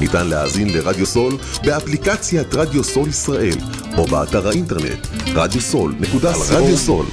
ניתן 0.00 0.26
להאזין 0.26 0.68
לרדיו 0.68 1.06
סול 1.06 1.36
באפליקציית 1.64 2.54
רדיו 2.54 2.84
סול 2.84 3.08
ישראל, 3.08 3.56
או 3.98 4.04
באתר 4.04 4.48
האינטרנט 4.48 5.06
radiosol.co. 5.26 7.04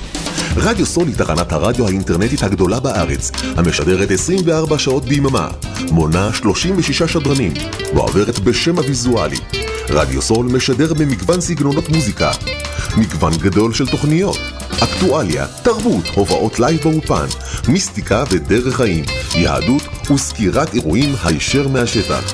רדיו 0.58 0.86
סול 0.86 1.08
היא 1.08 1.16
תחנת 1.16 1.52
הרדיו 1.52 1.88
האינטרנטית 1.88 2.44
הגדולה 2.44 2.80
בארץ, 2.80 3.31
המשדרת 3.55 4.12
24 4.12 4.80
שעות 4.80 5.05
ביממה, 5.05 5.50
מונה 5.91 6.34
36 6.34 7.03
שדרנים, 7.03 7.53
ועוברת 7.95 8.39
בשם 8.39 8.77
הוויזואלי. 8.77 9.38
רדיו 9.89 10.22
סול 10.22 10.45
משדר 10.45 10.94
במגוון 10.94 11.41
סגנונות 11.41 11.89
מוזיקה, 11.89 12.31
מגוון 12.98 13.34
גדול 13.38 13.73
של 13.73 13.88
תוכניות, 13.88 14.38
אקטואליה, 14.84 15.45
תרבות, 15.64 16.08
הופעות 16.16 16.59
לייב 16.59 16.81
באולפן, 16.84 17.26
מיסטיקה 17.67 18.23
ודרך 18.31 18.75
חיים, 18.75 19.05
יהדות 19.36 20.11
וסקירת 20.11 20.73
אירועים 20.73 21.16
הישר 21.23 21.67
מהשטח. 21.67 22.34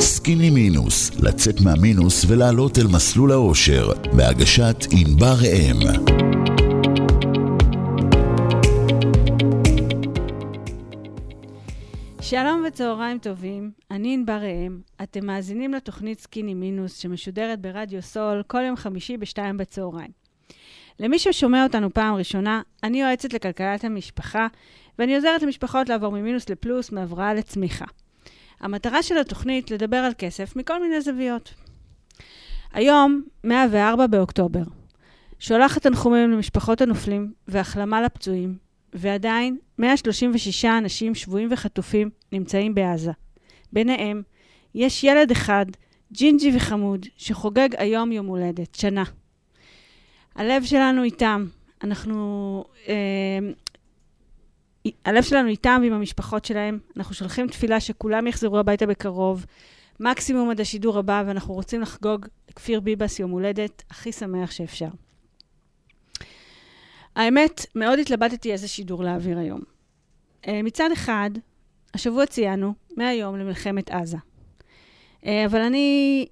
סקיני 0.00 0.50
מינוס, 0.50 1.10
לצאת 1.14 1.60
מהמינוס 1.60 2.24
ולעלות 2.28 2.78
אל 2.78 2.86
מסלול 2.86 3.32
האושר, 3.32 3.88
בהגשת 4.16 4.76
ענבר 4.90 5.34
ראם. 5.42 5.76
שלום 12.20 12.64
וצהריים 12.68 13.18
טובים, 13.18 13.70
אני 13.90 14.14
ענבר 14.14 14.38
ראם. 14.42 14.80
אתם 15.02 15.26
מאזינים 15.26 15.74
לתוכנית 15.74 16.20
סקיני 16.20 16.54
מינוס 16.54 16.96
שמשודרת 16.96 17.60
ברדיו 17.60 18.02
סול 18.02 18.42
כל 18.46 18.62
יום 18.66 18.76
חמישי 18.76 19.16
בשתיים 19.16 19.56
בצהריים. 19.56 20.21
למי 21.00 21.18
ששומע 21.18 21.62
אותנו 21.62 21.94
פעם 21.94 22.14
ראשונה, 22.14 22.62
אני 22.82 23.02
יועצת 23.02 23.32
לכלכלת 23.34 23.84
המשפחה, 23.84 24.46
ואני 24.98 25.16
עוזרת 25.16 25.42
למשפחות 25.42 25.88
לעבור 25.88 26.12
ממינוס 26.12 26.48
לפלוס, 26.48 26.92
מהבראה 26.92 27.34
לצמיחה. 27.34 27.84
המטרה 28.60 29.02
של 29.02 29.18
התוכנית 29.18 29.70
לדבר 29.70 29.96
על 29.96 30.12
כסף 30.18 30.56
מכל 30.56 30.82
מיני 30.82 31.00
זוויות. 31.00 31.54
היום, 32.72 33.22
104 33.44 34.06
באוקטובר. 34.06 34.62
שולחת 35.38 35.82
תנחומים 35.82 36.30
למשפחות 36.30 36.80
הנופלים 36.80 37.32
והחלמה 37.48 38.02
לפצועים, 38.02 38.56
ועדיין 38.92 39.56
136 39.78 40.64
אנשים 40.64 41.14
שבויים 41.14 41.48
וחטופים 41.52 42.10
נמצאים 42.32 42.74
בעזה. 42.74 43.12
ביניהם, 43.72 44.22
יש 44.74 45.04
ילד 45.04 45.30
אחד, 45.30 45.66
ג'ינג'י 46.12 46.56
וחמוד, 46.56 47.06
שחוגג 47.16 47.68
היום 47.78 48.12
יום 48.12 48.26
הולדת, 48.26 48.74
שנה. 48.74 49.04
הלב 50.34 50.64
שלנו 50.64 51.02
איתם. 51.02 51.46
אנחנו... 51.84 52.64
אה, 52.88 53.38
הלב 55.04 55.22
שלנו 55.22 55.48
איתם 55.48 55.80
ועם 55.82 55.92
המשפחות 55.92 56.44
שלהם. 56.44 56.78
אנחנו 56.96 57.14
שולחים 57.14 57.48
תפילה 57.48 57.80
שכולם 57.80 58.26
יחזרו 58.26 58.58
הביתה 58.58 58.86
בקרוב, 58.86 59.46
מקסימום 60.00 60.50
עד 60.50 60.60
השידור 60.60 60.98
הבא, 60.98 61.22
ואנחנו 61.26 61.54
רוצים 61.54 61.80
לחגוג 61.80 62.26
לכפיר 62.50 62.80
ביבס 62.80 63.18
יום 63.18 63.30
הולדת 63.30 63.82
הכי 63.90 64.12
שמח 64.12 64.50
שאפשר. 64.50 64.88
האמת, 67.16 67.66
מאוד 67.74 67.98
התלבטתי 67.98 68.52
איזה 68.52 68.68
שידור 68.68 69.04
להעביר 69.04 69.38
היום. 69.38 69.60
Uh, 70.42 70.48
מצד 70.64 70.92
אחד, 70.92 71.30
השבוע 71.94 72.26
ציינו 72.26 72.74
100 72.96 73.14
יום 73.14 73.36
למלחמת 73.36 73.90
עזה. 73.90 74.16
Uh, 75.22 75.26
אבל 75.46 75.60
אני 75.60 76.26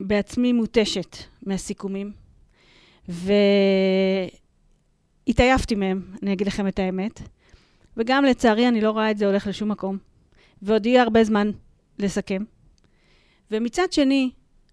בעצמי 0.00 0.52
מותשת 0.52 1.16
מהסיכומים, 1.42 2.12
והתעייפתי 5.28 5.74
מהם, 5.74 6.02
אני 6.22 6.32
אגיד 6.32 6.46
לכם 6.46 6.68
את 6.68 6.78
האמת. 6.78 7.20
וגם 7.96 8.24
לצערי 8.24 8.68
אני 8.68 8.80
לא 8.80 8.90
רואה 8.90 9.10
את 9.10 9.18
זה 9.18 9.26
הולך 9.26 9.46
לשום 9.46 9.68
מקום. 9.68 9.98
ועוד 10.62 10.86
יהיה 10.86 11.02
הרבה 11.02 11.24
זמן 11.24 11.50
לסכם. 11.98 12.42
ומצד 13.50 13.92
שני, 13.92 14.30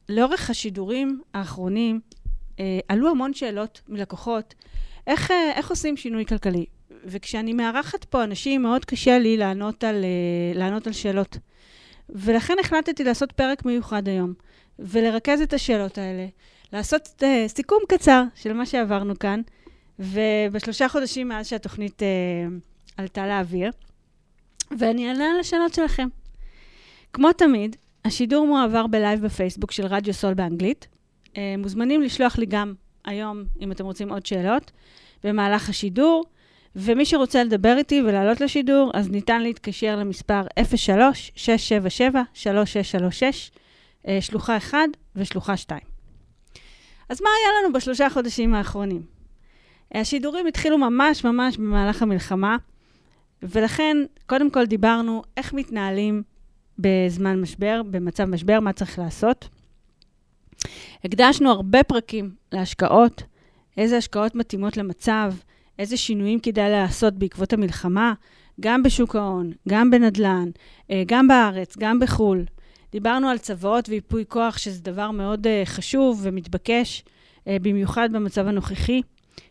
לאורך 0.09 0.49
השידורים 0.49 1.21
האחרונים, 1.33 1.99
אה, 2.59 2.79
עלו 2.87 3.09
המון 3.09 3.33
שאלות 3.33 3.81
מלקוחות, 3.87 4.55
איך, 5.07 5.31
אה, 5.31 5.51
איך 5.55 5.69
עושים 5.69 5.97
שינוי 5.97 6.25
כלכלי? 6.25 6.65
וכשאני 7.05 7.53
מארחת 7.53 8.03
פה 8.03 8.23
אנשים, 8.23 8.61
מאוד 8.61 8.85
קשה 8.85 9.19
לי 9.19 9.37
לענות 9.37 9.83
על, 9.83 10.03
אה, 10.03 10.59
לענות 10.59 10.87
על 10.87 10.93
שאלות. 10.93 11.37
ולכן 12.09 12.53
החלטתי 12.59 13.03
לעשות 13.03 13.31
פרק 13.31 13.65
מיוחד 13.65 14.07
היום, 14.07 14.33
ולרכז 14.79 15.41
את 15.41 15.53
השאלות 15.53 15.97
האלה, 15.97 16.27
לעשות 16.73 17.23
אה, 17.23 17.45
סיכום 17.47 17.79
קצר 17.87 18.23
של 18.35 18.53
מה 18.53 18.65
שעברנו 18.65 19.19
כאן, 19.19 19.41
ובשלושה 19.99 20.89
חודשים 20.89 21.27
מאז 21.27 21.47
שהתוכנית, 21.47 22.03
אה, 22.03 22.07
עלתה 22.97 23.27
לאוויר, 23.27 23.71
ואני 24.79 25.09
אענה 25.09 25.31
על 25.31 25.39
השאלות 25.39 25.73
שלכם. 25.73 26.07
כמו 27.13 27.33
תמיד, 27.33 27.75
השידור 28.05 28.47
מועבר 28.47 28.87
בלייב 28.87 29.25
בפייסבוק 29.25 29.71
של 29.71 29.85
רדיו 29.85 30.13
סול 30.13 30.33
באנגלית. 30.33 30.87
אה, 31.37 31.55
מוזמנים 31.57 32.01
לשלוח 32.01 32.37
לי 32.37 32.45
גם 32.45 32.73
היום, 33.05 33.43
אם 33.61 33.71
אתם 33.71 33.85
רוצים 33.85 34.11
עוד 34.11 34.25
שאלות, 34.25 34.71
במהלך 35.23 35.69
השידור. 35.69 36.23
ומי 36.75 37.05
שרוצה 37.05 37.43
לדבר 37.43 37.75
איתי 37.77 38.01
ולעלות 38.01 38.41
לשידור, 38.41 38.91
אז 38.93 39.09
ניתן 39.09 39.41
להתקשר 39.41 39.95
למספר 39.95 40.41
03-677-3636, 40.59 40.61
אה, 44.07 44.17
שלוחה 44.21 44.57
1 44.57 44.77
ושלוחה 45.15 45.57
2. 45.57 45.98
אז 47.09 47.21
מה 47.21 47.29
היה 47.39 47.61
לנו 47.61 47.73
בשלושה 47.73 48.09
חודשים 48.09 48.53
האחרונים? 48.53 49.01
השידורים 49.93 50.47
התחילו 50.47 50.77
ממש 50.77 51.23
ממש 51.23 51.57
במהלך 51.57 52.01
המלחמה, 52.01 52.57
ולכן, 53.43 53.97
קודם 54.25 54.51
כל 54.51 54.65
דיברנו 54.65 55.23
איך 55.37 55.53
מתנהלים 55.53 56.23
בזמן 56.79 57.41
משבר, 57.41 57.81
במצב 57.91 58.25
משבר, 58.25 58.59
מה 58.59 58.73
צריך 58.73 58.99
לעשות. 58.99 59.49
הקדשנו 61.03 61.51
הרבה 61.51 61.83
פרקים 61.83 62.31
להשקעות, 62.51 63.23
איזה 63.77 63.97
השקעות 63.97 64.35
מתאימות 64.35 64.77
למצב, 64.77 65.33
איזה 65.79 65.97
שינויים 65.97 66.39
כדאי 66.39 66.71
לעשות 66.71 67.13
בעקבות 67.13 67.53
המלחמה, 67.53 68.13
גם 68.59 68.83
בשוק 68.83 69.15
ההון, 69.15 69.51
גם 69.69 69.91
בנדל"ן, 69.91 70.49
אה, 70.91 71.03
גם 71.07 71.27
בארץ, 71.27 71.77
גם 71.77 71.99
בחו"ל. 71.99 72.45
דיברנו 72.91 73.29
על 73.29 73.37
צוואות 73.37 73.89
וייפוי 73.89 74.25
כוח, 74.27 74.57
שזה 74.57 74.81
דבר 74.81 75.11
מאוד 75.11 75.47
uh, 75.47 75.49
חשוב 75.65 76.19
ומתבקש, 76.23 77.03
uh, 77.03 77.49
במיוחד 77.61 78.09
במצב 78.11 78.47
הנוכחי, 78.47 79.01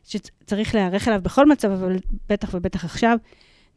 שצריך 0.05 0.75
להיערך 0.75 1.09
אליו 1.09 1.21
בכל 1.23 1.47
מצב, 1.47 1.71
אבל 1.71 1.97
בטח 2.29 2.55
ובטח 2.55 2.85
עכשיו. 2.85 3.19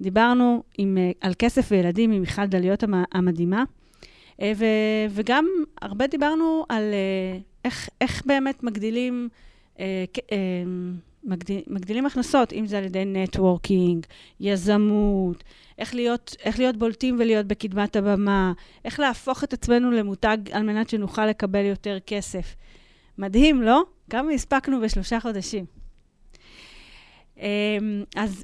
דיברנו 0.01 0.63
עם, 0.77 0.97
uh, 0.97 1.17
על 1.21 1.33
כסף 1.39 1.67
וילדים 1.71 2.11
עם 2.11 2.21
מיכל 2.21 2.45
דליות 2.45 2.83
המדהימה, 3.11 3.63
uh, 3.63 4.43
ו, 4.55 4.65
וגם 5.09 5.47
הרבה 5.81 6.07
דיברנו 6.07 6.65
על 6.69 6.83
uh, 6.83 7.43
איך, 7.65 7.89
איך 8.01 8.25
באמת 8.25 8.63
מגדילים... 8.63 9.29
Uh, 9.75 9.79
uh, 10.17 10.31
מגדיל, 11.23 11.61
מגדילים 11.67 12.05
הכנסות, 12.05 12.53
אם 12.53 12.65
זה 12.65 12.77
על 12.77 12.83
ידי 12.83 13.05
נטוורקינג, 13.05 14.05
יזמות, 14.39 15.43
איך 15.77 15.95
להיות, 15.95 16.35
איך 16.43 16.59
להיות 16.59 16.77
בולטים 16.77 17.15
ולהיות 17.19 17.45
בקדמת 17.45 17.95
הבמה, 17.95 18.53
איך 18.85 18.99
להפוך 18.99 19.43
את 19.43 19.53
עצמנו 19.53 19.91
למותג 19.91 20.37
על 20.51 20.63
מנת 20.63 20.89
שנוכל 20.89 21.25
לקבל 21.25 21.65
יותר 21.65 21.97
כסף. 22.05 22.55
מדהים, 23.17 23.61
לא? 23.61 23.83
כמה 24.09 24.31
הספקנו 24.31 24.81
בשלושה 24.81 25.19
חודשים. 25.19 25.65
אמ, 27.37 28.03
אז 28.15 28.43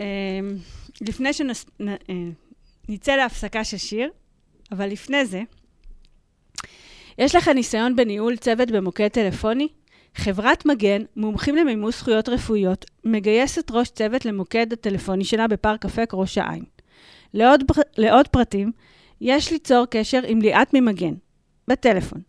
אמ, 0.00 0.56
לפני 1.00 1.32
שנצא 1.32 3.12
אה, 3.12 3.16
להפסקה 3.16 3.64
של 3.64 3.76
שיר, 3.76 4.10
אבל 4.72 4.86
לפני 4.86 5.26
זה, 5.26 5.42
יש 7.18 7.34
לך 7.34 7.48
ניסיון 7.48 7.96
בניהול 7.96 8.36
צוות 8.36 8.70
במוקד 8.70 9.08
טלפוני? 9.08 9.68
חברת 10.14 10.66
מגן, 10.66 11.02
מומחים 11.16 11.56
למימוש 11.56 11.98
זכויות 11.98 12.28
רפואיות, 12.28 12.84
מגייסת 13.04 13.70
ראש 13.70 13.88
צוות 13.88 14.24
למוקד 14.24 14.72
הטלפוני 14.72 15.24
שלה 15.24 15.48
בפארק 15.48 15.84
אפק 15.84 16.10
ראש 16.12 16.38
העין. 16.38 16.64
לעוד, 17.34 17.64
לעוד 17.98 18.28
פרטים, 18.28 18.72
יש 19.20 19.52
ליצור 19.52 19.86
קשר 19.90 20.20
עם 20.26 20.42
ליאת 20.42 20.74
ממגן, 20.74 21.14
בטלפון 21.68 22.20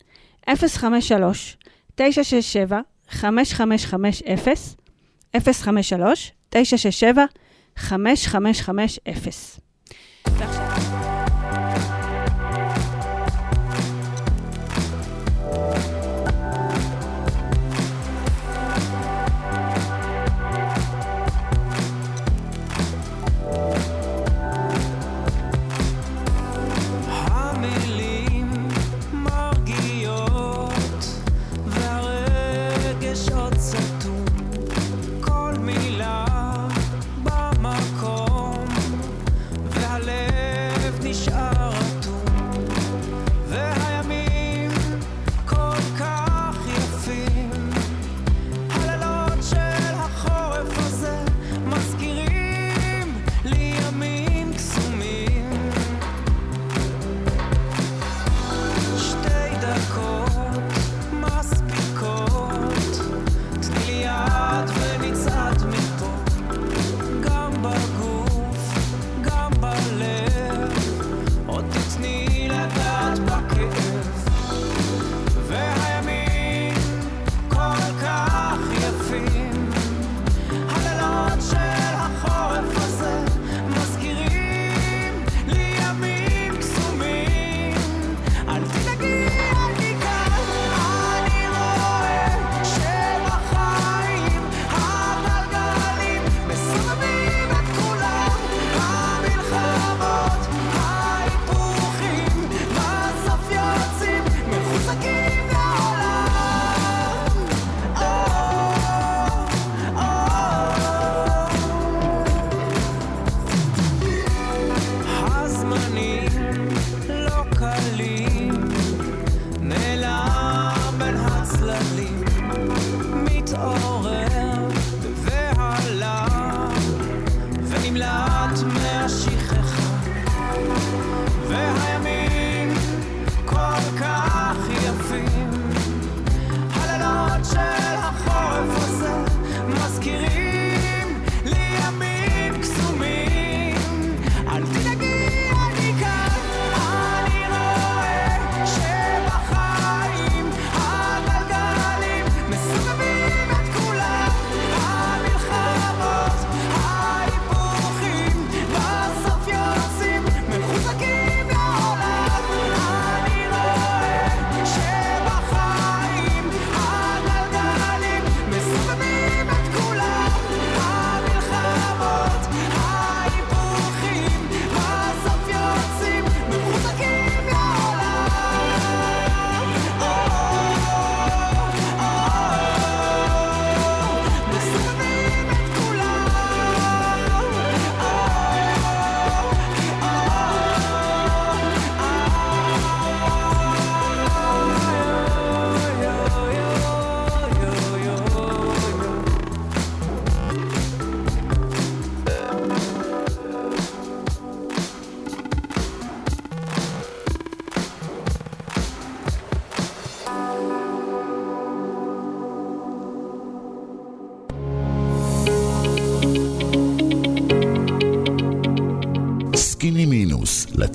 053 0.48 1.56
967 1.94 2.80
5550 3.08 4.76
053 5.36 6.32
967 6.50 7.24
5550 7.76 9.60
ועכשיו... 10.26 10.93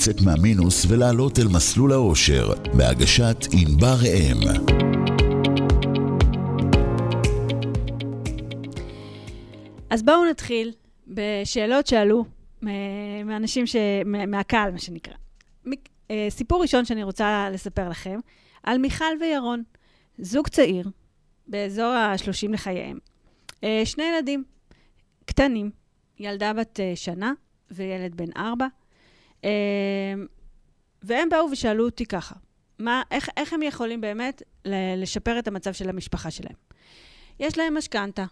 לצאת 0.09 0.21
מהמינוס 0.21 0.85
ולעלות 0.89 1.39
אל 1.39 1.47
מסלול 1.47 1.91
האושר, 1.91 2.53
בהגשת 2.77 3.37
ענבר 3.51 3.95
ראם. 4.03 4.37
אז 9.89 10.03
בואו 10.03 10.25
נתחיל 10.29 10.71
בשאלות 11.07 11.87
שעלו 11.87 12.25
מ- 12.61 13.27
מאנשים, 13.27 13.67
ש... 13.67 13.75
מה- 14.05 14.25
מהקהל, 14.25 14.71
מה 14.71 14.79
שנקרא. 14.79 15.13
אה, 16.11 16.27
סיפור 16.29 16.61
ראשון 16.61 16.85
שאני 16.85 17.03
רוצה 17.03 17.49
לספר 17.53 17.89
לכם, 17.89 18.19
על 18.63 18.77
מיכל 18.77 19.05
וירון, 19.19 19.63
זוג 20.17 20.47
צעיר, 20.47 20.89
באזור 21.47 21.91
ה-30 21.93 22.51
לחייהם. 22.51 22.97
אה, 23.63 23.81
שני 23.85 24.03
ילדים 24.03 24.43
קטנים, 25.25 25.71
ילדה 26.19 26.53
בת 26.53 26.79
אה, 26.79 26.91
שנה 26.95 27.33
וילד 27.71 28.15
בן 28.15 28.29
ארבע. 28.37 28.67
אה, 29.43 29.49
והם 31.01 31.29
באו 31.29 31.51
ושאלו 31.51 31.85
אותי 31.85 32.05
ככה, 32.05 32.35
מה, 32.79 33.01
איך, 33.11 33.29
איך 33.37 33.53
הם 33.53 33.61
יכולים 33.61 34.01
באמת 34.01 34.43
לשפר 34.97 35.39
את 35.39 35.47
המצב 35.47 35.73
של 35.73 35.89
המשפחה 35.89 36.31
שלהם? 36.31 36.55
יש 37.39 37.57
להם 37.57 37.77
משכנתה, 37.77 38.25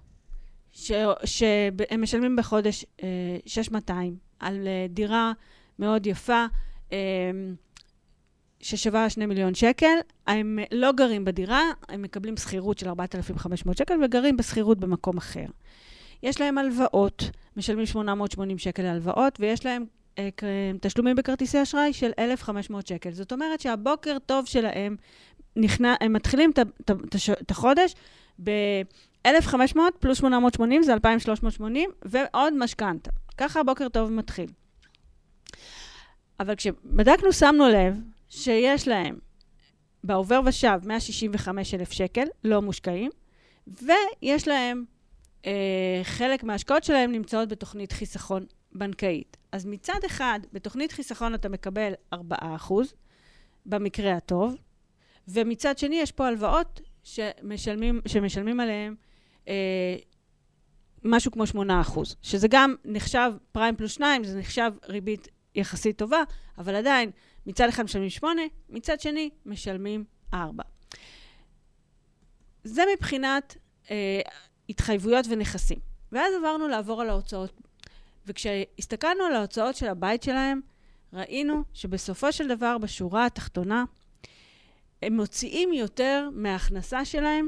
שהם 1.26 2.02
משלמים 2.02 2.36
בחודש 2.36 2.86
אה, 3.04 3.38
6,200 3.46 4.18
על 4.40 4.68
אה, 4.68 4.86
דירה 4.90 5.32
מאוד 5.80 6.08
יפה, 6.08 6.46
אה, 6.92 6.98
ששווה 8.60 9.10
2 9.10 9.30
מיליון 9.30 9.56
שקל. 9.56 9.96
הם 10.28 10.60
לא 10.72 10.92
גרים 10.92 11.26
בדירה, 11.26 11.62
הם 11.90 12.02
מקבלים 12.02 12.38
שכירות 12.38 12.78
של 12.78 12.88
4,500 12.88 13.78
שקל 13.78 14.04
וגרים 14.04 14.38
בשכירות 14.38 14.80
במקום 14.80 15.18
אחר. 15.18 15.46
יש 16.24 16.42
להם 16.42 16.58
הלוואות, 16.58 17.24
משלמים 17.58 17.86
880 17.86 18.58
שקל 18.58 18.84
להלוואות, 18.84 19.38
ויש 19.40 19.66
להם 19.66 19.82
אה, 19.82 19.88
תשלומים 20.82 21.16
בכרטיסי 21.16 21.62
אשראי 21.62 21.94
של 21.94 22.12
1,500 22.20 22.88
שקל. 22.88 23.12
זאת 23.12 23.32
אומרת 23.32 23.60
שהבוקר 23.60 24.18
טוב 24.26 24.46
שלהם, 24.46 24.96
נכנע, 25.56 25.96
הם 26.02 26.14
מתחילים 26.14 26.52
את 27.22 27.52
החודש 27.52 27.94
ב-1,500 28.44 29.80
פלוס 30.00 30.18
880 30.18 30.84
זה 30.84 30.94
2,380, 30.94 31.90
ועוד 32.06 32.54
משכנתה. 32.58 33.12
ככה 33.38 33.60
הבוקר 33.60 33.90
טוב 33.90 34.12
מתחיל. 34.12 34.50
אבל 36.40 36.56
כשבדקנו, 36.56 37.34
שמנו 37.34 37.70
לב 37.70 38.02
שיש 38.30 38.88
להם 38.88 39.18
בעובר 40.04 40.40
ושב 40.46 40.80
165,000 40.86 41.92
שקל, 41.92 42.26
לא 42.44 42.62
מושקעים, 42.62 43.12
ויש 43.68 44.48
להם, 44.48 44.86
אה, 45.46 46.02
חלק 46.04 46.44
מההשקעות 46.44 46.84
שלהם 46.84 47.12
נמצאות 47.12 47.50
בתוכנית 47.50 47.92
חיסכון 47.92 48.46
בנקאית. 48.72 49.38
אז 49.52 49.66
מצד 49.66 50.00
אחד, 50.06 50.40
בתוכנית 50.54 50.92
חיסכון 50.92 51.34
אתה 51.34 51.50
מקבל 51.50 51.94
4%, 52.16 52.18
במקרה 53.66 54.14
הטוב, 54.14 54.56
ומצד 55.28 55.78
שני 55.78 55.96
יש 55.96 56.12
פה 56.12 56.28
הלוואות 56.28 56.82
שמשלמים, 57.04 58.02
שמשלמים 58.08 58.60
עליהם 58.60 58.96
אה, 59.48 59.96
משהו 61.04 61.32
כמו 61.32 61.44
8%, 61.44 62.00
שזה 62.22 62.48
גם 62.48 62.76
נחשב 62.86 63.32
פריים 63.52 63.76
פלוס 63.76 63.92
2, 63.92 64.24
זה 64.24 64.40
נחשב 64.40 64.72
ריבית 64.90 65.28
יחסית 65.56 65.98
טובה, 65.98 66.24
אבל 66.58 66.76
עדיין, 66.76 67.12
מצד 67.46 67.68
אחד 67.70 67.84
משלמים 67.84 68.10
8, 68.10 68.42
מצד 68.70 69.00
שני 69.00 69.30
משלמים 69.46 70.04
4. 70.34 70.64
זה 72.64 72.82
מבחינת 72.94 73.58
אה, 73.92 74.22
התחייבויות 74.70 75.26
ונכסים. 75.30 75.80
ואז 76.12 76.34
עברנו 76.40 76.68
לעבור 76.68 77.02
על 77.02 77.10
ההוצאות. 77.10 77.62
וכשהסתכלנו 78.28 79.24
על 79.24 79.34
ההוצאות 79.34 79.76
של 79.76 79.88
הבית 79.88 80.24
שלהם, 80.24 80.62
ראינו 81.14 81.64
שבסופו 81.74 82.32
של 82.32 82.48
דבר, 82.48 82.78
בשורה 82.78 83.26
התחתונה, 83.26 83.86
הם 85.02 85.16
מוציאים 85.16 85.74
יותר 85.74 86.30
מההכנסה 86.34 87.06
שלהם 87.06 87.48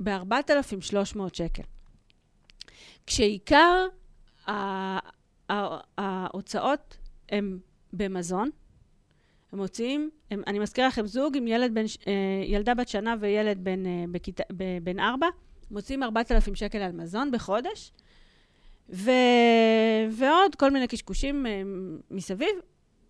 ב-4,300 0.00 1.20
שקל. 1.32 1.62
כשעיקר 3.06 3.86
ההוצאות 5.98 6.96
הם 7.28 7.58
במזון, 7.92 8.50
הם 9.52 9.58
מוציאים, 9.58 10.10
הם, 10.30 10.42
אני 10.46 10.58
מזכירה 10.58 10.88
לכם, 10.88 11.06
זוג 11.06 11.36
עם 11.36 11.46
ילד 11.46 11.74
בן, 11.74 11.84
אה, 12.06 12.12
ילדה 12.46 12.74
בת 12.74 12.88
שנה 12.88 13.14
וילד 13.20 13.64
בן, 13.64 13.86
אה, 13.86 14.04
בכיתה, 14.10 14.42
בן 14.82 15.00
ארבע, 15.00 15.26
מוציאים 15.70 16.02
4,000 16.02 16.54
שקל 16.54 16.78
על 16.78 16.92
מזון 16.92 17.30
בחודש, 17.30 17.92
ו, 18.88 19.10
ועוד 20.10 20.54
כל 20.54 20.70
מיני 20.70 20.88
קשקושים 20.88 21.46
אה, 21.46 21.62
מסביב, 22.10 22.56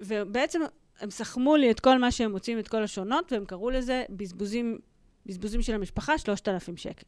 ובעצם 0.01 0.61
הם 1.01 1.11
סכמו 1.11 1.57
לי 1.57 1.71
את 1.71 1.81
כל 1.81 1.99
מה 1.99 2.11
שהם 2.11 2.33
מוצאים, 2.33 2.59
את 2.59 2.69
כל 2.69 2.83
השונות, 2.83 3.33
והם 3.33 3.45
קראו 3.45 3.71
לזה 3.71 4.05
בזבוזים, 4.11 4.79
בזבוזים 5.27 5.63
של 5.63 5.75
המשפחה, 5.75 6.19
3,000 6.19 6.77
שקל. 6.77 7.07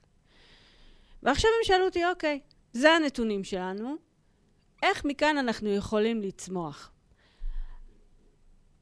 ועכשיו 1.23 1.51
הם 1.59 1.65
שאלו 1.65 1.85
אותי, 1.85 2.07
אוקיי, 2.07 2.41
זה 2.73 2.93
הנתונים 2.93 3.45
שלנו, 3.45 3.97
איך 4.83 5.05
מכאן 5.05 5.39
אנחנו 5.39 5.69
יכולים 5.69 6.23
לצמוח? 6.23 6.91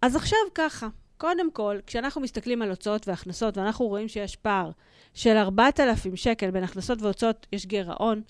אז 0.03 0.17
עכשיו 0.17 0.39
ככה, 0.55 0.89
קודם 1.19 1.51
כל, 1.51 1.79
כשאנחנו 1.87 2.21
מסתכלים 2.21 2.63
על 2.63 2.71
הוצאות 2.71 3.09
והכנסות, 3.09 3.59
ואנחנו 3.59 3.87
רואים 3.87 4.09
שיש 4.09 4.37
פער 4.37 4.71
של 5.15 5.37
4,000 5.37 6.17
שקל 6.17 6.51
בין 6.51 6.65
הכנסות 6.65 7.03
והוצאות, 7.03 7.47
יש 7.53 7.67
גירעון, 7.67 8.23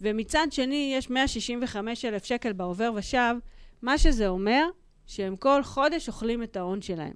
ומצד 0.00 0.46
שני 0.50 0.92
יש 0.96 1.10
165,000 1.10 2.24
שקל 2.24 2.52
בעובר 2.52 2.90
ושב, 2.94 3.34
מה 3.82 3.98
שזה 3.98 4.28
אומר, 4.28 4.66
שהם 5.06 5.36
כל 5.36 5.62
חודש 5.62 6.08
אוכלים 6.08 6.42
את 6.42 6.56
ההון 6.56 6.82
שלהם. 6.82 7.14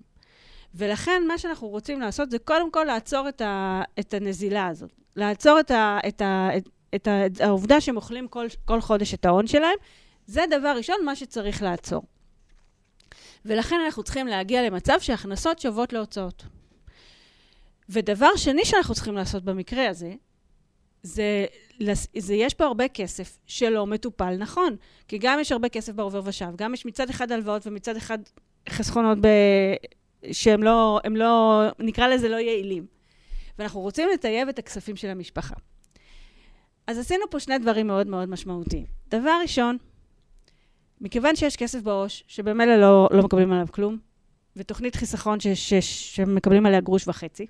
ולכן 0.75 1.23
מה 1.29 1.39
שאנחנו 1.39 1.69
רוצים 1.69 2.01
לעשות 2.01 2.31
זה 2.31 2.39
קודם 2.39 2.71
כל 2.71 2.85
לעצור 2.85 3.29
את, 3.29 3.41
ה, 3.41 3.83
את 4.01 4.15
הנזילה 4.15 4.67
הזאת. 4.67 4.91
לעצור 5.17 5.61
את, 5.61 5.71
ה, 5.71 5.99
את, 6.09 6.21
ה, 6.21 6.49
את, 6.57 6.69
את, 6.95 7.07
ה, 7.09 7.27
את 7.27 7.41
העובדה 7.41 7.81
שהם 7.81 7.97
אוכלים 7.97 8.29
כל, 8.29 8.47
כל 8.65 8.81
חודש 8.81 9.15
את 9.15 9.25
ההון 9.25 9.47
שלהם. 9.47 9.77
זה 10.27 10.45
דבר 10.51 10.75
ראשון, 10.77 10.97
מה 11.05 11.17
שצריך 11.17 11.63
לעצור. 11.63 12.03
ולכן 13.45 13.77
אנחנו 13.85 14.03
צריכים 14.03 14.27
להגיע 14.27 14.63
למצב 14.63 15.01
שהכנסות 15.01 15.59
שוות 15.59 15.93
להוצאות. 15.93 16.45
ודבר 17.89 18.37
שני 18.37 18.65
שאנחנו 18.65 18.95
צריכים 18.95 19.15
לעשות 19.15 19.45
במקרה 19.45 19.89
הזה, 19.89 20.15
זה, 21.03 21.47
זה 22.19 22.35
יש 22.35 22.55
פה 22.55 22.65
הרבה 22.65 22.89
כסף 22.89 23.39
שלא 23.47 23.87
מטופל 23.87 24.37
נכון. 24.37 24.77
כי 25.09 25.19
גם 25.19 25.41
יש 25.41 25.53
הרבה 25.53 25.69
כסף 25.69 25.93
בעובר 25.93 26.21
ושב, 26.25 26.57
גם 26.57 26.75
יש 26.75 26.87
מצד 26.87 27.11
אחד 27.11 27.33
הלוואות 27.33 27.67
ומצד 27.67 27.97
אחד 27.97 28.19
חסכונות 28.69 29.19
ב... 29.21 29.27
שהם 30.33 30.63
לא, 30.63 31.01
לא, 31.11 31.63
נקרא 31.79 32.09
לזה 32.09 32.29
לא 32.29 32.37
יעילים. 32.37 32.87
ואנחנו 33.59 33.81
רוצים 33.81 34.09
לטייב 34.15 34.49
את 34.49 34.59
הכספים 34.59 34.97
של 34.97 35.09
המשפחה. 35.09 35.55
אז 36.87 36.99
עשינו 36.99 37.25
פה 37.31 37.41
שני 37.41 37.59
דברים 37.59 37.87
מאוד 37.87 38.07
מאוד 38.07 38.29
משמעותיים. 38.29 38.87
דבר 39.09 39.39
ראשון, 39.43 39.77
מכיוון 41.01 41.37
שיש 41.37 41.57
כסף 41.57 41.83
בעו"ש, 41.83 42.25
שבמילא 42.27 42.77
לא, 42.77 43.09
לא 43.13 43.23
מקבלים 43.23 43.53
עליו 43.53 43.67
כלום, 43.71 43.99
ותוכנית 44.57 44.97
חיסכון 44.97 45.41
ש, 45.41 45.47
ש, 45.47 45.75
שמקבלים 46.17 46.67
עליה 46.67 46.81
גרוש 46.81 47.09
וחצי, 47.09 47.47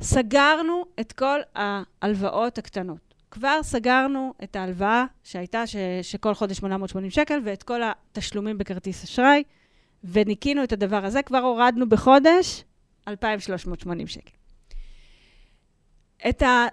סגרנו 0.00 0.84
את 1.00 1.12
כל 1.12 1.40
ההלוואות 1.54 2.58
הקטנות. 2.58 3.14
כבר 3.30 3.62
סגרנו 3.62 4.34
את 4.42 4.56
ההלוואה 4.56 5.04
שהייתה, 5.24 5.66
ש, 5.66 5.76
שכל 6.02 6.34
חודש 6.34 6.56
880 6.56 7.10
שקל, 7.10 7.40
ואת 7.44 7.62
כל 7.62 7.80
התשלומים 7.84 8.58
בכרטיס 8.58 9.04
אשראי, 9.04 9.42
וניקינו 10.04 10.64
את 10.64 10.72
הדבר 10.72 11.04
הזה, 11.04 11.22
כבר 11.22 11.38
הורדנו 11.38 11.88
בחודש 11.88 12.64
2,380 13.08 14.06
שקל. 14.06 14.32
את, 16.28 16.42
ה, 16.42 16.66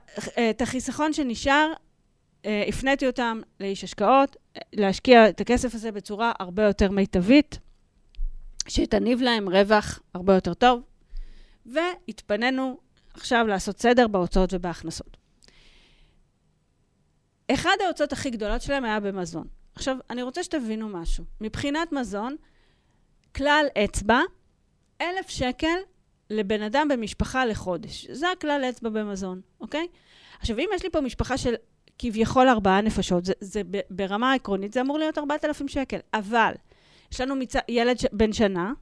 את 0.50 0.62
החיסכון 0.62 1.14
שנשאר, 1.14 1.74
אה, 2.46 2.64
הפניתי 2.68 3.08
אותם 3.08 3.42
לאיש 3.60 3.84
השקעות, 3.84 4.36
להשקיע 4.74 5.30
את 5.30 5.42
הכסף 5.42 5.76
הזה 5.76 5.92
בצורה 5.92 6.32
הרבה 6.40 6.64
יותר 6.64 6.92
מיטבית, 6.92 7.60
שתניב 8.68 9.22
להם 9.22 9.50
רווח 9.50 10.00
הרבה 10.14 10.34
יותר 10.34 10.54
טוב, 10.54 10.82
והתפנינו 11.66 12.87
עכשיו 13.18 13.48
לעשות 13.48 13.80
סדר 13.80 14.08
בהוצאות 14.08 14.54
ובהכנסות. 14.54 15.18
אחד 17.52 17.76
ההוצאות 17.86 18.14
הכי 18.14 18.30
גדולות 18.30 18.62
שלהם 18.62 18.86
היה 18.86 19.00
במזון. 19.00 19.48
עכשיו, 19.76 19.98
אני 20.10 20.22
רוצה 20.22 20.44
שתבינו 20.44 20.90
משהו. 20.90 21.24
מבחינת 21.42 21.92
מזון, 21.92 22.36
כלל 23.36 23.66
אצבע, 23.84 24.22
אלף 25.02 25.30
שקל 25.30 25.78
לבן 26.30 26.62
אדם 26.62 26.88
במשפחה 26.88 27.46
לחודש. 27.46 28.08
זה 28.12 28.32
הכלל 28.32 28.66
אצבע 28.70 28.90
במזון, 28.90 29.42
אוקיי? 29.62 29.88
עכשיו, 30.40 30.58
אם 30.60 30.70
יש 30.76 30.84
לי 30.84 30.90
פה 30.90 31.02
משפחה 31.02 31.38
של 31.38 31.54
כביכול 32.00 32.50
ארבעה 32.50 32.82
נפשות, 32.82 33.26
זה, 33.26 33.34
זה 33.40 33.62
ברמה 33.90 34.32
העקרונית, 34.32 34.74
זה 34.74 34.82
אמור 34.82 35.00
להיות 35.00 35.18
4,000 35.18 35.68
שקל. 35.68 36.00
אבל, 36.14 36.54
יש 37.12 37.22
לנו 37.22 37.36
מצ... 37.36 37.54
ילד 37.70 38.00
ש... 38.00 38.06
בן 38.12 38.34
שנה, 38.34 38.74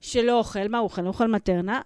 שלא 0.00 0.38
אוכל, 0.38 0.68
מה 0.68 0.78
הוא 0.78 0.84
אוכל? 0.84 1.00
הוא 1.00 1.08
אוכל 1.08 1.26
מטרנה, 1.26 1.80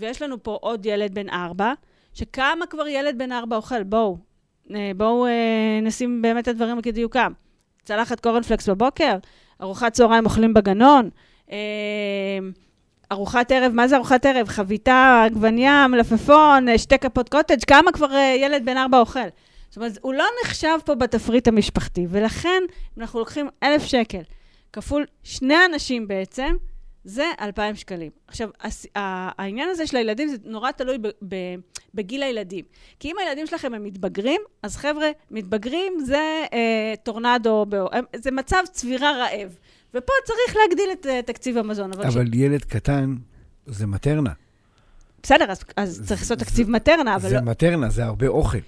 ויש 0.00 0.22
לנו 0.22 0.42
פה 0.42 0.58
עוד 0.60 0.86
ילד 0.86 1.14
בן 1.14 1.28
ארבע, 1.28 1.72
שכמה 2.14 2.66
כבר 2.70 2.88
ילד 2.88 3.18
בן 3.18 3.32
ארבע 3.32 3.56
אוכל? 3.56 3.82
בואו, 3.82 4.18
אה, 4.74 4.90
בואו 4.96 5.26
אה, 5.26 5.80
נשים 5.82 6.22
באמת 6.22 6.42
את 6.42 6.48
הדברים 6.48 6.82
כדיוקם. 6.82 7.32
צלחת 7.84 8.20
קורנפלקס 8.20 8.68
בבוקר? 8.68 9.16
ארוחת 9.62 9.92
צהריים 9.92 10.24
אוכלים 10.24 10.54
בגנון, 10.54 11.10
אה, 11.50 11.56
ארוחת 13.12 13.52
ערב, 13.52 13.72
מה 13.72 13.88
זה 13.88 13.96
ארוחת 13.96 14.26
ערב? 14.26 14.48
חביתה, 14.48 15.22
עגבניה, 15.26 15.86
מלפפון, 15.88 16.78
שתי 16.78 16.98
כפות 16.98 17.28
קוטג', 17.28 17.64
כמה 17.66 17.92
כבר 17.92 18.10
ילד 18.36 18.64
בן 18.64 18.76
ארבע 18.76 18.98
אוכל? 18.98 19.20
זאת 19.68 19.76
אומרת, 19.76 19.98
הוא 20.00 20.14
לא 20.14 20.24
נחשב 20.44 20.78
פה 20.84 20.94
בתפריט 20.94 21.48
המשפחתי, 21.48 22.06
ולכן, 22.10 22.62
אנחנו 22.98 23.18
לוקחים 23.18 23.48
אלף 23.62 23.84
שקל 23.84 24.22
כפול 24.72 25.04
שני 25.22 25.54
אנשים 25.72 26.08
בעצם, 26.08 26.56
זה 27.04 27.24
2,000 27.40 27.76
שקלים. 27.76 28.10
עכשיו, 28.26 28.48
העניין 28.94 29.68
הזה 29.68 29.86
של 29.86 29.96
הילדים 29.96 30.28
זה 30.28 30.36
נורא 30.44 30.70
תלוי 30.70 30.98
בגיל 31.94 32.22
הילדים. 32.22 32.64
כי 33.00 33.08
אם 33.08 33.16
הילדים 33.18 33.46
שלכם 33.46 33.74
הם 33.74 33.84
מתבגרים, 33.84 34.40
אז 34.62 34.76
חבר'ה, 34.76 35.06
מתבגרים 35.30 35.92
זה 36.04 36.44
אה, 36.52 36.94
טורנדו, 37.02 37.66
זה 38.16 38.30
מצב 38.30 38.62
צבירה 38.72 39.12
רעב. 39.12 39.56
ופה 39.94 40.12
צריך 40.24 40.56
להגדיל 40.56 40.90
את 40.92 41.06
אה, 41.06 41.22
תקציב 41.22 41.58
המזון. 41.58 41.92
אבל, 41.92 42.06
אבל 42.06 42.34
ילד 42.34 42.64
קטן 42.64 43.16
זה 43.66 43.86
מטרנה. 43.86 44.30
ש... 44.30 44.34
בסדר, 45.22 45.50
אז, 45.50 45.64
אז 45.76 46.02
צריך 46.06 46.20
לעשות 46.20 46.38
תקציב 46.38 46.70
מטרנה, 46.70 47.16
אבל 47.16 47.28
זה 47.28 47.34
לא... 47.34 47.40
מטרנה, 47.40 47.90
זה 47.90 48.04
הרבה 48.04 48.26
אוכל. 48.26 48.58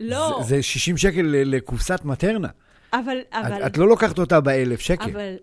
לא, 0.00 0.38
זה, 0.42 0.56
זה 0.56 0.62
60 0.62 0.96
שקל 0.96 1.22
לקופסת 1.22 2.00
מטרנה. 2.04 2.48
אבל... 2.92 3.16
אבל 3.32 3.52
את, 3.52 3.66
את 3.66 3.78
לא 3.78 3.88
לוקחת 3.88 4.18
אותה 4.18 4.40
באלף 4.40 4.80
שקל. 4.80 5.10
אבל 5.10 5.36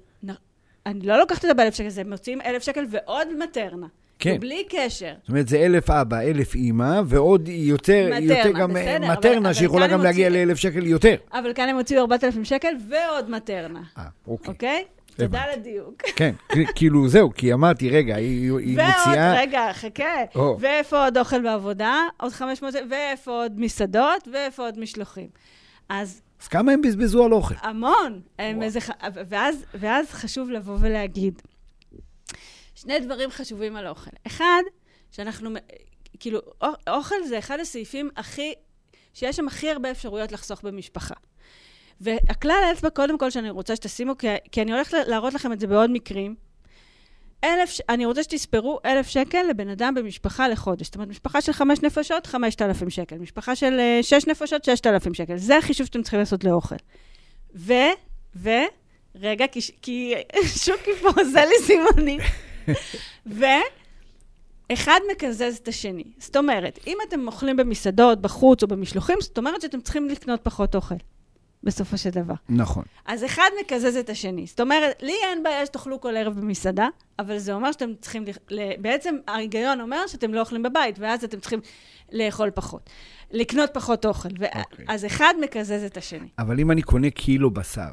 אני 0.85 0.99
לא 1.07 1.17
לוקחת 1.19 1.43
אותה 1.45 1.53
באלף 1.53 1.75
שקל, 1.75 1.89
זה 1.89 2.03
מוציאים 2.03 2.41
אלף 2.41 2.63
שקל 2.63 2.85
ועוד 2.89 3.27
מטרנה. 3.43 3.87
כן. 4.19 4.37
בלי 4.39 4.63
קשר. 4.69 5.13
זאת 5.21 5.29
אומרת, 5.29 5.47
זה 5.47 5.57
אלף 5.65 5.89
אבא, 5.89 6.19
אלף 6.21 6.55
אימא, 6.55 7.01
ועוד 7.05 7.47
יותר, 7.47 8.07
מטרנה, 8.11 8.33
יותר 8.37 8.51
גם 8.59 8.73
בסדר, 8.73 8.97
אבל- 8.97 9.11
מטרנה 9.17 9.37
אבל 9.49 9.53
שיכולה 9.53 9.87
כאן 9.87 9.93
גם 9.97 10.03
להגיע 10.03 10.27
מוציאים- 10.29 10.47
לאלף 10.47 10.57
שקל 10.57 10.87
יותר. 10.87 11.15
אבל 11.33 11.53
כאן 11.53 11.69
הם 11.69 11.75
הוציאו 11.75 12.01
4,000 12.01 12.43
שקל 12.45 12.73
ועוד 12.89 13.29
מטרנה, 13.29 13.81
אה, 13.97 14.03
אוקיי. 14.27 14.51
אוקיי? 14.53 14.85
תודה 15.15 15.41
על 15.41 15.49
הדיוק. 15.53 16.01
כן, 16.15 16.33
כאילו 16.75 17.07
זהו, 17.07 17.33
כי 17.33 17.53
אמרתי, 17.53 17.89
רגע, 17.89 18.15
היא, 18.15 18.51
היא 18.57 18.77
ועוד, 18.77 18.89
מציעה... 18.89 19.41
רגע, 19.41 19.73
חכה. 19.73 20.03
או. 20.35 20.57
ואיפה 20.59 21.03
עוד 21.03 21.17
אוכל 21.17 21.41
בעבודה? 21.43 21.95
עוד 22.17 22.31
500, 22.31 22.73
ואיפה 22.89 23.31
עוד 23.31 23.59
מסעדות? 23.59 24.27
ואיפה 24.33 24.63
עוד 24.63 24.79
משלוחים? 24.79 25.27
אז 25.89 26.21
אז 26.41 26.47
כמה 26.47 26.71
הם 26.71 26.81
בזבזו 26.81 27.23
על 27.25 27.33
אוכל? 27.33 27.55
המון. 27.61 28.21
איזה, 28.63 28.79
ואז, 29.29 29.65
ואז 29.73 30.11
חשוב 30.11 30.49
לבוא 30.49 30.77
ולהגיד, 30.79 31.41
שני 32.75 32.99
דברים 32.99 33.29
חשובים 33.29 33.75
על 33.75 33.87
אוכל. 33.87 34.11
אחד, 34.27 34.61
שאנחנו, 35.11 35.49
כאילו, 36.19 36.39
אוכ- 36.63 36.89
אוכל 36.89 37.15
זה 37.27 37.39
אחד 37.39 37.59
הסעיפים 37.59 38.09
הכי, 38.17 38.53
שיש 39.13 39.35
שם 39.35 39.47
הכי 39.47 39.69
הרבה 39.71 39.91
אפשרויות 39.91 40.31
לחסוך 40.31 40.61
במשפחה. 40.63 41.15
והכלל 42.01 42.61
האצבע, 42.69 42.89
קודם 42.89 43.17
כל, 43.17 43.29
שאני 43.29 43.49
רוצה 43.49 43.75
שתשימו, 43.75 44.17
כי, 44.17 44.27
כי 44.51 44.61
אני 44.61 44.71
הולכת 44.73 44.97
להראות 45.07 45.33
לכם 45.33 45.53
את 45.53 45.59
זה 45.59 45.67
בעוד 45.67 45.89
מקרים. 45.91 46.35
אלף, 47.43 47.77
אני 47.89 48.05
רוצה 48.05 48.23
שתספרו 48.23 48.79
אלף 48.85 49.07
שקל 49.07 49.43
לבן 49.49 49.69
אדם 49.69 49.93
במשפחה 49.95 50.47
לחודש. 50.47 50.85
זאת 50.85 50.95
אומרת, 50.95 51.09
משפחה 51.09 51.41
של 51.41 51.53
חמש 51.53 51.79
נפשות, 51.81 52.25
חמשת 52.25 52.61
אלפים 52.61 52.89
שקל. 52.89 53.17
משפחה 53.17 53.55
של 53.55 53.79
אה, 53.79 53.99
שש 54.01 54.27
נפשות, 54.27 54.63
ששת 54.63 54.87
אלפים 54.87 55.13
שקל. 55.13 55.37
זה 55.37 55.57
החישוב 55.57 55.85
שאתם 55.85 56.01
צריכים 56.01 56.19
לעשות 56.19 56.43
לאוכל. 56.43 56.75
ו, 57.55 57.73
ו, 58.35 58.49
רגע, 59.15 59.47
כי, 59.47 59.59
כי 59.81 60.13
שוקי 60.65 60.91
פה 61.01 61.09
עושה 61.09 61.45
לי 61.45 61.55
סימנים. 61.63 62.19
ואחד 64.69 64.99
מקזז 65.11 65.57
את 65.63 65.67
השני. 65.67 66.03
זאת 66.17 66.35
אומרת, 66.35 66.79
אם 66.87 66.97
אתם 67.07 67.27
אוכלים 67.27 67.57
במסעדות, 67.57 68.21
בחוץ 68.21 68.63
או 68.63 68.67
במשלוחים, 68.67 69.17
זאת 69.21 69.37
אומרת 69.37 69.61
שאתם 69.61 69.81
צריכים 69.81 70.07
לקנות 70.07 70.39
פחות 70.43 70.75
אוכל, 70.75 70.95
בסופו 71.63 71.97
של 71.97 72.09
דבר. 72.09 72.33
נכון. 72.49 72.83
אז 73.05 73.25
אחד 73.25 73.49
מקזז 73.61 73.95
את 73.95 74.09
השני. 74.09 74.45
זאת 74.47 74.59
אומרת, 74.59 74.95
לי 75.01 75.13
אין 75.23 75.43
בעיה 75.43 75.65
שתאכלו 75.65 76.01
כל 76.01 76.17
ערב 76.17 76.39
במסעדה, 76.39 76.87
אבל 77.19 77.37
זה 77.37 77.53
אומר 77.53 77.71
שאתם 77.71 77.93
צריכים... 78.01 78.25
בעצם 78.79 79.15
ההיגיון 79.27 79.81
אומר 79.81 80.07
שאתם 80.07 80.33
לא 80.33 80.39
אוכלים 80.39 80.63
בבית, 80.63 80.99
ואז 80.99 81.23
אתם 81.23 81.39
צריכים 81.39 81.59
לאכול 82.11 82.51
פחות. 82.51 82.89
לקנות 83.31 83.69
פחות 83.73 84.05
אוכל. 84.05 84.29
ו- 84.39 84.59
אוקיי. 84.59 84.85
אז 84.87 85.05
אחד 85.05 85.33
מקזז 85.41 85.83
את 85.85 85.97
השני. 85.97 86.27
אבל 86.39 86.59
אם 86.59 86.71
אני 86.71 86.81
קונה 86.81 87.09
קילו 87.09 87.51
בשר 87.51 87.91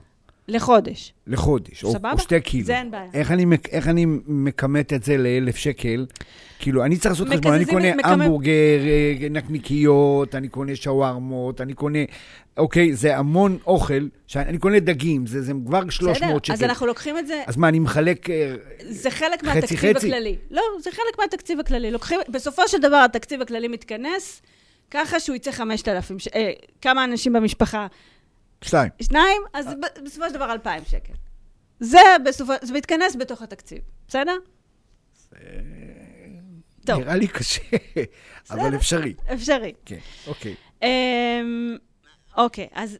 לחודש. 0.48 1.12
לחודש, 1.26 1.84
או, 1.84 1.92
סבבה? 1.92 2.12
או 2.12 2.18
שתי 2.18 2.40
קילו, 2.40 2.64
זה 2.64 2.78
אין 2.78 2.90
בעיה. 2.90 3.10
איך 3.14 3.30
אני, 3.30 3.44
איך 3.72 3.88
אני 3.88 4.04
מכמת 4.26 4.92
את 4.92 5.02
זה 5.02 5.16
לאלף 5.16 5.56
שקל? 5.56 6.06
כאילו, 6.58 6.84
אני 6.84 6.96
צריך 6.96 7.12
לעשות 7.12 7.28
חשבון, 7.28 7.52
אני 7.54 7.64
קונה 7.64 7.94
מקמם- 7.94 8.06
המבורגר, 8.06 8.52
אה, 9.22 9.28
נקניקיות, 9.30 10.34
אני 10.34 10.48
קונה 10.48 10.76
שווארמות, 10.76 11.60
אני 11.60 11.74
קונה... 11.74 11.98
אוקיי, 12.56 12.94
זה 12.94 13.16
המון 13.16 13.58
אוכל, 13.66 14.06
שאני 14.26 14.58
קונה 14.58 14.80
דגים, 14.80 15.26
זה, 15.26 15.42
זה 15.42 15.52
כבר 15.66 15.90
300 15.90 16.16
בסדר, 16.16 16.38
שקל. 16.42 16.52
אז 16.52 16.62
אנחנו 16.62 16.86
לוקחים 16.86 17.18
את 17.18 17.26
זה, 17.26 17.42
אז 17.46 17.56
מה, 17.56 17.68
אני 17.68 17.78
מחלק... 17.78 18.30
אה, 18.30 18.54
זה 18.88 19.10
חלק 19.10 19.38
חצי, 19.40 19.46
מהתקציב 19.46 19.78
חצי? 19.78 19.88
הכללי. 19.90 20.36
לא, 20.50 20.62
זה 20.82 20.90
חלק 20.90 21.18
מהתקציב 21.18 21.60
הכללי. 21.60 21.90
לוקחים, 21.90 22.20
בסופו 22.28 22.62
של 22.68 22.78
דבר 22.78 22.96
התקציב 22.96 23.42
הכללי 23.42 23.68
מתכנס 23.68 24.42
ככה 24.90 25.20
שהוא 25.20 25.36
יצא 25.36 25.50
5,000, 25.52 26.18
ש- 26.18 26.28
אה, 26.28 26.50
כמה 26.82 27.04
אנשים 27.04 27.32
במשפחה? 27.32 27.86
שתיים. 28.64 28.90
שניים, 29.02 29.42
אז 29.52 29.66
בסופו 30.04 30.28
של 30.28 30.34
דבר 30.34 30.52
2,000 30.52 30.84
שקל. 30.84 31.12
זה 31.80 32.00
בסופו, 32.24 32.52
זה 32.62 32.74
מתכנס 32.74 33.16
בתוך 33.16 33.42
התקציב, 33.42 33.78
בסדר? 34.08 34.36
טוב, 36.86 37.00
נראה 37.00 37.16
לי 37.16 37.28
קשה, 37.28 37.62
אבל 38.50 38.76
אפשרי. 38.76 39.14
אפשרי. 39.34 39.72
כן, 39.84 39.98
אוקיי. 40.26 40.54
אמ, 40.82 41.76
אוקיי, 42.36 42.68
אז 42.72 42.98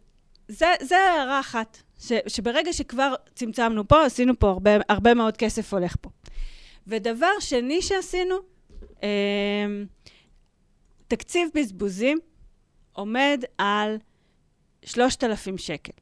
זה, 0.48 0.96
הערה 0.96 1.40
אחת, 1.40 1.82
ש, 1.98 2.12
שברגע 2.26 2.72
שכבר 2.72 3.14
צמצמנו 3.34 3.88
פה, 3.88 4.06
עשינו 4.06 4.38
פה 4.38 4.48
הרבה, 4.48 4.70
הרבה 4.88 5.14
מאוד 5.14 5.36
כסף 5.36 5.74
הולך 5.74 5.96
פה. 6.00 6.10
ודבר 6.86 7.40
שני 7.40 7.82
שעשינו, 7.82 8.36
אמ, 9.02 9.86
תקציב 11.08 11.48
בזבוזים 11.54 12.18
עומד 12.92 13.44
על 13.58 13.96
3,000 14.86 15.58
שקל. 15.58 15.92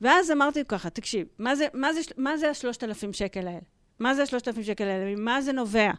ואז 0.00 0.30
אמרתי 0.30 0.64
ככה, 0.68 0.90
תקשיב, 0.90 1.26
מה 1.38 1.56
זה, 1.56 1.66
מה 1.74 1.92
זה, 1.92 2.00
מה 2.16 2.36
זה 2.36 2.48
ה-3,000 2.48 3.12
שקל 3.12 3.46
האלה? 3.46 3.60
מה 3.98 4.14
זה 4.14 4.22
ה-3,000 4.22 4.62
שקל 4.62 4.84
האלה? 4.84 5.16
ממה 5.16 5.42
זה 5.42 5.52
נובע? 5.52 5.90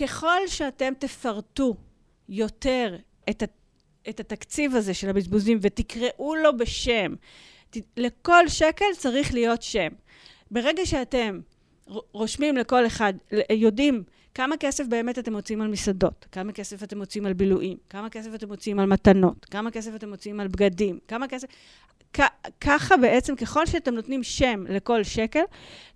ככל 0.00 0.46
שאתם 0.46 0.92
תפרטו 0.98 1.74
יותר 2.28 2.96
את, 3.30 3.42
את 4.08 4.20
התקציב 4.20 4.74
הזה 4.74 4.94
של 4.94 5.08
הבזבוזים 5.08 5.58
ותקראו 5.62 6.34
לו 6.34 6.56
בשם, 6.56 7.14
ת, 7.70 7.76
לכל 7.96 8.48
שקל 8.48 8.84
צריך 8.96 9.34
להיות 9.34 9.62
שם. 9.62 9.88
ברגע 10.50 10.86
שאתם 10.86 11.40
רושמים 12.12 12.56
לכל 12.56 12.86
אחד, 12.86 13.14
יודעים 13.50 14.02
כמה 14.36 14.56
כסף 14.56 14.86
באמת 14.86 15.18
אתם 15.18 15.32
מוציאים 15.32 15.60
על 15.60 15.68
מסעדות, 15.68 16.26
כמה 16.32 16.52
כסף 16.52 16.82
אתם 16.82 16.98
מוציאים 16.98 17.26
על 17.26 17.32
בילויים, 17.32 17.76
כמה 17.90 18.10
כסף 18.10 18.34
אתם 18.34 18.48
מוציאים 18.48 18.78
על 18.78 18.86
מתנות, 18.86 19.44
כמה 19.44 19.70
כסף 19.70 19.94
אתם 19.94 20.08
מוציאים 20.08 20.40
על 20.40 20.48
בגדים, 20.48 20.98
כמה 21.08 21.28
כסף... 21.28 21.48
כ- 22.12 22.50
ככה 22.60 22.96
בעצם, 22.96 23.36
ככל 23.36 23.66
שאתם 23.66 23.94
נותנים 23.94 24.22
שם 24.22 24.64
לכל 24.68 25.02
שקל, 25.02 25.40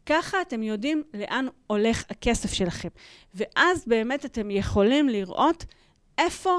ככה 0.07 0.43
אתם 0.43 0.63
יודעים 0.63 1.03
לאן 1.15 1.47
הולך 1.67 2.05
הכסף 2.11 2.53
שלכם. 2.53 2.89
ואז 3.35 3.85
באמת 3.87 4.25
אתם 4.25 4.51
יכולים 4.51 5.09
לראות 5.09 5.65
איפה 6.19 6.59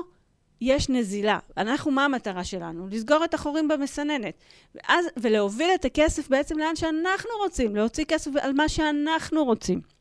יש 0.61 0.89
נזילה. 0.89 1.39
אנחנו, 1.57 1.91
מה 1.91 2.05
המטרה 2.05 2.43
שלנו? 2.43 2.87
לסגור 2.91 3.23
את 3.23 3.33
החורים 3.33 3.67
במסננת. 3.67 4.33
ואז, 4.75 5.05
ולהוביל 5.17 5.69
את 5.75 5.85
הכסף 5.85 6.29
בעצם 6.29 6.57
לאן 6.59 6.75
שאנחנו 6.75 7.29
רוצים, 7.43 7.75
להוציא 7.75 8.05
כסף 8.07 8.31
על 8.41 8.53
מה 8.53 8.69
שאנחנו 8.69 9.45
רוצים. 9.45 10.00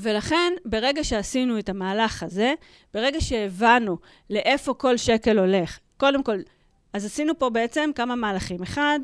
ולכן, 0.00 0.52
ברגע 0.64 1.04
שעשינו 1.04 1.58
את 1.58 1.68
המהלך 1.68 2.22
הזה, 2.22 2.54
ברגע 2.94 3.20
שהבנו 3.20 3.98
לאיפה 4.30 4.74
כל 4.74 4.96
שקל 4.96 5.38
הולך, 5.38 5.78
קודם 5.96 6.22
כל, 6.22 6.36
אז 6.92 7.04
עשינו 7.04 7.38
פה 7.38 7.50
בעצם 7.50 7.90
כמה 7.94 8.16
מהלכים. 8.16 8.62
אחד, 8.62 9.00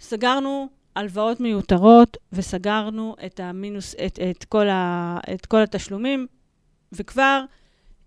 סגרנו 0.00 0.68
הלוואות 0.96 1.40
מיותרות 1.40 2.16
וסגרנו 2.32 3.16
את 3.26 3.40
המינוס, 3.40 3.94
את, 4.06 4.18
את, 4.30 4.44
כל, 4.44 4.68
ה, 4.68 5.18
את 5.34 5.46
כל 5.46 5.62
התשלומים, 5.62 6.26
וכבר 6.92 7.44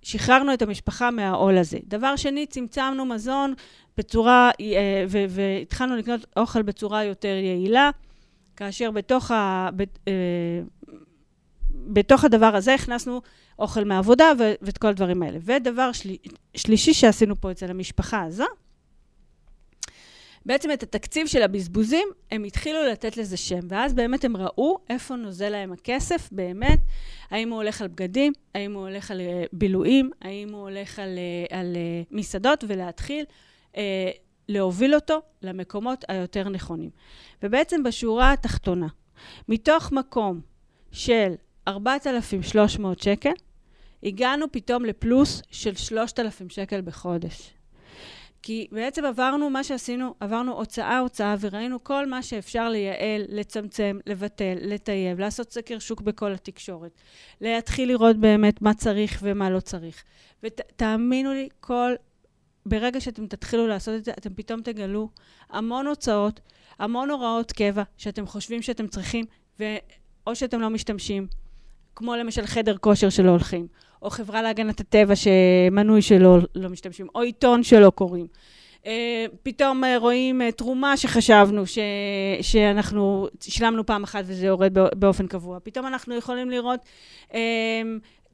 שחררנו 0.01 0.53
את 0.53 0.61
המשפחה 0.61 1.11
מהעול 1.11 1.57
הזה. 1.57 1.77
דבר 1.83 2.15
שני, 2.15 2.45
צמצמנו 2.45 3.05
מזון 3.05 3.53
בצורה, 3.97 4.51
אה, 4.61 5.05
ו- 5.07 5.25
והתחלנו 5.29 5.95
לקנות 5.95 6.25
אוכל 6.37 6.61
בצורה 6.61 7.03
יותר 7.03 7.27
יעילה, 7.43 7.89
כאשר 8.55 8.91
בתוך, 8.91 9.31
ה, 9.31 9.69
אה, 10.07 10.13
בתוך 11.89 12.25
הדבר 12.25 12.55
הזה 12.55 12.73
הכנסנו 12.73 13.21
אוכל 13.59 13.83
מעבודה 13.83 14.31
ו- 14.39 14.53
ואת 14.61 14.77
כל 14.77 14.87
הדברים 14.87 15.23
האלה. 15.23 15.39
ודבר 15.41 15.91
שלי, 15.91 16.17
שלישי 16.57 16.93
שעשינו 16.93 17.41
פה 17.41 17.51
אצל 17.51 17.69
המשפחה 17.69 18.23
הזו, 18.23 18.45
בעצם 20.45 20.71
את 20.71 20.83
התקציב 20.83 21.27
של 21.27 21.41
הבזבוזים, 21.41 22.07
הם 22.31 22.43
התחילו 22.43 22.85
לתת 22.91 23.17
לזה 23.17 23.37
שם, 23.37 23.59
ואז 23.69 23.93
באמת 23.93 24.25
הם 24.25 24.37
ראו 24.37 24.77
איפה 24.89 25.15
נוזל 25.15 25.49
להם 25.49 25.71
הכסף, 25.71 26.29
באמת, 26.31 26.79
האם 27.29 27.49
הוא 27.49 27.57
הולך 27.57 27.81
על 27.81 27.87
בגדים, 27.87 28.33
האם 28.55 28.73
הוא 28.73 28.87
הולך 28.87 29.11
על 29.11 29.21
אה, 29.21 29.43
בילויים, 29.53 30.11
האם 30.21 30.53
הוא 30.53 30.61
הולך 30.61 30.99
על, 30.99 31.17
אה, 31.17 31.59
על 31.59 31.75
אה, 31.75 32.01
מסעדות, 32.11 32.63
ולהתחיל 32.67 33.25
אה, 33.77 34.11
להוביל 34.49 34.95
אותו 34.95 35.21
למקומות 35.41 36.05
היותר 36.07 36.49
נכונים. 36.49 36.89
ובעצם 37.43 37.83
בשורה 37.83 38.33
התחתונה, 38.33 38.87
מתוך 39.49 39.91
מקום 39.91 40.41
של 40.91 41.33
4,300 41.69 43.01
שקל, 43.01 43.33
הגענו 44.03 44.45
פתאום 44.51 44.85
לפלוס 44.85 45.41
של 45.51 45.75
3,000 45.75 46.49
שקל 46.49 46.81
בחודש. 46.81 47.53
כי 48.41 48.67
בעצם 48.71 49.05
עברנו 49.05 49.49
מה 49.49 49.63
שעשינו, 49.63 50.15
עברנו 50.19 50.53
הוצאה-הוצאה 50.53 51.35
וראינו 51.39 51.83
כל 51.83 52.07
מה 52.07 52.23
שאפשר 52.23 52.69
לייעל, 52.69 53.21
לצמצם, 53.29 53.99
לבטל, 54.05 54.55
לטייב, 54.61 55.19
לעשות 55.19 55.51
סקר 55.51 55.79
שוק 55.79 56.01
בכל 56.01 56.31
התקשורת, 56.31 56.91
להתחיל 57.41 57.89
לראות 57.89 58.17
באמת 58.17 58.61
מה 58.61 58.73
צריך 58.73 59.19
ומה 59.21 59.49
לא 59.49 59.59
צריך. 59.59 60.03
ותאמינו 60.43 61.33
לי, 61.33 61.49
כל... 61.59 61.93
ברגע 62.65 63.01
שאתם 63.01 63.27
תתחילו 63.27 63.67
לעשות 63.67 63.95
את 63.95 64.05
זה, 64.05 64.11
אתם 64.11 64.33
פתאום 64.33 64.61
תגלו 64.61 65.09
המון 65.49 65.87
הוצאות, 65.87 66.39
המון 66.79 67.09
הוראות 67.09 67.51
קבע 67.51 67.83
שאתם 67.97 68.25
חושבים 68.25 68.61
שאתם 68.61 68.87
צריכים, 68.87 69.25
ואו 69.59 70.35
שאתם 70.35 70.61
לא 70.61 70.69
משתמשים, 70.69 71.27
כמו 71.99 72.15
למשל 72.15 72.45
חדר 72.45 72.77
כושר 72.77 73.09
שלא 73.09 73.29
הולכים, 73.29 73.67
או 74.01 74.09
חברה 74.09 74.41
להגנת 74.41 74.79
הטבע 74.79 75.13
שמנוי 75.15 76.01
שלא 76.01 76.37
לא 76.55 76.69
משתמשים, 76.69 77.07
או 77.15 77.21
עיתון 77.21 77.63
שלא 77.63 77.89
קוראים. 77.89 78.27
Uh, 78.83 78.87
פתאום 79.43 79.83
uh, 79.83 79.87
רואים 79.97 80.41
uh, 80.41 80.51
תרומה 80.51 80.97
שחשבנו 80.97 81.67
ש, 81.67 81.77
שאנחנו 82.41 83.27
שילמנו 83.41 83.85
פעם 83.85 84.03
אחת 84.03 84.23
וזה 84.27 84.45
יורד 84.45 84.73
באופן 84.73 85.27
קבוע. 85.27 85.59
פתאום 85.63 85.87
אנחנו 85.87 86.15
יכולים 86.15 86.49
לראות 86.49 86.79
uh, 87.29 87.35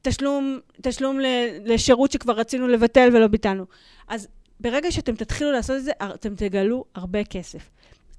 תשלום, 0.01 0.59
תשלום 0.81 1.19
לשירות 1.65 2.11
שכבר 2.11 2.33
רצינו 2.33 2.67
לבטל 2.67 3.09
ולא 3.13 3.27
ביטלנו. 3.27 3.65
אז 4.07 4.27
ברגע 4.59 4.91
שאתם 4.91 5.15
תתחילו 5.15 5.51
לעשות 5.51 5.77
את 5.77 5.83
זה, 5.83 5.91
אתם 6.01 6.35
תגלו 6.35 6.85
הרבה 6.95 7.23
כסף. 7.23 7.69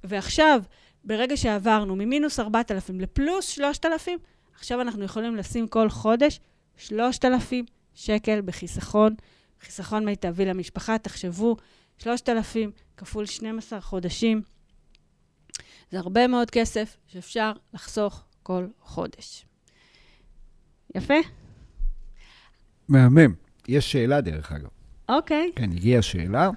ועכשיו, 0.04 0.62
ברגע 1.04 1.37
שעברנו 1.37 1.96
ממינוס 1.96 2.40
4,000 2.40 3.00
לפלוס 3.00 3.48
3,000, 3.48 4.18
עכשיו 4.56 4.80
אנחנו 4.80 5.04
יכולים 5.04 5.36
לשים 5.36 5.68
כל 5.68 5.88
חודש 5.88 6.40
3,000 6.76 7.64
שקל 7.94 8.40
בחיסכון, 8.40 9.14
חיסכון 9.60 10.04
מיטבי 10.04 10.44
למשפחה. 10.44 10.98
תחשבו, 10.98 11.56
3,000 11.98 12.70
כפול 12.96 13.26
12 13.26 13.80
חודשים, 13.80 14.42
זה 15.90 15.98
הרבה 15.98 16.26
מאוד 16.26 16.50
כסף 16.50 16.96
שאפשר 17.06 17.52
לחסוך 17.74 18.24
כל 18.42 18.66
חודש. 18.80 19.46
יפה? 20.94 21.14
מהמם. 22.88 23.34
יש 23.68 23.92
שאלה, 23.92 24.20
דרך 24.20 24.52
אגב. 24.52 24.68
אוקיי. 25.08 25.52
כן, 25.56 25.72
הגיעה 25.72 26.02
שאלה. 26.02 26.50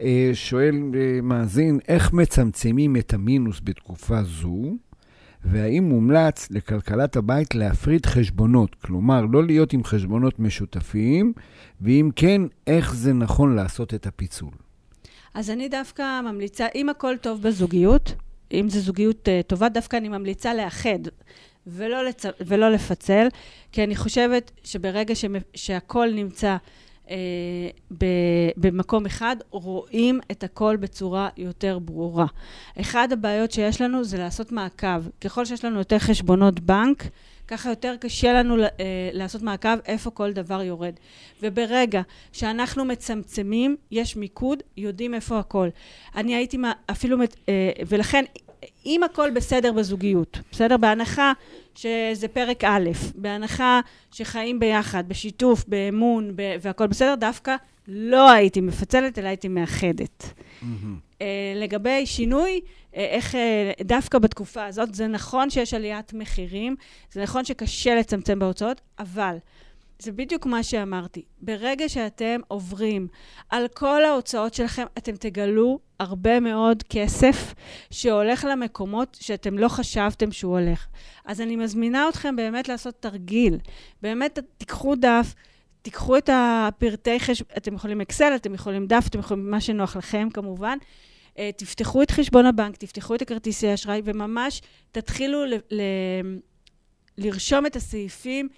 אה, 0.00 0.30
שואל 0.34 0.74
אה, 0.94 1.20
מאזין, 1.22 1.78
איך 1.88 2.12
מצמצמים 2.12 2.96
את 2.96 3.12
המינוס 3.12 3.60
בתקופה 3.64 4.22
זו? 4.22 4.76
והאם 5.44 5.84
מומלץ 5.84 6.50
לכלכלת 6.50 7.16
הבית 7.16 7.54
להפריד 7.54 8.06
חשבונות, 8.06 8.74
כלומר, 8.74 9.20
לא 9.20 9.44
להיות 9.44 9.72
עם 9.72 9.84
חשבונות 9.84 10.38
משותפים, 10.38 11.32
ואם 11.80 12.10
כן, 12.16 12.42
איך 12.66 12.94
זה 12.94 13.12
נכון 13.12 13.56
לעשות 13.56 13.94
את 13.94 14.06
הפיצול? 14.06 14.50
אז 15.34 15.50
אני 15.50 15.68
דווקא 15.68 16.20
ממליצה, 16.20 16.66
אם 16.74 16.88
הכל 16.88 17.14
טוב 17.20 17.42
בזוגיות, 17.42 18.14
אם 18.52 18.66
זו 18.70 18.80
זוגיות 18.80 19.28
uh, 19.28 19.42
טובה, 19.46 19.68
דווקא 19.68 19.96
אני 19.96 20.08
ממליצה 20.08 20.54
לאחד. 20.54 20.98
ולא, 21.66 22.04
לצ... 22.04 22.24
ולא 22.40 22.70
לפצל, 22.70 23.28
כי 23.72 23.84
אני 23.84 23.96
חושבת 23.96 24.50
שברגע 24.64 25.14
ש... 25.14 25.24
שהכל 25.54 26.08
נמצא 26.14 26.56
אה, 27.10 27.16
במקום 28.56 29.06
אחד, 29.06 29.36
רואים 29.50 30.20
את 30.30 30.44
הכל 30.44 30.76
בצורה 30.80 31.28
יותר 31.36 31.78
ברורה. 31.78 32.26
אחד 32.80 33.12
הבעיות 33.12 33.52
שיש 33.52 33.80
לנו 33.80 34.04
זה 34.04 34.18
לעשות 34.18 34.52
מעקב. 34.52 35.08
ככל 35.20 35.44
שיש 35.44 35.64
לנו 35.64 35.78
יותר 35.78 35.98
חשבונות 35.98 36.60
בנק, 36.60 37.04
ככה 37.48 37.68
יותר 37.70 37.94
קשה 38.00 38.32
לנו 38.32 38.62
אה, 38.62 38.68
לעשות 39.12 39.42
מעקב 39.42 39.78
איפה 39.86 40.10
כל 40.10 40.32
דבר 40.32 40.62
יורד. 40.62 40.94
וברגע 41.42 42.02
שאנחנו 42.32 42.84
מצמצמים, 42.84 43.76
יש 43.90 44.16
מיקוד, 44.16 44.62
יודעים 44.76 45.14
איפה 45.14 45.38
הכל. 45.38 45.68
אני 46.16 46.34
הייתי 46.34 46.58
אפילו, 46.90 47.18
אה, 47.48 47.70
ולכן 47.88 48.24
אם 48.86 49.02
הכל 49.02 49.30
בסדר 49.30 49.72
בזוגיות, 49.72 50.38
בסדר? 50.52 50.76
בהנחה 50.76 51.32
שזה 51.74 52.28
פרק 52.28 52.64
א', 52.64 52.90
בהנחה 53.14 53.80
שחיים 54.12 54.60
ביחד, 54.60 55.08
בשיתוף, 55.08 55.64
באמון, 55.68 56.32
ב- 56.36 56.56
והכל 56.60 56.86
בסדר, 56.86 57.14
דווקא 57.14 57.56
לא 57.88 58.30
הייתי 58.30 58.60
מפצלת, 58.60 59.18
אלא 59.18 59.28
הייתי 59.28 59.48
מאחדת. 59.48 60.24
Mm-hmm. 60.62 61.24
לגבי 61.56 62.06
שינוי, 62.06 62.60
uh, 62.64 62.96
איך 62.96 63.34
uh, 63.34 63.82
דווקא 63.84 64.18
בתקופה 64.18 64.64
הזאת, 64.64 64.94
זה 64.94 65.06
נכון 65.06 65.50
שיש 65.50 65.74
עליית 65.74 66.12
מחירים, 66.12 66.76
זה 67.12 67.22
נכון 67.22 67.44
שקשה 67.44 67.94
לצמצם 67.94 68.38
בהוצאות, 68.38 68.80
אבל 68.98 69.36
זה 70.02 70.12
בדיוק 70.12 70.46
מה 70.46 70.62
שאמרתי. 70.62 71.22
ברגע 71.40 71.88
שאתם 71.88 72.40
עוברים 72.48 73.08
על 73.48 73.68
כל 73.68 74.04
ההוצאות 74.04 74.54
שלכם, 74.54 74.84
אתם 74.98 75.16
תגלו 75.16 75.78
הרבה 76.00 76.40
מאוד 76.40 76.82
כסף 76.82 77.54
שהולך 77.90 78.46
למקומות 78.50 79.16
שאתם 79.20 79.58
לא 79.58 79.68
חשבתם 79.68 80.32
שהוא 80.32 80.58
הולך. 80.58 80.86
אז 81.24 81.40
אני 81.40 81.56
מזמינה 81.56 82.08
אתכם 82.08 82.36
באמת 82.36 82.68
לעשות 82.68 82.94
תרגיל. 83.00 83.58
באמת, 84.02 84.38
תיקחו 84.58 84.94
דף, 84.94 85.34
תיקחו 85.82 86.16
את 86.16 86.30
הפרטי 86.32 87.20
חשבון, 87.20 87.48
אתם 87.56 87.74
יכולים 87.74 88.00
אקסל, 88.00 88.32
אתם 88.34 88.54
יכולים 88.54 88.86
דף, 88.86 89.04
אתם 89.06 89.18
יכולים 89.18 89.50
מה 89.50 89.60
שנוח 89.60 89.96
לכם 89.96 90.28
כמובן. 90.34 90.78
אה, 91.38 91.50
תפתחו 91.56 92.02
את 92.02 92.10
חשבון 92.10 92.46
הבנק, 92.46 92.76
תפתחו 92.76 93.14
את 93.14 93.22
הכרטיסי 93.22 93.68
האשראי, 93.68 94.02
וממש 94.04 94.62
תתחילו 94.92 95.44
ל- 95.44 95.54
ל- 95.54 96.38
לרשום 97.18 97.66
את 97.66 97.76
הסעיפים. 97.76 98.48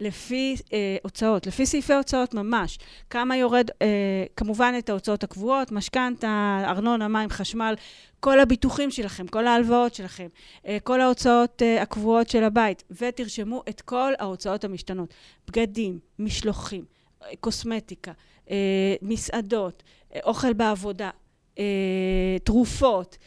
לפי 0.00 0.56
אה, 0.72 0.96
הוצאות, 1.02 1.46
לפי 1.46 1.66
סעיפי 1.66 1.94
הוצאות 1.94 2.34
ממש. 2.34 2.78
כמה 3.10 3.36
יורד, 3.36 3.70
אה, 3.82 4.24
כמובן 4.36 4.74
את 4.78 4.88
ההוצאות 4.88 5.24
הקבועות, 5.24 5.72
משכנתה, 5.72 6.62
ארנונה, 6.64 7.08
מים, 7.08 7.30
חשמל, 7.30 7.74
כל 8.20 8.40
הביטוחים 8.40 8.90
שלכם, 8.90 9.26
כל 9.26 9.46
ההלוואות 9.46 9.94
שלכם, 9.94 10.28
אה, 10.66 10.78
כל 10.84 11.00
ההוצאות 11.00 11.62
אה, 11.62 11.82
הקבועות 11.82 12.28
של 12.30 12.44
הבית, 12.44 12.84
ותרשמו 12.90 13.62
את 13.68 13.80
כל 13.80 14.12
ההוצאות 14.18 14.64
המשתנות. 14.64 15.14
בגדים, 15.48 15.98
משלוחים, 16.18 16.84
אה, 17.22 17.28
קוסמטיקה, 17.40 18.12
אה, 18.50 18.94
מסעדות, 19.02 19.82
אה, 20.14 20.20
אוכל 20.24 20.52
בעבודה, 20.52 21.10
אה, 21.58 22.36
תרופות. 22.44 23.18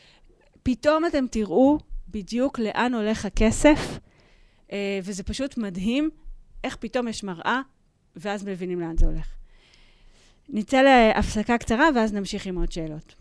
פתאום 0.63 1.05
אתם 1.05 1.25
תראו 1.31 1.77
בדיוק 2.07 2.59
לאן 2.59 2.93
הולך 2.93 3.25
הכסף, 3.25 3.99
אה, 4.71 4.99
וזה 5.03 5.23
פשוט 5.23 5.57
מדהים 5.57 6.09
איך 6.63 6.75
פתאום 6.75 7.07
יש 7.07 7.23
מראה, 7.23 7.61
ואז 8.15 8.43
מבינים 8.43 8.79
לאן 8.79 8.97
זה 8.97 9.05
הולך. 9.05 9.27
נצא 10.49 10.81
להפסקה 10.81 11.57
קצרה, 11.57 11.89
ואז 11.95 12.13
נמשיך 12.13 12.45
עם 12.45 12.57
עוד 12.57 12.71
שאלות. 12.71 13.15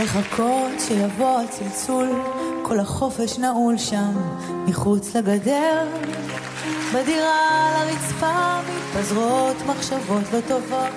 לחכות 0.00 0.72
שיבוא 0.78 1.40
הצלצול, 1.40 2.08
כל 2.62 2.78
החופש 2.80 3.38
נעול 3.38 3.78
שם, 3.78 4.12
מחוץ 4.66 5.16
לגדר. 5.16 5.88
בדירה 6.94 7.68
על 7.68 7.88
הרצפה 7.88 8.60
מתפזרות 8.60 9.56
מחשבות 9.66 10.24
לא 10.32 10.40
טובות 10.48 10.92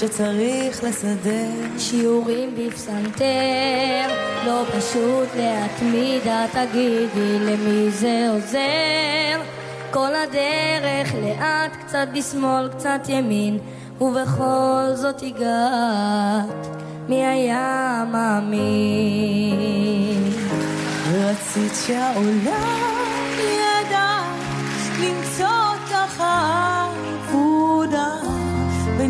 שצריך 0.00 0.84
לסדר. 0.84 1.78
שיעורים 1.78 2.54
בפסנתר, 2.56 4.08
לא 4.46 4.62
פשוט 4.78 5.28
להתמיד, 5.36 6.22
את 6.26 6.50
תגידי 6.52 7.38
למי 7.38 7.90
זה 7.90 8.28
עוזר. 8.32 9.42
כל 9.90 10.14
הדרך 10.14 11.14
לאט, 11.14 11.76
קצת 11.86 12.08
בשמאל, 12.14 12.68
קצת 12.68 13.00
ימין, 13.08 13.58
ובכל 14.00 14.90
זאת 14.94 15.22
הגעת, 15.22 16.76
מי 17.08 17.26
היה 17.26 18.04
מאמין? 18.12 19.48
רצית 21.12 21.72
שהעולם 21.86 22.92
ידע 23.38 24.18
למצוא 25.00 25.46
אותך 25.46 26.22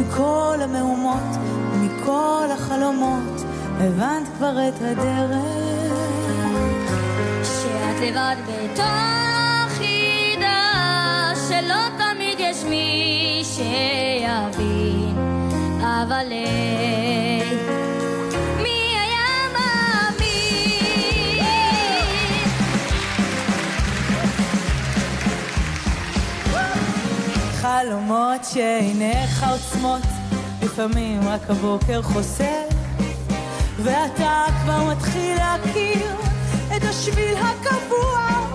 בין 0.08 0.16
כל 0.16 0.56
המהומות 0.62 1.36
ומכל 1.72 2.46
החלומות 2.50 3.44
הבנת 3.80 4.28
כבר 4.36 4.68
את 4.68 4.74
הדרך. 4.80 5.98
שאת 7.44 8.00
לבד 8.00 8.36
בתוך 8.46 9.72
חידה 9.78 11.32
שלא 11.48 11.88
תמיד 11.98 12.40
יש 12.40 12.64
מי 12.64 13.42
שיבין 13.44 15.16
אבל 15.80 16.26
היי, 16.30 17.47
חלומות 27.82 28.44
שעיניך 28.44 29.46
עוצמות 29.50 30.02
לפעמים 30.62 31.20
רק 31.28 31.50
הבוקר 31.50 32.02
חוסר, 32.02 32.64
ואתה 33.82 34.44
כבר 34.62 34.84
מתחיל 34.84 35.36
להכיר 35.36 36.16
את 36.76 36.82
השביל 36.82 37.36
הקבוע 37.36 38.47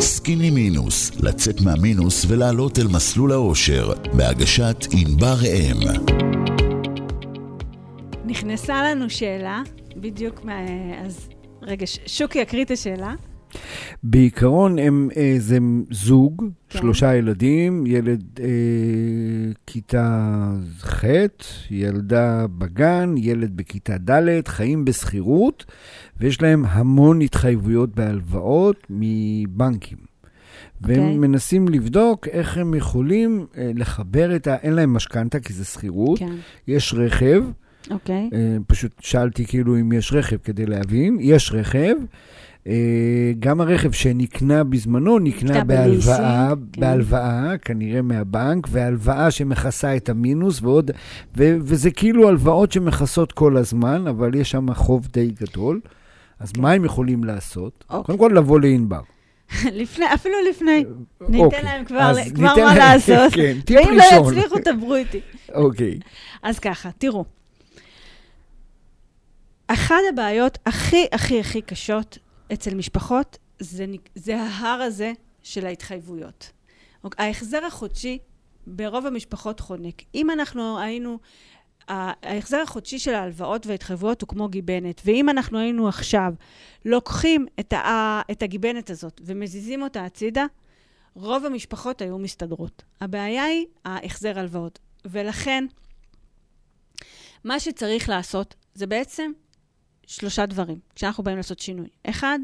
סקיני 0.00 0.50
מינוס, 0.50 1.10
לצאת 1.20 1.60
מהמינוס 1.60 2.24
ולעלות 2.28 2.78
אל 2.78 2.86
מסלול 2.86 3.32
האושר, 3.32 3.92
בהגשת 4.16 4.76
ענבר 4.92 5.34
ראם. 5.42 6.02
נכנסה 8.24 8.82
לנו 8.82 9.10
שאלה, 9.10 9.62
בדיוק 9.96 10.44
מה... 10.44 10.60
אז 11.06 11.28
רגע, 11.62 11.86
ש- 11.86 11.98
שוקי 12.06 12.38
יקריא 12.38 12.64
את 12.64 12.70
השאלה. 12.70 13.14
בעיקרון 14.02 14.78
הם, 14.78 15.08
אה, 15.16 15.34
זה 15.38 15.58
זוג, 15.90 16.44
כן. 16.68 16.78
שלושה 16.78 17.14
ילדים, 17.14 17.86
ילד 17.86 18.24
אה, 18.40 18.46
כיתה 19.66 20.50
ח', 20.80 21.04
ילדה 21.70 22.46
בגן, 22.58 23.14
ילד 23.16 23.56
בכיתה 23.56 23.98
ד', 23.98 24.48
חיים 24.48 24.84
בשכירות, 24.84 25.64
ויש 26.20 26.42
להם 26.42 26.64
המון 26.68 27.20
התחייבויות 27.20 27.94
בהלוואות 27.94 28.86
מבנקים. 28.90 30.14
והם 30.80 31.00
אוקיי. 31.00 31.16
מנסים 31.16 31.68
לבדוק 31.68 32.28
איך 32.28 32.58
הם 32.58 32.74
יכולים 32.74 33.46
אה, 33.56 33.70
לחבר 33.74 34.36
את 34.36 34.46
ה... 34.46 34.56
אין 34.56 34.72
להם 34.72 34.92
משכנתה 34.94 35.40
כי 35.40 35.52
זה 35.52 35.64
שכירות, 35.64 36.18
כן, 36.18 36.32
יש 36.68 36.94
רכב, 36.94 37.44
אוקיי. 37.90 38.30
אה, 38.32 38.56
פשוט 38.66 38.92
שאלתי 39.00 39.46
כאילו 39.46 39.76
אם 39.80 39.92
יש 39.92 40.12
רכב 40.12 40.36
כדי 40.36 40.66
להבין, 40.66 41.18
יש 41.20 41.52
רכב. 41.52 41.94
אה, 42.66 42.72
גם 43.38 43.60
הרכב 43.60 43.92
שנקנה 43.92 44.64
בזמנו 44.64 45.18
נקנה 45.18 45.64
בהלוואה, 45.64 46.48
כן. 46.72 46.80
בהלוואה 46.80 47.58
כנראה 47.58 48.02
מהבנק, 48.02 48.66
והלוואה 48.70 49.30
שמכסה 49.30 49.96
את 49.96 50.08
המינוס 50.08 50.62
ועוד, 50.62 50.90
ו- 51.36 51.56
וזה 51.60 51.90
כאילו 51.90 52.28
הלוואות 52.28 52.72
שמכסות 52.72 53.32
כל 53.32 53.56
הזמן, 53.56 54.06
אבל 54.06 54.34
יש 54.34 54.50
שם 54.50 54.74
חוב 54.74 55.06
די 55.12 55.30
גדול. 55.40 55.80
אז 56.40 56.52
מה 56.58 56.72
הם 56.72 56.84
יכולים 56.84 57.24
לעשות? 57.24 57.84
אוקיי. 57.90 58.16
קודם 58.16 58.18
כל 58.18 58.38
לבוא 58.38 58.60
לענבר. 58.60 59.00
לפני, 59.72 60.04
אפילו 60.14 60.34
לפני. 60.50 60.84
ניתן 61.28 61.44
אוקיי. 61.44 61.62
להם 61.62 61.84
כבר, 61.84 62.12
כבר 62.34 62.48
ניתן 62.48 62.64
מה 62.64 62.74
להם- 62.74 62.76
לעשות. 62.94 63.32
כן, 63.32 63.56
טיפ 63.64 63.76
ואם 63.86 63.96
לא. 63.96 64.02
יצליחו, 64.28 64.56
דברו 64.72 64.94
איתי. 64.94 65.20
אוקיי. 65.54 65.98
אז 66.42 66.58
ככה, 66.58 66.90
תראו. 66.98 67.24
אחת 69.66 69.96
הבעיות 70.12 70.58
הכי 70.66 71.06
הכי 71.12 71.40
הכי 71.40 71.60
קשות 71.62 72.18
אצל 72.52 72.74
משפחות 72.74 73.38
זה, 73.58 73.86
זה 74.14 74.42
ההר 74.42 74.82
הזה 74.82 75.12
של 75.42 75.66
ההתחייבויות. 75.66 76.52
אוקיי, 77.04 77.26
ההחזר 77.26 77.64
החודשי 77.64 78.18
ברוב 78.66 79.06
המשפחות 79.06 79.60
חונק. 79.60 80.02
אם 80.14 80.30
אנחנו 80.30 80.78
היינו... 80.78 81.18
ההחזר 81.88 82.60
החודשי 82.60 82.98
של 82.98 83.14
ההלוואות 83.14 83.66
וההתחייבויות 83.66 84.20
הוא 84.20 84.28
כמו 84.28 84.48
גיבנת, 84.48 85.02
ואם 85.04 85.28
אנחנו 85.28 85.58
היינו 85.58 85.88
עכשיו 85.88 86.32
לוקחים 86.84 87.46
את, 87.60 87.72
ה, 87.72 88.20
את 88.30 88.42
הגיבנת 88.42 88.90
הזאת 88.90 89.20
ומזיזים 89.24 89.82
אותה 89.82 90.04
הצידה, 90.04 90.46
רוב 91.14 91.44
המשפחות 91.44 92.02
היו 92.02 92.18
מסתדרות. 92.18 92.82
הבעיה 93.00 93.44
היא 93.44 93.66
ההחזר 93.84 94.38
הלוואות. 94.38 94.78
ולכן, 95.04 95.66
מה 97.44 97.60
שצריך 97.60 98.08
לעשות 98.08 98.54
זה 98.74 98.86
בעצם 98.86 99.32
שלושה 100.06 100.46
דברים, 100.46 100.78
כשאנחנו 100.94 101.24
באים 101.24 101.36
לעשות 101.36 101.58
שינוי. 101.58 101.88
אחד, 102.04 102.38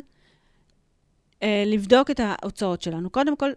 אה, 1.42 1.64
לבדוק 1.66 2.10
את 2.10 2.20
ההוצאות 2.20 2.82
שלנו. 2.82 3.10
קודם 3.10 3.36
כל, 3.36 3.50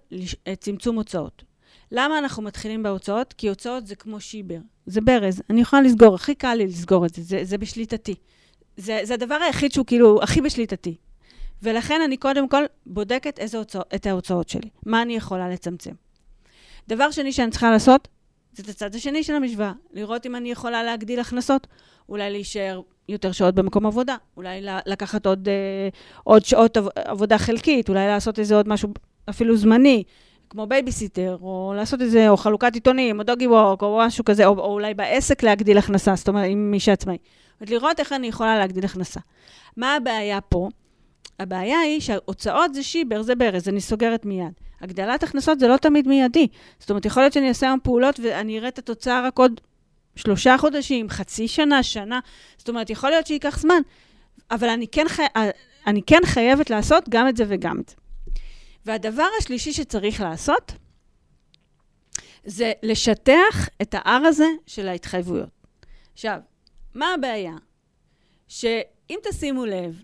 אה, 0.48 0.56
צמצום 0.56 0.96
הוצאות. 0.96 1.44
למה 1.92 2.18
אנחנו 2.18 2.44
מתחילים 2.44 2.84
בהוצאות? 2.84 3.34
כי 3.34 3.50
הוצאות 3.50 3.88
זה 3.88 3.96
כמו 3.96 4.20
שיבר, 4.20 4.60
זה 4.86 5.02
ברז. 5.02 5.42
אני 5.50 5.62
יכולה 5.62 5.82
לסגור, 5.82 6.16
הכי 6.16 6.36
קל 6.36 6.54
לי 6.54 6.68
לסגור 6.68 7.06
את 7.06 7.14
זה, 7.14 7.22
זה, 7.22 7.40
זה 7.44 7.58
בשליטתי. 7.58 8.16
זה, 8.78 9.00
זה 9.04 9.14
הדבר 9.14 9.36
היחיד 9.36 9.72
שהוא 9.72 9.86
כאילו 9.86 10.24
הכי 10.24 10.42
בשליטתי. 10.42 10.96
ולכן 11.64 12.02
אני 12.02 12.18
קודם 12.18 12.50
כל 12.50 12.64
בודקת 12.86 13.40
איזה 13.40 13.58
הוצאות, 13.58 13.94
את 13.96 14.06
ההוצאות 14.06 14.50
שלי, 14.50 14.70
מה 14.86 15.02
אני 15.02 15.16
יכולה 15.16 15.50
לצמצם. 15.50 15.92
דבר 16.88 17.12
שני 17.12 17.32
שאני 17.32 17.52
צריכה 17.52 17.72
לעשות, 17.72 18.08
זה 18.54 18.64
את 18.64 18.70
הצד 18.70 18.96
השני 18.96 19.24
של 19.24 19.36
המשוואה, 19.36 19.74
לראות 19.94 20.26
אם 20.26 20.36
אני 20.36 20.52
יכולה 20.52 20.84
להגדיל 20.84 21.20
הכנסות, 21.20 21.68
אולי 22.10 22.32
להישאר 22.32 22.82
יותר 23.10 23.32
שעות 23.32 23.56
במקום 23.56 23.86
עבודה, 23.86 24.16
אולי 24.38 24.62
לקחת 24.86 25.26
עוד, 25.26 25.50
אה, 25.50 25.90
עוד 26.24 26.46
שעות 26.46 26.78
עב- 26.78 26.88
עבודה 26.96 27.38
חלקית, 27.38 27.90
אולי 27.90 28.08
לעשות 28.08 28.40
איזה 28.40 28.56
עוד 28.56 28.68
משהו 28.68 28.90
אפילו 29.30 29.58
זמני, 29.58 30.04
כמו 30.50 30.68
בייביסיטר, 30.68 31.38
או 31.42 31.74
לעשות 31.76 32.02
איזה, 32.02 32.30
או 32.30 32.38
חלוקת 32.38 32.74
עיתונים, 32.74 33.20
או 33.20 33.24
doggy 33.24 33.48
walk, 33.48 33.84
או 33.84 34.00
משהו 34.06 34.26
כזה, 34.26 34.46
או, 34.46 34.60
או 34.60 34.74
אולי 34.74 34.94
בעסק 34.94 35.44
להגדיל 35.44 35.78
הכנסה, 35.78 36.16
זאת 36.16 36.28
אומרת, 36.28 36.46
עם 36.50 36.72
מי 36.72 36.80
שעצמאי. 36.80 37.18
לראות 37.62 38.00
איך 38.00 38.14
אני 38.14 38.28
יכולה 38.28 38.58
להגדיל 38.60 38.86
הכנסה. 38.86 39.20
מה 39.78 39.96
הבעיה 39.96 40.42
פה? 40.42 40.70
הבעיה 41.40 41.80
היא 41.80 42.02
שההוצאות 42.02 42.74
זה 42.74 42.84
שיבר, 42.84 43.22
זה 43.22 43.36
ברז, 43.36 43.70
אני 43.70 43.82
סוגרת 43.82 44.26
מיד. 44.26 44.54
הגדלת 44.82 45.24
הכנסות 45.24 45.60
זה 45.60 45.68
לא 45.68 45.78
תמיד 45.78 46.08
מיידי. 46.08 46.48
זאת 46.80 46.90
אומרת, 46.90 47.06
יכול 47.06 47.24
להיות 47.24 47.34
שאני 47.34 47.48
אעשה 47.50 47.68
היום 47.68 47.80
פעולות 47.84 48.20
ואני 48.24 48.60
אראה 48.60 48.68
את 48.68 48.80
התוצאה 48.80 49.28
רק 49.28 49.40
עוד 49.40 49.62
שלושה 50.16 50.58
חודשים, 50.58 51.10
חצי 51.10 51.48
שנה, 51.48 51.84
שנה. 51.84 52.20
זאת 52.58 52.70
אומרת, 52.70 52.90
יכול 52.90 53.10
להיות 53.10 53.28
שייקח 53.28 53.60
זמן, 53.60 53.82
אבל 54.52 54.70
אני 54.70 54.88
כן, 54.88 55.06
חי... 55.08 55.24
אני 55.88 56.02
כן 56.08 56.22
חייבת 56.26 56.70
לעשות 56.70 57.10
גם 57.10 57.28
את 57.28 57.38
זה 57.38 57.44
וגם 57.48 57.80
את 57.80 57.90
זה. 57.90 57.96
והדבר 58.86 59.28
השלישי 59.40 59.74
שצריך 59.74 60.22
לעשות, 60.22 60.72
זה 62.46 62.72
לשטח 62.84 63.70
את 63.82 63.96
ההר 63.98 64.22
הזה 64.26 64.48
של 64.68 64.88
ההתחייבויות. 64.88 65.50
עכשיו, 66.14 66.40
מה 66.94 67.14
הבעיה? 67.14 67.54
שאם 68.48 69.20
תשימו 69.24 69.66
לב, 69.66 70.02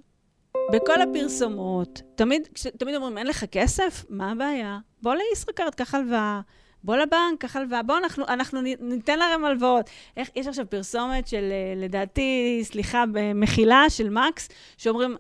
בכל 0.74 1.02
הפרסומות, 1.02 2.02
תמיד, 2.16 2.48
תמיד 2.80 2.96
אומרים, 2.96 3.18
אין 3.18 3.28
לך 3.28 3.46
כסף? 3.52 4.06
מה 4.10 4.32
הבעיה? 4.32 4.80
בוא 5.02 5.16
לישראכרט, 5.16 5.76
קח 5.76 5.96
הלוואה. 5.96 6.42
בוא 6.84 6.96
לבנק, 6.96 7.40
קח 7.40 7.56
הלוואה. 7.56 7.84
בוא, 7.84 7.98
אנחנו, 7.98 8.28
אנחנו 8.28 8.62
ניתן 8.62 9.20
לכם 9.20 9.46
הלוואות. 9.46 9.90
איך, 10.18 10.30
יש 10.36 10.48
עכשיו 10.48 10.66
פרסומת 10.70 11.28
של, 11.28 11.50
אה, 11.52 11.74
לדעתי, 11.76 12.60
סליחה, 12.64 13.04
במחילה 13.12 13.90
של 13.90 14.10
מקס, 14.10 14.50
שאומרים, 14.78 15.16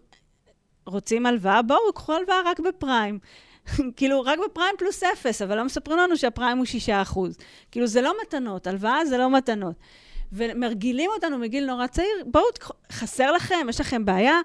רוצים 0.85 1.25
הלוואה? 1.25 1.61
בואו, 1.61 1.93
קחו 1.93 2.13
הלוואה 2.13 2.41
רק 2.45 2.59
בפריים. 2.59 3.19
כאילו, 3.97 4.21
רק 4.21 4.39
בפריים 4.45 4.75
פלוס 4.77 5.03
אפס, 5.03 5.41
אבל 5.41 5.57
לא 5.57 5.65
מספרים 5.65 5.97
לנו 5.97 6.17
שהפריים 6.17 6.57
הוא 6.57 6.65
6%. 7.13 7.19
כאילו, 7.71 7.87
זה 7.87 8.01
לא 8.01 8.13
מתנות, 8.21 8.67
הלוואה 8.67 9.05
זה 9.05 9.17
לא 9.17 9.29
מתנות. 9.29 9.75
ומרגילים 10.31 11.09
אותנו 11.15 11.37
מגיל 11.37 11.65
נורא 11.65 11.87
צעיר, 11.87 12.23
בואו, 12.25 12.43
חסר 12.91 13.31
לכם, 13.31 13.67
יש 13.69 13.79
לכם 13.79 14.05
בעיה, 14.05 14.39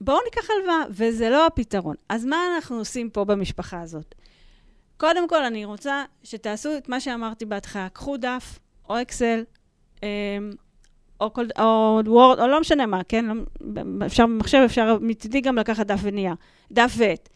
בואו 0.00 0.18
ניקח 0.24 0.50
הלוואה, 0.50 0.82
וזה 0.90 1.30
לא 1.30 1.46
הפתרון. 1.46 1.94
אז 2.08 2.24
מה 2.24 2.36
אנחנו 2.54 2.78
עושים 2.78 3.10
פה 3.10 3.24
במשפחה 3.24 3.80
הזאת? 3.80 4.14
קודם 4.96 5.28
כל, 5.28 5.44
אני 5.44 5.64
רוצה 5.64 6.04
שתעשו 6.22 6.76
את 6.76 6.88
מה 6.88 7.00
שאמרתי 7.00 7.44
בהתחלה. 7.44 7.88
קחו 7.88 8.16
דף, 8.16 8.58
או 8.88 9.02
אקסל, 9.02 9.44
אמ, 10.02 10.08
או, 11.20 11.32
כל, 11.32 11.46
או 11.58 12.00
וורד, 12.06 12.40
או 12.40 12.46
לא 12.46 12.60
משנה 12.60 12.86
מה, 12.86 13.00
כן? 13.08 13.24
לא, 13.24 13.34
אפשר 14.06 14.26
במחשב, 14.26 14.58
אפשר 14.64 14.98
מצידי 15.00 15.40
גם 15.40 15.58
לקחת 15.58 15.86
דף 15.86 16.00
ונייר, 16.02 16.34
דף 16.72 16.92
ועט, 16.96 17.28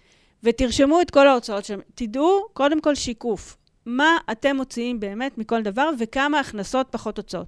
ותרשמו 0.42 1.01
את 1.01 1.11
כל 1.11 1.29
ההוצאות 1.29 1.64
שלהם. 1.64 1.81
תדעו, 1.94 2.46
קודם 2.53 2.81
כל, 2.81 2.94
שיקוף. 2.94 3.57
מה 3.87 4.18
אתם 4.33 4.57
מוציאים 4.57 5.01
באמת 5.01 5.38
מכל 5.38 5.62
דבר, 5.62 5.90
וכמה 5.99 6.40
הכנסות 6.40 6.87
פחות 6.90 7.16
הוצאות. 7.16 7.46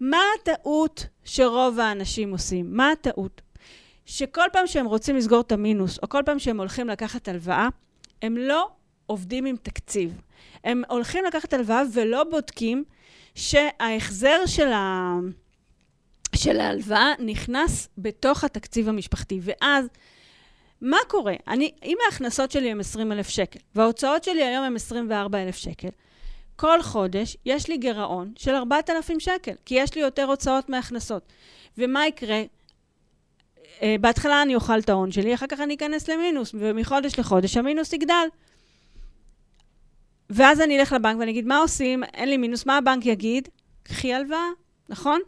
מה 0.00 0.20
הטעות 0.40 1.06
שרוב 1.24 1.80
האנשים 1.80 2.30
עושים? 2.30 2.66
מה 2.70 2.90
הטעות? 2.90 3.42
שכל 4.06 4.44
פעם 4.52 4.66
שהם 4.66 4.86
רוצים 4.86 5.16
לסגור 5.16 5.40
את 5.40 5.52
המינוס, 5.52 5.98
או 6.02 6.08
כל 6.08 6.22
פעם 6.26 6.38
שהם 6.38 6.58
הולכים 6.58 6.88
לקחת 6.88 7.28
הלוואה, 7.28 7.68
הם 8.22 8.36
לא 8.36 8.68
עובדים 9.08 9.46
עם 9.46 9.56
תקציב. 9.62 10.20
הם 10.64 10.82
הולכים 10.88 11.24
לקחת 11.24 11.52
הלוואה 11.52 11.82
ולא 11.92 12.24
בודקים 12.24 12.84
שההחזר 13.34 14.46
של, 14.46 14.72
ה... 14.72 15.14
של 16.34 16.60
ההלוואה 16.60 17.12
נכנס 17.18 17.88
בתוך 17.98 18.44
התקציב 18.44 18.88
המשפחתי. 18.88 19.40
ואז, 19.42 19.86
מה 20.80 20.96
קורה? 21.08 21.34
אני, 21.48 21.72
אם 21.84 21.96
ההכנסות 22.06 22.50
שלי 22.50 22.70
הן 22.70 22.80
20,000 22.80 23.28
שקל, 23.28 23.58
וההוצאות 23.74 24.24
שלי 24.24 24.44
היום 24.44 24.64
הן 24.64 24.76
24,000 24.76 25.56
שקל, 25.56 25.88
כל 26.56 26.82
חודש 26.82 27.36
יש 27.46 27.68
לי 27.68 27.76
גירעון 27.76 28.32
של 28.36 28.54
4,000 28.54 29.20
שקל, 29.20 29.52
כי 29.64 29.74
יש 29.74 29.94
לי 29.94 30.00
יותר 30.00 30.24
הוצאות 30.24 30.68
מהכנסות. 30.68 31.32
ומה 31.78 32.06
יקרה? 32.06 32.42
אה, 33.82 33.96
בהתחלה 34.00 34.42
אני 34.42 34.54
אוכל 34.54 34.78
את 34.78 34.88
ההון 34.88 35.12
שלי, 35.12 35.34
אחר 35.34 35.46
כך 35.46 35.60
אני 35.60 35.74
אכנס 35.74 36.08
למינוס, 36.08 36.54
ומחודש 36.54 37.18
לחודש 37.18 37.56
המינוס 37.56 37.92
יגדל. 37.92 38.26
ואז 40.30 40.60
אני 40.60 40.80
אלך 40.80 40.92
לבנק 40.92 41.16
ואני 41.20 41.30
אגיד, 41.30 41.46
מה 41.46 41.58
עושים? 41.58 42.04
אין 42.04 42.28
לי 42.28 42.36
מינוס, 42.36 42.66
מה 42.66 42.78
הבנק 42.78 43.06
יגיד? 43.06 43.48
קחי 43.82 44.14
הלוואה, 44.14 44.48
נכון? 44.88 45.20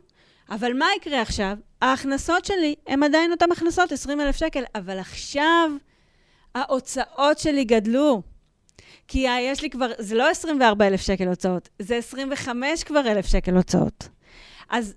אבל 0.50 0.78
מה 0.78 0.86
יקרה 0.96 1.22
עכשיו? 1.22 1.56
ההכנסות 1.82 2.44
שלי 2.44 2.74
הן 2.86 3.02
עדיין 3.02 3.32
אותן 3.32 3.52
הכנסות, 3.52 3.92
20,000 3.92 4.36
שקל, 4.36 4.62
אבל 4.74 4.98
עכשיו 4.98 5.70
ההוצאות 6.54 7.38
שלי 7.38 7.64
גדלו. 7.64 8.22
כי 9.08 9.26
יש 9.40 9.62
לי 9.62 9.70
כבר, 9.70 9.90
זה 9.98 10.14
לא 10.14 10.30
24,000 10.30 11.00
שקל 11.00 11.28
הוצאות, 11.28 11.68
זה 11.78 11.96
25 11.96 12.84
כבר 12.84 13.00
אלף 13.00 13.26
שקל 13.26 13.56
הוצאות. 13.56 14.08
אז 14.68 14.94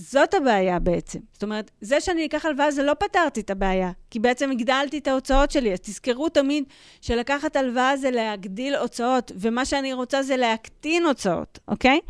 זאת 0.00 0.34
הבעיה 0.34 0.78
בעצם. 0.78 1.18
זאת 1.32 1.42
אומרת, 1.42 1.70
זה 1.80 2.00
שאני 2.00 2.26
אקח 2.26 2.44
הלוואה, 2.44 2.70
זה 2.70 2.82
לא 2.82 2.94
פתרתי 2.94 3.40
את 3.40 3.50
הבעיה, 3.50 3.90
כי 4.10 4.18
בעצם 4.18 4.50
הגדלתי 4.50 4.98
את 4.98 5.08
ההוצאות 5.08 5.50
שלי. 5.50 5.72
אז 5.72 5.80
תזכרו 5.80 6.28
תמיד 6.28 6.64
שלקחת 7.00 7.56
הלוואה 7.56 7.96
זה 7.96 8.10
להגדיל 8.10 8.74
הוצאות, 8.74 9.32
ומה 9.36 9.64
שאני 9.64 9.92
רוצה 9.92 10.22
זה 10.22 10.36
להקטין 10.36 11.06
הוצאות, 11.06 11.58
אוקיי? 11.68 12.00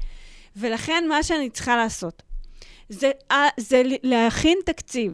ולכן 0.57 1.05
מה 1.09 1.23
שאני 1.23 1.51
צריכה 1.51 1.77
לעשות, 1.77 2.23
זה, 2.89 3.11
אה, 3.31 3.49
זה 3.57 3.83
להכין 4.03 4.59
תקציב. 4.67 5.13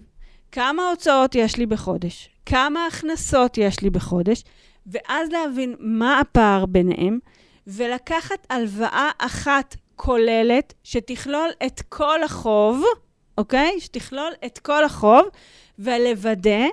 כמה 0.53 0.91
הוצאות 0.91 1.35
יש 1.35 1.57
לי 1.57 1.67
בחודש? 1.67 2.31
כמה 2.47 2.87
הכנסות 2.87 3.59
יש 3.59 3.81
לי 3.83 3.91
בחודש? 3.91 4.43
ואז 4.87 5.29
להבין 5.31 5.75
מה 5.79 6.21
הפער 6.21 6.67
ביניהם, 6.67 7.19
ולקחת 7.67 8.47
הלוואה 8.51 9.11
אחת 9.19 9.77
כוללת, 9.97 10.75
שתכלול 10.85 11.51
את 11.67 11.83
כל 11.89 12.23
החוב, 12.23 12.85
אוקיי? 13.39 13.81
שתכלול 13.81 14.33
את 14.47 14.59
כל 14.59 14.85
החוב, 14.85 15.25
ולוודא 15.79 16.65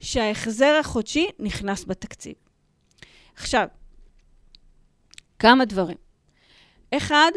שההחזר 0.00 0.76
החודשי 0.80 1.28
נכנס 1.38 1.84
בתקציב. 1.84 2.34
עכשיו, 3.36 3.66
כמה 5.38 5.64
דברים. 5.64 5.96
אחד, 6.90 7.30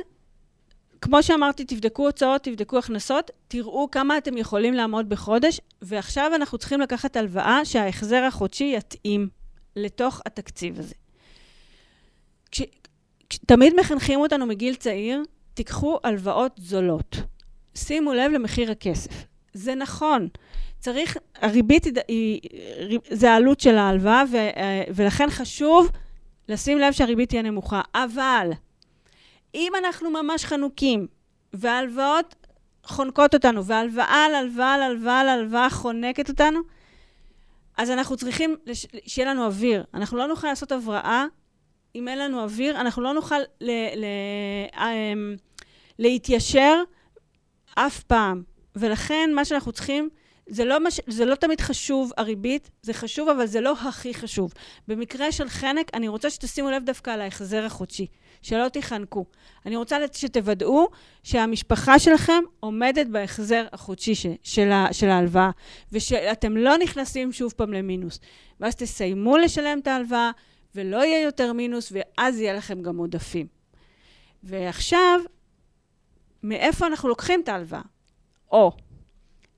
כמו 1.02 1.24
שאמרתי, 1.24 1.66
תבדקו 1.66 2.06
הוצאות, 2.06 2.44
תבדקו 2.44 2.78
הכנסות, 2.78 3.32
תראו 3.48 3.92
כמה 3.92 4.18
אתם 4.18 4.38
יכולים 4.38 4.74
לעמוד 4.74 5.10
בחודש, 5.10 5.62
ועכשיו 5.82 6.32
אנחנו 6.36 6.58
צריכים 6.58 6.82
לקחת 6.82 7.16
הלוואה 7.16 7.66
שההחזר 7.66 8.24
החודשי 8.24 8.74
יתאים 8.78 9.30
לתוך 9.76 10.22
התקציב 10.26 10.80
הזה. 10.80 10.96
כש, 12.52 12.62
תמיד 13.46 13.74
מחנכים 13.80 14.20
אותנו 14.20 14.46
מגיל 14.46 14.76
צעיר, 14.76 15.24
תיקחו 15.54 16.00
הלוואות 16.04 16.52
זולות. 16.58 17.16
שימו 17.76 18.14
לב 18.14 18.32
למחיר 18.32 18.72
הכסף. 18.72 19.26
זה 19.54 19.76
נכון. 19.76 20.28
צריך, 20.80 21.18
הריבית 21.36 21.86
היא, 22.08 22.42
זה 23.10 23.32
העלות 23.32 23.60
של 23.60 23.78
ההלוואה, 23.78 24.24
ו, 24.32 24.38
ולכן 24.96 25.30
חשוב 25.30 25.90
לשים 26.50 26.80
לב 26.80 26.94
שהריבית 26.94 27.30
תהיה 27.30 27.42
נמוכה. 27.42 27.82
אבל 27.96 28.50
אם 29.56 29.72
אנחנו 29.80 30.10
ממש 30.10 30.46
חנוקים, 30.46 31.08
וההלוואות 31.54 32.36
חונקות 32.84 33.34
אותנו, 33.34 33.66
והלוואה 33.66 34.26
על 34.26 34.36
הלוואה 34.36 34.74
על 34.74 34.82
הלוואה 34.82 35.20
על 35.20 35.30
הלוואה 35.30 35.70
חונקת 35.70 36.30
אותנו, 36.30 36.60
אז 37.78 37.92
אנחנו 37.92 38.18
צריכים 38.18 38.56
לש... 38.66 38.88
שיהיה 39.08 39.30
לנו 39.30 39.46
אוויר. 39.46 39.84
אנחנו 39.94 40.18
לא 40.18 40.28
נוכל 40.28 40.48
לעשות 40.48 40.72
הבראה 40.72 41.26
אם 41.96 42.08
אין 42.08 42.20
לנו 42.20 42.44
אוויר, 42.44 42.82
אנחנו 42.82 43.02
לא 43.02 43.14
נוכל 43.14 43.40
ל... 43.62 43.72
ל... 43.96 44.06
אמ, 44.78 45.36
להתיישר 46.00 46.84
אף 47.76 48.04
פעם. 48.04 48.44
ולכן 48.76 49.30
מה 49.36 49.46
שאנחנו 49.46 49.72
צריכים, 49.72 50.10
זה 50.48 50.66
לא, 50.66 50.80
מש... 50.80 51.02
זה 51.08 51.26
לא 51.26 51.36
תמיד 51.36 51.62
חשוב 51.62 52.12
הריבית, 52.18 52.70
זה 52.82 52.94
חשוב, 52.94 53.30
אבל 53.30 53.46
זה 53.46 53.62
לא 53.62 53.72
הכי 53.72 54.14
חשוב. 54.14 54.54
במקרה 54.88 55.32
של 55.32 55.50
חנק, 55.50 55.92
אני 55.94 56.08
רוצה 56.08 56.30
שתשימו 56.30 56.72
לב 56.72 56.84
דווקא 56.86 57.12
על 57.12 57.22
ההחזר 57.22 57.66
החודשי, 57.66 58.08
שלא 58.42 58.70
תיחנקו. 58.70 59.26
אני 59.66 59.76
רוצה 59.76 59.98
שתוודאו 60.14 60.88
שהמשפחה 61.24 62.00
שלכם 62.00 62.44
עומדת 62.60 63.08
בהחזר 63.08 63.66
החודשי 63.74 64.16
ש... 64.16 64.26
של, 64.44 64.72
ה... 64.72 64.88
של 64.92 65.10
ההלוואה, 65.10 65.50
ושאתם 65.92 66.58
לא 66.58 66.78
נכנסים 66.78 67.32
שוב 67.32 67.54
פעם 67.58 67.74
למינוס. 67.74 68.20
ואז 68.60 68.76
תסיימו 68.76 69.38
לשלם 69.38 69.80
את 69.80 69.88
ההלוואה, 69.88 70.32
ולא 70.76 70.98
יהיה 71.06 71.22
יותר 71.22 71.54
מינוס, 71.54 71.92
ואז 71.92 72.40
יהיה 72.40 72.54
לכם 72.54 72.82
גם 72.82 72.98
עודפים. 72.98 73.48
ועכשיו, 74.44 75.20
מאיפה 76.44 76.88
אנחנו 76.88 77.10
לוקחים 77.10 77.42
את 77.42 77.50
ההלוואה? 77.50 77.82
או, 78.52 78.72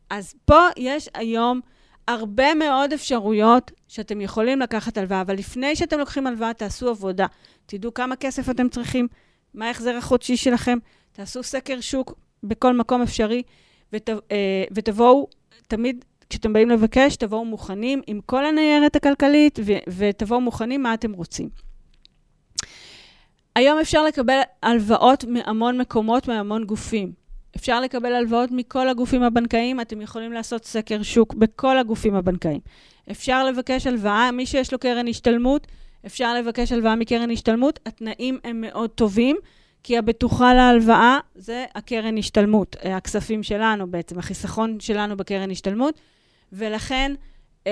אז 0.10 0.36
פה 0.46 0.60
יש 0.78 1.10
היום 1.14 1.62
הרבה 2.08 2.54
מאוד 2.54 2.94
אפשרויות 2.94 3.72
שאתם 3.88 4.22
יכולים 4.22 4.60
לקחת 4.60 4.98
הלוואה, 4.98 5.22
אבל 5.22 5.36
לפני 5.36 5.76
שאתם 5.76 6.00
לוקחים 6.00 6.28
הלוואה, 6.28 6.54
תעשו 6.54 6.90
עבודה. 6.90 7.26
תדעו 7.66 7.94
כמה 7.94 8.16
כסף 8.16 8.50
אתם 8.50 8.70
צריכים, 8.70 9.08
מה 9.54 9.68
ההחזר 9.68 9.96
החודשי 9.96 10.38
שלכם, 10.38 10.78
תעשו 11.12 11.44
סקר 11.44 11.82
שוק 11.82 12.14
בכל 12.44 12.78
מקום 12.78 13.02
אפשרי, 13.02 13.44
ות, 13.94 14.10
אה, 14.10 14.64
ותבואו, 14.72 15.28
תמיד 15.68 16.06
כשאתם 16.30 16.54
באים 16.54 16.70
לבקש, 16.70 17.16
תבואו 17.16 17.46
מוכנים 17.46 18.02
עם 18.08 18.20
כל 18.26 18.46
הניירת 18.46 18.96
הכלכלית, 18.96 19.60
ו, 19.66 19.74
ותבואו 19.98 20.42
מוכנים 20.42 20.84
מה 20.84 20.94
אתם 20.94 21.14
רוצים. 21.14 21.50
היום 23.56 23.80
אפשר 23.80 24.04
לקבל 24.04 24.40
הלוואות 24.64 25.24
מהמון 25.24 25.78
מקומות, 25.82 26.28
מהמון 26.28 26.66
גופים. 26.66 27.12
אפשר 27.56 27.82
לקבל 27.82 28.14
הלוואות 28.14 28.50
מכל 28.52 28.90
הגופים 28.90 29.24
הבנקאיים, 29.24 29.82
אתם 29.82 30.02
יכולים 30.02 30.34
לעשות 30.34 30.66
סקר 30.66 31.04
שוק 31.04 31.34
בכל 31.34 31.78
הגופים 31.78 32.16
הבנקאיים. 32.16 32.60
אפשר 33.12 33.46
לבקש 33.46 33.88
הלוואה, 33.88 34.32
מי 34.32 34.46
שיש 34.46 34.74
לו 34.74 34.80
קרן 34.80 35.08
השתלמות, 35.08 35.68
אפשר 36.06 36.34
לבקש 36.34 36.72
הלוואה 36.72 36.96
מקרן 36.96 37.32
השתלמות, 37.32 37.80
התנאים 37.86 38.40
הם 38.44 38.62
מאוד 38.62 38.90
טובים, 38.90 39.38
כי 39.84 39.98
הבטוחה 39.98 40.54
להלוואה 40.54 41.20
זה 41.36 41.66
הקרן 41.76 42.18
השתלמות, 42.18 42.76
הכספים 42.84 43.44
שלנו 43.44 43.92
בעצם, 43.92 44.20
החיסכון 44.20 44.80
שלנו 44.80 45.18
בקרן 45.18 45.52
השתלמות, 45.52 46.00
ולכן 46.54 47.16
אה, 47.68 47.72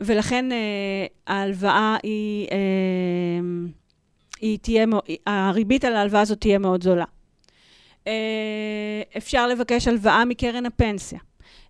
ולכן 0.00 0.52
אה, 0.52 1.06
ההלוואה 1.26 1.96
היא, 2.02 2.48
אה, 2.52 2.56
היא 4.40 4.58
תהיה, 4.58 4.86
הריבית 5.26 5.84
על 5.84 5.96
ההלוואה 5.96 6.20
הזאת 6.20 6.40
תהיה 6.40 6.58
מאוד 6.58 6.82
זולה. 6.82 7.04
אפשר 9.16 9.46
לבקש 9.46 9.88
הלוואה 9.88 10.24
מקרן 10.24 10.66
הפנסיה. 10.66 11.18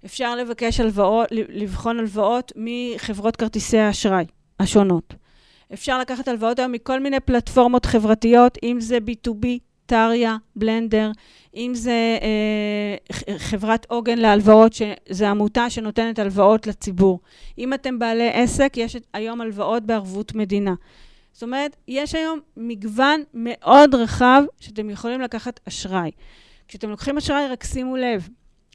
אפשר 0.04 0.36
לבקש 0.36 0.80
הלוואות, 0.80 1.28
לבחון 1.30 1.98
הלוואות 1.98 2.52
מחברות 2.56 3.36
כרטיסי 3.36 3.78
האשראי 3.78 4.24
השונות. 4.60 5.14
אפשר 5.72 5.98
לקחת 5.98 6.28
הלוואות 6.28 6.58
היום 6.58 6.72
מכל 6.72 7.00
מיני 7.00 7.20
פלטפורמות 7.20 7.86
חברתיות, 7.86 8.58
אם 8.62 8.76
זה 8.80 8.98
B2B, 8.98 9.46
טריה, 9.86 10.36
בלנדר, 10.56 11.10
אם 11.56 11.72
זה 11.74 12.18
אה, 12.22 13.38
חברת 13.38 13.86
עוגן 13.90 14.18
להלוואות, 14.18 14.72
שזו 14.72 15.26
עמותה 15.26 15.70
שנותנת 15.70 16.18
הלוואות 16.18 16.66
לציבור. 16.66 17.20
אם 17.58 17.74
אתם 17.74 17.98
בעלי 17.98 18.30
עסק, 18.30 18.72
יש 18.76 18.96
היום 19.12 19.40
הלוואות 19.40 19.82
בערבות 19.82 20.34
מדינה. 20.34 20.74
זאת 21.32 21.42
אומרת, 21.42 21.76
יש 21.88 22.14
היום 22.14 22.40
מגוון 22.56 23.22
מאוד 23.34 23.94
רחב 23.94 24.42
שאתם 24.60 24.90
יכולים 24.90 25.20
לקחת 25.20 25.60
אשראי. 25.68 26.10
כשאתם 26.68 26.90
לוקחים 26.90 27.16
אשראי, 27.16 27.48
רק 27.48 27.64
שימו 27.64 27.96
לב 27.96 28.28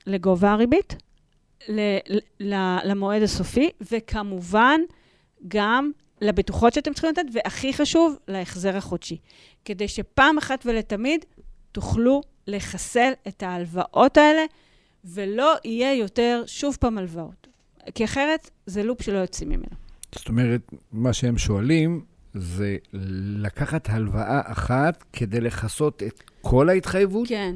לגובה 0.08 0.52
הריבית, 0.52 0.96
ל- 1.70 1.98
ל- 2.40 2.78
למועד 2.84 3.22
הסופי, 3.22 3.70
וכמובן, 3.92 4.82
גם 5.48 5.92
לבטוחות 6.22 6.74
שאתם 6.74 6.94
צריכים 6.94 7.10
לתת, 7.10 7.26
והכי 7.34 7.74
חשוב, 7.74 8.16
להחזר 8.28 8.78
החודשי. 8.78 9.18
כדי 9.66 9.88
שפעם 9.88 10.38
אחת 10.38 10.66
ולתמיד 10.66 11.26
תוכלו 11.72 12.22
לחסל 12.48 13.12
את 13.28 13.44
ההלוואות 13.44 14.18
האלה, 14.18 14.42
ולא 15.06 15.56
יהיה 15.66 15.96
יותר 15.96 16.44
שוב 16.46 16.78
פעם 16.80 16.98
הלוואות. 16.98 17.48
כי 17.96 18.06
אחרת 18.06 18.50
זה 18.66 18.84
לופ 18.84 19.02
שלא 19.02 19.18
יוצאים 19.18 19.50
ממנו. 19.50 19.76
זאת 20.16 20.30
אומרת, 20.30 20.72
מה 20.92 21.14
שהם 21.14 21.38
שואלים 21.38 22.06
זה 22.34 22.78
לקחת 23.44 23.90
הלוואה 23.90 24.42
אחת 24.46 25.04
כדי 25.14 25.42
לכסות 25.42 26.04
את 26.04 26.24
כל 26.42 26.70
ההתחייבות 26.70 27.28
כן. 27.28 27.56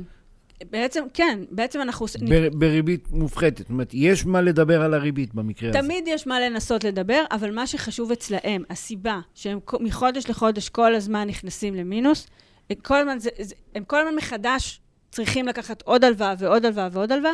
בעצם, 0.71 1.03
כן, 1.13 1.39
בעצם 1.51 1.81
אנחנו... 1.81 2.05
בר, 2.29 2.49
בריבית 2.53 3.11
מופחתת. 3.11 3.57
זאת 3.57 3.69
אומרת, 3.69 3.89
יש 3.93 4.25
מה 4.25 4.41
לדבר 4.41 4.81
על 4.81 4.93
הריבית 4.93 5.33
במקרה 5.33 5.69
הזה. 5.69 5.79
תמיד 5.79 6.03
יש 6.07 6.27
מה 6.27 6.39
לנסות 6.39 6.83
לדבר, 6.83 7.23
אבל 7.31 7.51
מה 7.51 7.67
שחשוב 7.67 8.11
אצלהם, 8.11 8.63
הסיבה 8.69 9.19
שהם 9.33 9.59
מחודש 9.79 10.29
לחודש 10.29 10.69
כל 10.69 10.95
הזמן 10.95 11.27
נכנסים 11.27 11.75
למינוס, 11.75 12.27
הם 12.69 12.75
כל 12.75 12.97
הזמן, 12.97 13.19
זה, 13.19 13.29
זה, 13.39 13.55
הם 13.75 13.83
כל 13.83 13.99
הזמן 13.99 14.15
מחדש 14.15 14.81
צריכים 15.11 15.47
לקחת 15.47 15.81
עוד 15.81 16.03
הלוואה 16.03 16.33
ועוד 16.39 16.65
הלוואה 16.65 16.89
ועוד 16.91 17.11
הלוואה, 17.11 17.31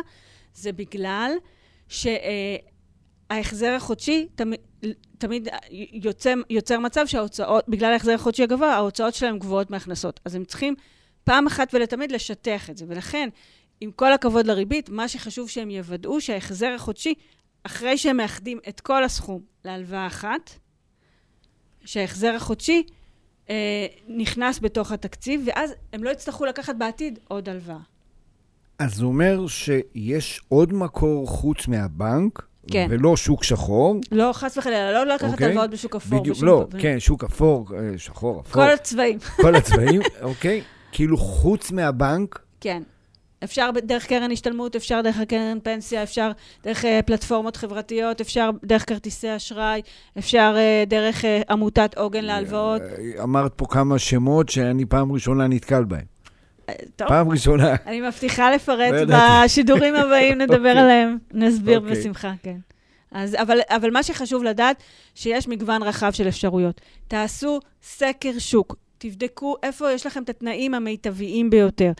זה 0.54 0.72
בגלל 0.72 1.32
שההחזר 1.88 3.72
החודשי 3.72 4.28
תמיד, 4.34 4.60
תמיד 5.18 5.48
יוצא, 5.92 6.34
יוצר 6.50 6.78
מצב 6.78 7.06
שההוצאות, 7.06 7.68
בגלל 7.68 7.92
ההחזר 7.92 8.12
החודשי 8.12 8.42
הגבוה, 8.42 8.74
ההוצאות 8.74 9.14
שלהם 9.14 9.38
גבוהות 9.38 9.70
מהכנסות. 9.70 10.20
אז 10.24 10.34
הם 10.34 10.44
צריכים 10.44 10.74
פעם 11.24 11.46
אחת 11.46 11.74
ולתמיד 11.74 12.12
לשטח 12.12 12.70
את 12.70 12.76
זה. 12.76 12.84
ולכן, 12.88 13.28
עם 13.80 13.90
כל 13.90 14.12
הכבוד 14.12 14.46
לריבית, 14.46 14.88
מה 14.88 15.08
שחשוב 15.08 15.48
שהם 15.48 15.70
יוודאו 15.70 16.20
שההחזר 16.20 16.72
החודשי 16.74 17.14
אחרי 17.62 17.98
שהם 17.98 18.16
מאחדים 18.16 18.58
את 18.68 18.80
כל 18.80 19.04
הסכום 19.04 19.40
להלוואה 19.64 20.06
אחת, 20.06 20.50
שההחזר 21.84 22.34
החודשי 22.34 22.82
אה, 23.50 23.86
נכנס 24.08 24.58
בתוך 24.58 24.92
התקציב, 24.92 25.42
ואז 25.46 25.74
הם 25.92 26.04
לא 26.04 26.10
יצטרכו 26.10 26.44
לקחת 26.44 26.74
בעתיד 26.78 27.18
עוד 27.28 27.48
הלוואה. 27.48 27.78
אז 28.78 28.94
זה 28.94 29.04
אומר 29.04 29.46
שיש 29.46 30.40
עוד 30.48 30.72
מקור 30.72 31.26
חוץ 31.26 31.68
מהבנק, 31.68 32.42
כן. 32.70 32.86
ולא 32.90 33.16
שוק 33.16 33.44
שחור. 33.44 33.96
לא, 34.12 34.30
חס 34.32 34.58
וחלילה, 34.58 34.92
לא 34.92 35.14
לקחת 35.14 35.32
אוקיי? 35.32 35.46
הלוואות 35.46 35.70
בשוק 35.70 35.96
אפור. 35.96 36.20
בדיוק, 36.20 36.38
לא. 36.42 36.66
כן, 36.78 37.00
שוק 37.00 37.24
אפור, 37.24 37.66
אה, 37.74 37.98
שחור, 37.98 38.40
אפור. 38.40 38.62
כל 38.62 38.70
הצבעים, 38.70 39.18
כל 39.36 39.54
הצבעים, 39.54 40.00
אוקיי? 40.22 40.62
כאילו 40.92 41.16
חוץ 41.16 41.70
מהבנק, 41.70 42.38
כן. 42.60 42.82
אפשר 43.44 43.70
דרך 43.82 44.06
קרן 44.06 44.32
השתלמות, 44.32 44.76
אפשר 44.76 45.00
דרך 45.00 45.18
הקרן 45.18 45.58
פנסיה, 45.62 46.02
אפשר 46.02 46.30
דרך 46.64 46.84
אה, 46.84 47.00
פלטפורמות 47.06 47.56
חברתיות, 47.56 48.20
אפשר 48.20 48.50
דרך 48.64 48.88
כרטיסי 48.88 49.36
אשראי, 49.36 49.82
אפשר 50.18 50.54
אה, 50.56 50.84
דרך 50.86 51.24
אה, 51.24 51.42
עמותת 51.50 51.98
עוגן 51.98 52.24
להלוואות. 52.24 52.82
אמרת 53.22 53.52
פה 53.56 53.66
כמה 53.66 53.98
שמות 53.98 54.48
שאני 54.48 54.84
פעם 54.84 55.12
ראשונה 55.12 55.48
נתקל 55.48 55.84
בהם. 55.84 56.04
טוב, 56.96 57.08
פעם 57.08 57.28
ראשונה. 57.28 57.74
אני 57.86 58.00
מבטיחה 58.00 58.50
לפרט 58.50 59.08
לא. 59.08 59.16
בשידורים 59.44 59.94
הבאים, 59.94 60.38
נדבר 60.42 60.56
אוקיי. 60.56 60.78
עליהם, 60.78 61.18
נסביר 61.32 61.78
אוקיי. 61.78 62.00
בשמחה, 62.00 62.32
כן. 62.42 62.56
אז, 63.12 63.34
אבל, 63.34 63.58
אבל 63.68 63.90
מה 63.90 64.02
שחשוב 64.02 64.44
לדעת, 64.44 64.82
שיש 65.14 65.48
מגוון 65.48 65.82
רחב 65.82 66.10
של 66.12 66.28
אפשרויות. 66.28 66.80
תעשו 67.08 67.60
סקר 67.82 68.38
שוק, 68.38 68.76
תבדקו 69.00 69.56
איפה 69.62 69.92
יש 69.92 70.06
לכם 70.06 70.22
את 70.22 70.28
התנאים 70.28 70.74
המיטביים 70.74 71.50
ביותר. 71.50 71.92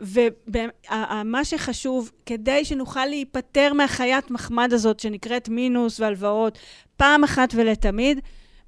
ומה 0.00 1.44
שחשוב, 1.44 2.10
כדי 2.26 2.64
שנוכל 2.64 3.06
להיפטר 3.06 3.72
מהחיית 3.72 4.30
מחמד 4.30 4.72
הזאת 4.72 5.00
שנקראת 5.00 5.48
מינוס 5.48 6.00
והלוואות, 6.00 6.58
פעם 6.96 7.24
אחת 7.24 7.54
ולתמיד, 7.54 8.20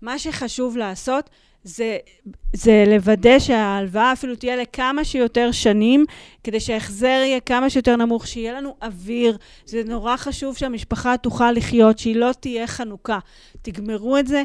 מה 0.03 0.19
שחשוב 0.19 0.77
לעשות 0.77 1.31
זה, 1.65 1.99
זה 2.53 2.85
לוודא 2.87 3.39
שההלוואה 3.39 4.13
אפילו 4.13 4.35
תהיה 4.35 4.57
לכמה 4.57 5.05
שיותר 5.05 5.53
שנים, 5.53 6.05
כדי 6.45 6.61
שההחזר 6.61 7.07
יהיה 7.07 7.41
כמה 7.41 7.71
שיותר 7.71 7.97
נמוך, 7.97 8.27
שיהיה 8.27 8.53
לנו 8.53 8.77
אוויר. 8.83 9.37
זה 9.65 9.83
נורא 9.87 10.17
חשוב 10.17 10.57
שהמשפחה 10.57 11.17
תוכל 11.17 11.53
לחיות, 11.53 11.99
שהיא 11.99 12.17
לא 12.17 12.31
תהיה 12.41 12.67
חנוכה. 12.67 13.19
תגמרו 13.63 14.19
את 14.19 14.27
זה 14.27 14.43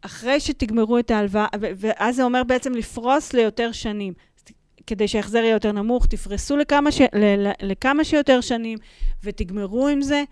אחרי 0.00 0.40
שתגמרו 0.40 0.98
את 0.98 1.10
ההלוואה, 1.10 1.46
ואז 1.60 2.16
זה 2.16 2.22
אומר 2.22 2.44
בעצם 2.44 2.72
לפרוס 2.72 3.32
ליותר 3.32 3.72
שנים. 3.72 4.12
כדי 4.86 5.08
שההחזר 5.08 5.38
יהיה 5.38 5.52
יותר 5.52 5.72
נמוך, 5.72 6.06
תפרסו 6.06 6.56
לכמה, 6.56 6.92
ש... 6.92 7.00
ל- 7.00 7.50
לכמה 7.70 8.04
שיותר 8.04 8.40
שנים 8.40 8.78
ותגמרו 9.22 9.88
עם 9.88 10.02
זה, 10.02 10.24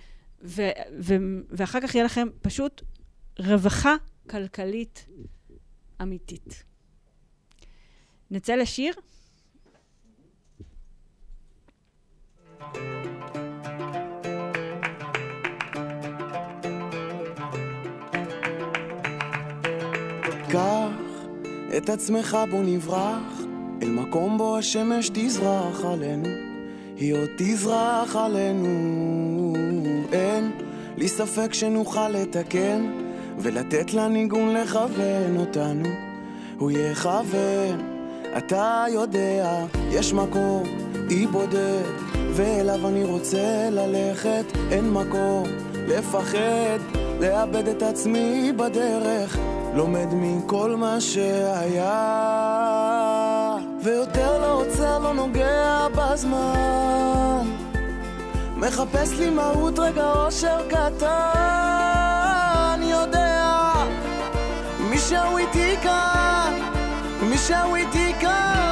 ו- 0.44 0.70
ו- 1.00 1.16
ואחר 1.50 1.80
כך 1.80 1.94
יהיה 1.94 2.04
לכם 2.04 2.28
פשוט 2.42 2.82
רווחה 3.38 3.94
כלכלית 4.30 5.06
אמיתית. 6.02 6.64
נצא 8.30 8.54
לשיר? 8.54 8.94
קח 20.56 21.26
את 21.76 21.90
עצמך 21.90 22.38
בוא 22.50 22.62
נברח. 22.64 23.42
אל 23.82 23.90
מקום 23.90 24.38
בו 24.38 24.56
השמש 24.56 25.10
תזרח 25.14 25.84
עלינו 25.84 26.28
היא 26.96 27.14
עוד 27.14 27.28
תזרח 27.38 28.16
עלינו. 28.16 29.54
אין 30.12 30.50
לי 30.96 31.08
ספק 31.08 31.54
שנוכל 31.54 32.08
לתקן 32.08 32.92
ולתת 33.38 33.94
לניגון 33.94 34.54
לכוון 34.54 35.36
אותנו. 35.36 35.88
הוא 36.58 36.70
יכוון 36.70 37.80
אתה 38.36 38.84
יודע 38.92 39.64
יש 39.90 40.12
מקום 40.12 40.62
אי 41.10 41.26
בודד 41.26 41.82
ואליו 42.32 42.88
אני 42.88 43.04
רוצה 43.04 43.68
ללכת. 43.70 44.44
אין 44.70 44.90
מקום 44.90 45.44
לפחד 45.88 46.78
לאבד 47.20 47.68
את 47.68 47.82
עצמי 47.82 48.52
בדרך 48.56 49.38
לומד 49.76 50.08
מכל 50.12 50.76
מה 50.76 51.00
שהיה. 51.00 51.86
ויותר 53.82 54.40
לא 54.40 54.52
עוצר, 54.52 54.98
לא 54.98 55.14
נוגע 55.14 55.86
בזמן. 55.94 57.46
מחפש 58.56 59.12
לי 59.12 59.30
מהות, 59.30 59.78
רגע 59.78 60.12
אושר 60.12 60.58
קטן. 60.68 61.16
יודע 62.82 63.72
מי 64.90 64.98
שהוא 64.98 65.38
איתי 65.38 65.76
כאן, 65.82 66.54
מי 67.22 67.38
שהוא 67.38 67.76
איתי 67.76 68.12
כאן 68.20 68.65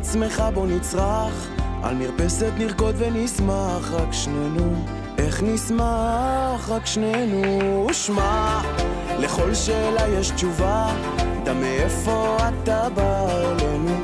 עצמך 0.00 0.42
בוא 0.54 0.66
נצרח. 0.66 1.48
על 1.82 1.94
מרפסת 1.94 2.52
נרקוד 2.58 2.94
ונשמח 2.98 3.90
רק 3.92 4.12
שנינו. 4.12 4.84
איך 5.18 5.42
נשמח? 5.42 6.68
רק 6.68 6.86
שנינו. 6.86 7.86
שמע 7.92 8.60
לכל 9.18 9.54
שאלה 9.54 10.08
יש 10.08 10.30
תשובה. 10.30 10.94
דע 11.44 11.52
מאיפה 11.52 12.36
אתה 12.48 12.88
בא 12.94 13.26
אלינו 13.30 13.94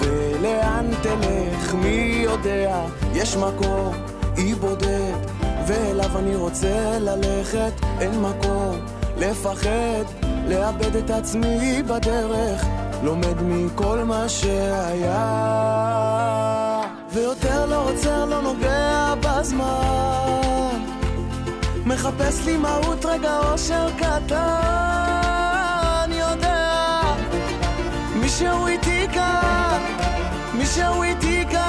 ולאן 0.00 0.90
תלך? 1.02 1.74
מי 1.74 2.20
יודע? 2.24 2.84
יש 3.14 3.36
מקום 3.36 3.94
אי 4.36 4.54
בודד 4.54 5.14
ואליו 5.66 6.18
אני 6.18 6.36
רוצה 6.36 6.98
ללכת. 7.00 7.72
אין 8.00 8.20
מקום 8.20 8.80
לפחד 9.16 10.04
לאבד 10.48 10.96
את 10.96 11.10
עצמי 11.10 11.82
בדרך, 11.82 12.66
לומד 13.04 13.42
מכל 13.42 13.98
מה 14.04 14.28
שהיה. 14.28 15.20
ויותר 17.12 17.66
לא 17.66 17.90
עוצר, 17.90 18.24
לא 18.24 18.42
נוגע 18.42 19.14
בזמן. 19.20 20.84
מחפש 21.86 22.46
לי 22.46 22.56
מהות 22.56 23.04
רגע 23.04 23.38
אושר 23.38 23.88
קטן, 23.98 24.44
יודע 26.10 27.00
מישהו 28.14 28.66
איתי 28.66 29.06
כאן, 29.14 29.80
מישהו 30.54 31.02
איתי 31.02 31.44
כאן, 31.50 31.62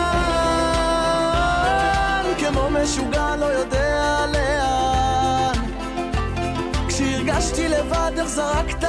כמו 2.39 2.69
משוגע 2.69 3.35
לא 3.35 3.45
יודע 3.45 4.25
לאן. 4.33 5.53
כשהרגשתי 6.87 7.69
לבד 7.69 8.11
איך 8.17 8.27
זרקת 8.27 8.83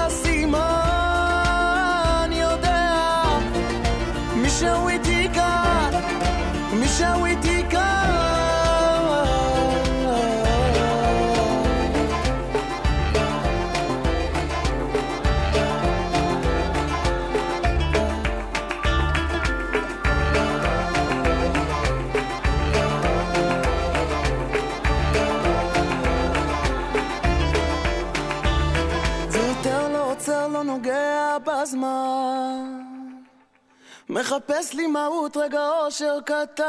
מחפש 34.09 34.75
לי 34.75 34.87
מהות, 34.87 35.37
רגע 35.37 35.69
אושר 35.69 36.19
קטן. 36.25 36.65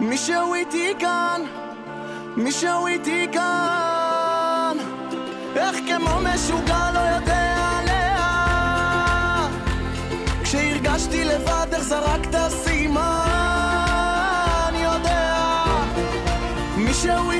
מישהו 0.00 0.54
איתי 0.54 0.94
כאן, 0.98 1.42
מישהו 2.36 2.86
איתי 2.86 3.26
כאן. 3.32 4.76
איך 5.56 5.76
כמו 5.86 6.18
משוגע 6.20 6.90
לא 6.94 6.98
יודע 6.98 7.80
לאן. 7.86 9.50
כשהרגשתי 10.42 11.24
לבד, 11.24 11.66
איך 11.72 11.82
זרקת 11.82 12.36
סימן. 12.48 13.28
יודע 14.74 15.64
מישהו 16.76 17.30
איתי 17.30 17.37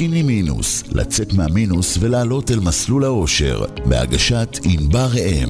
סקיני 0.00 0.22
מינוס, 0.22 0.92
לצאת 0.92 1.32
מהמינוס 1.32 1.98
ולעלות 2.00 2.50
אל 2.50 2.60
מסלול 2.60 3.04
האושר, 3.04 3.64
בהגשת 3.88 4.48
ענבר 4.64 5.06
ראם. 5.14 5.48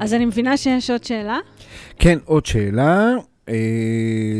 אז 0.00 0.14
אני 0.14 0.24
מבינה 0.24 0.56
שיש 0.56 0.90
עוד 0.90 1.04
שאלה. 1.04 1.38
כן, 1.98 2.18
עוד 2.24 2.46
שאלה. 2.46 3.14
אה, 3.48 3.54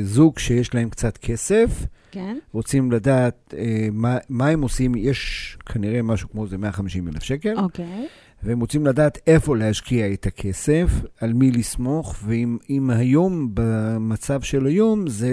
זוג 0.03 0.39
שיש 0.39 0.75
להם 0.75 0.91
קצת 0.91 1.19
כסף, 1.19 1.87
כן. 2.11 2.37
רוצים 2.53 2.93
לדעת 2.93 3.55
אה, 3.59 3.89
מה, 3.93 4.19
מה 4.29 4.49
הם 4.49 4.63
עושים, 4.63 4.95
יש 4.97 5.57
כנראה 5.67 6.03
משהו 6.03 6.31
כמו 6.31 6.45
איזה 6.45 6.59
150 6.59 7.09
אלף 7.09 7.23
שקל, 7.23 7.59
אוקיי. 7.59 8.07
והם 8.43 8.61
רוצים 8.61 8.87
לדעת 8.87 9.19
איפה 9.27 9.57
להשקיע 9.57 10.13
את 10.13 10.27
הכסף, 10.27 10.89
על 11.21 11.33
מי 11.33 11.51
לסמוך, 11.51 12.17
ואם 12.25 12.59
אם 12.71 12.91
היום, 12.91 13.51
במצב 13.55 14.43
של 14.43 14.67
היום, 14.67 15.09
זה 15.09 15.31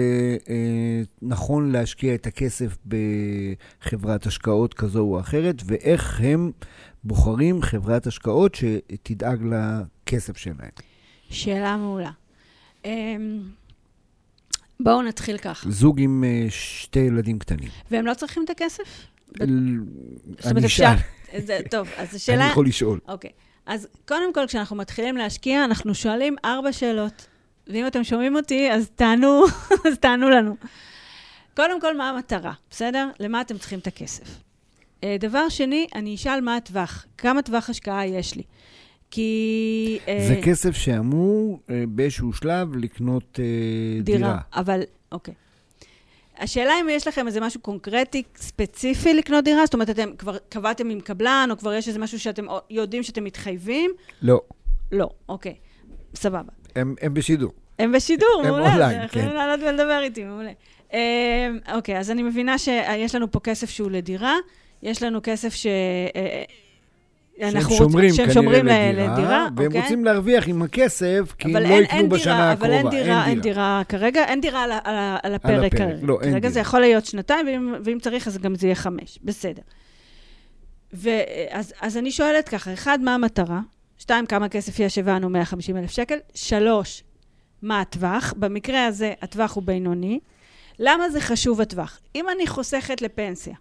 אה, 0.48 1.02
נכון 1.22 1.72
להשקיע 1.72 2.14
את 2.14 2.26
הכסף 2.26 2.76
בחברת 2.86 4.26
השקעות 4.26 4.74
כזו 4.74 5.00
או 5.00 5.20
אחרת, 5.20 5.62
ואיך 5.64 6.20
הם 6.24 6.50
בוחרים 7.04 7.62
חברת 7.62 8.06
השקעות 8.06 8.54
שתדאג 8.54 9.44
לכסף 9.44 10.36
שלהם. 10.36 10.70
שאלה 11.30 11.76
מעולה. 11.76 12.10
אמ, 12.84 13.40
בואו 14.80 15.02
נתחיל 15.02 15.38
ככה. 15.38 15.70
זוג 15.70 16.00
עם 16.00 16.24
אה, 16.24 16.46
שתי 16.50 16.98
ילדים 17.00 17.38
קטנים. 17.38 17.68
והם 17.90 18.06
לא 18.06 18.14
צריכים 18.14 18.44
את 18.44 18.50
הכסף? 18.50 19.06
זאת 19.28 20.50
אומרת, 20.50 20.64
אפשר... 20.64 20.94
זה, 21.38 21.58
טוב, 21.70 21.88
אז 21.96 22.08
אני 22.08 22.16
השאלה... 22.16 22.44
יכול 22.44 22.66
לשאול. 22.66 22.98
אוקיי. 23.08 23.30
אז 23.66 23.88
קודם 24.08 24.34
כל, 24.34 24.46
כשאנחנו 24.46 24.76
מתחילים 24.76 25.16
להשקיע, 25.16 25.64
אנחנו 25.64 25.94
שואלים 25.94 26.36
ארבע 26.44 26.72
שאלות. 26.72 27.26
ואם 27.66 27.86
אתם 27.86 28.04
שומעים 28.04 28.36
אותי, 28.36 28.72
אז 28.72 28.90
תענו, 28.94 29.44
אז 29.88 29.98
תענו 30.00 30.30
לנו. 30.30 30.56
קודם 31.56 31.80
כל, 31.80 31.96
מה 31.96 32.08
המטרה, 32.10 32.52
בסדר? 32.70 33.08
למה 33.20 33.40
אתם 33.40 33.58
צריכים 33.58 33.78
את 33.78 33.86
הכסף? 33.86 34.42
אה, 35.04 35.16
דבר 35.20 35.48
שני, 35.48 35.86
אני 35.94 36.14
אשאל 36.14 36.40
מה 36.40 36.56
הטווח, 36.56 37.06
כמה 37.18 37.42
טווח 37.42 37.70
השקעה 37.70 38.06
יש 38.06 38.34
לי. 38.34 38.42
כי... 39.10 39.98
אה, 40.08 40.24
זה 40.28 40.40
כסף 40.42 40.76
שאמור 40.76 41.60
אה, 41.70 41.84
באיזשהו 41.88 42.32
שלב 42.32 42.76
לקנות 42.76 43.38
דירה. 44.02 44.18
דירה. 44.18 44.38
אבל, 44.54 44.80
אוקיי. 45.12 45.34
השאלה 46.40 46.72
אם 46.80 46.88
יש 46.88 47.06
לכם 47.06 47.26
איזה 47.26 47.40
משהו 47.40 47.60
קונקרטי, 47.60 48.22
ספציפי 48.36 49.14
לקנות 49.14 49.44
דירה? 49.44 49.64
זאת 49.64 49.74
אומרת, 49.74 49.90
אתם 49.90 50.16
כבר 50.16 50.36
קבעתם 50.48 50.90
עם 50.90 51.00
קבלן, 51.00 51.48
או 51.50 51.58
כבר 51.58 51.74
יש 51.74 51.88
איזה 51.88 51.98
משהו 51.98 52.20
שאתם 52.20 52.46
יודעים 52.70 53.02
שאתם 53.02 53.24
מתחייבים? 53.24 53.90
לא, 54.22 54.40
לא, 54.92 55.08
אוקיי. 55.28 55.54
סבבה. 56.14 56.52
הם 56.76 56.94
הם 57.00 57.14
בשידור. 57.14 57.52
הם 57.78 57.92
בשידור, 57.92 58.28
הם 58.38 58.46
מעולה. 58.46 58.70
אונליין, 58.70 58.98
אתם 58.98 59.04
יכולים 59.06 59.28
כן. 59.28 59.34
לעלות 59.34 59.60
ולדבר 59.60 60.00
איתי, 60.02 60.24
מעולה. 60.24 60.52
אה, 60.92 61.48
אוקיי, 61.74 61.98
אז 61.98 62.10
אני 62.10 62.22
מבינה 62.22 62.58
שיש 62.58 63.14
לנו 63.14 63.30
פה 63.30 63.40
כסף 63.40 63.70
שהוא 63.70 63.90
לדירה, 63.90 64.34
יש 64.82 65.02
לנו 65.02 65.20
כסף 65.22 65.54
ש... 65.54 65.66
אה, 67.42 67.50
שהם 67.50 67.60
שומרים 67.70 68.14
שהם 68.14 68.32
שומרים 68.32 68.66
ל- 68.66 68.70
לדירה, 68.70 69.12
לדירה, 69.12 69.46
והם 69.56 69.66
אוקיי? 69.66 69.80
רוצים 69.82 70.04
להרוויח 70.04 70.48
עם 70.48 70.62
הכסף, 70.62 71.34
כי 71.38 71.48
הם 71.48 71.56
לא 71.56 71.68
אין- 71.68 71.82
יקנו 71.82 71.98
אין 71.98 72.08
בשנה 72.08 72.32
דירה, 72.34 72.50
הקרובה. 72.52 72.66
אבל 72.66 72.78
אין 72.78 72.90
דירה, 73.04 73.26
אין 73.26 73.40
דירה 73.40 73.82
כרגע, 73.88 74.24
אין 74.24 74.40
דירה 74.40 74.62
על, 74.64 74.72
ה- 74.72 74.78
על, 74.84 74.94
ה- 74.96 75.16
על 75.22 75.34
הפרק 75.34 75.54
הפרק, 75.72 75.78
כרגע. 75.78 75.96
לא, 76.02 76.18
אין 76.22 76.32
כרגע 76.32 76.48
זה 76.48 76.54
דירה. 76.54 76.62
יכול 76.62 76.80
להיות 76.80 77.06
שנתיים, 77.06 77.46
ואם, 77.46 77.74
ואם 77.84 77.98
צריך 78.00 78.26
אז 78.26 78.38
גם 78.38 78.54
זה 78.54 78.66
יהיה 78.66 78.74
חמש, 78.74 79.18
בסדר. 79.24 79.62
ואז, 80.92 81.72
אז 81.80 81.96
אני 81.96 82.10
שואלת 82.10 82.48
ככה, 82.48 82.72
אחד, 82.72 82.98
מה 83.02 83.14
המטרה? 83.14 83.60
שתיים, 83.98 84.26
כמה 84.26 84.48
כסף 84.48 84.78
יש? 84.80 84.98
הבנו 84.98 85.28
150 85.30 85.76
אלף 85.76 85.90
שקל. 85.90 86.16
שלוש, 86.34 87.02
מה 87.62 87.80
הטווח? 87.80 88.34
במקרה 88.36 88.86
הזה, 88.86 89.12
הטווח 89.22 89.54
הוא 89.54 89.62
בינוני. 89.62 90.20
למה 90.78 91.10
זה 91.10 91.20
חשוב 91.20 91.60
הטווח? 91.60 92.00
אם 92.14 92.24
אני 92.36 92.46
חוסכת 92.46 93.02
לפנסיה, 93.02 93.54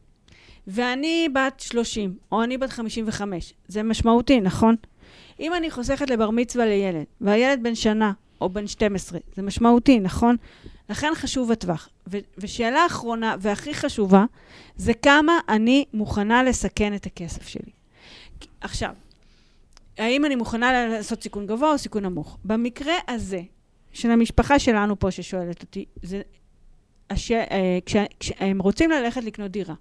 ואני 0.71 1.29
בת 1.33 1.59
30, 1.59 2.17
או 2.31 2.43
אני 2.43 2.57
בת 2.57 2.69
55, 2.69 3.53
זה 3.67 3.83
משמעותי, 3.83 4.41
נכון? 4.41 4.75
אם 5.39 5.53
אני 5.53 5.71
חוסכת 5.71 6.09
לבר 6.09 6.29
מצווה 6.29 6.65
לילד, 6.65 7.05
והילד 7.21 7.63
בן 7.63 7.75
שנה 7.75 8.11
או 8.41 8.49
בן 8.49 8.67
12, 8.67 9.19
זה 9.35 9.41
משמעותי, 9.41 9.99
נכון? 9.99 10.35
לכן 10.89 11.11
חשוב 11.15 11.51
הטווח. 11.51 11.89
ושאלה 12.37 12.85
אחרונה, 12.85 13.35
והכי 13.39 13.73
חשובה, 13.73 14.25
זה 14.75 14.93
כמה 14.93 15.39
אני 15.49 15.85
מוכנה 15.93 16.43
לסכן 16.43 16.95
את 16.95 17.05
הכסף 17.05 17.47
שלי. 17.47 17.71
עכשיו, 18.61 18.93
האם 19.97 20.25
אני 20.25 20.35
מוכנה 20.35 20.87
לעשות 20.87 21.23
סיכון 21.23 21.47
גבוה 21.47 21.71
או 21.71 21.77
סיכון 21.77 22.05
נמוך? 22.05 22.37
במקרה 22.45 22.93
הזה, 23.07 23.41
של 23.93 24.11
המשפחה 24.11 24.59
שלנו 24.59 24.99
פה 24.99 25.11
ששואלת 25.11 25.61
אותי, 25.61 25.85
זה... 26.01 26.21
הש... 27.09 27.31
אה, 27.31 27.79
כש... 27.85 27.95
כשהם 28.19 28.61
רוצים 28.61 28.91
ללכת 28.91 29.23
לקנות 29.23 29.51
דירה, 29.51 29.75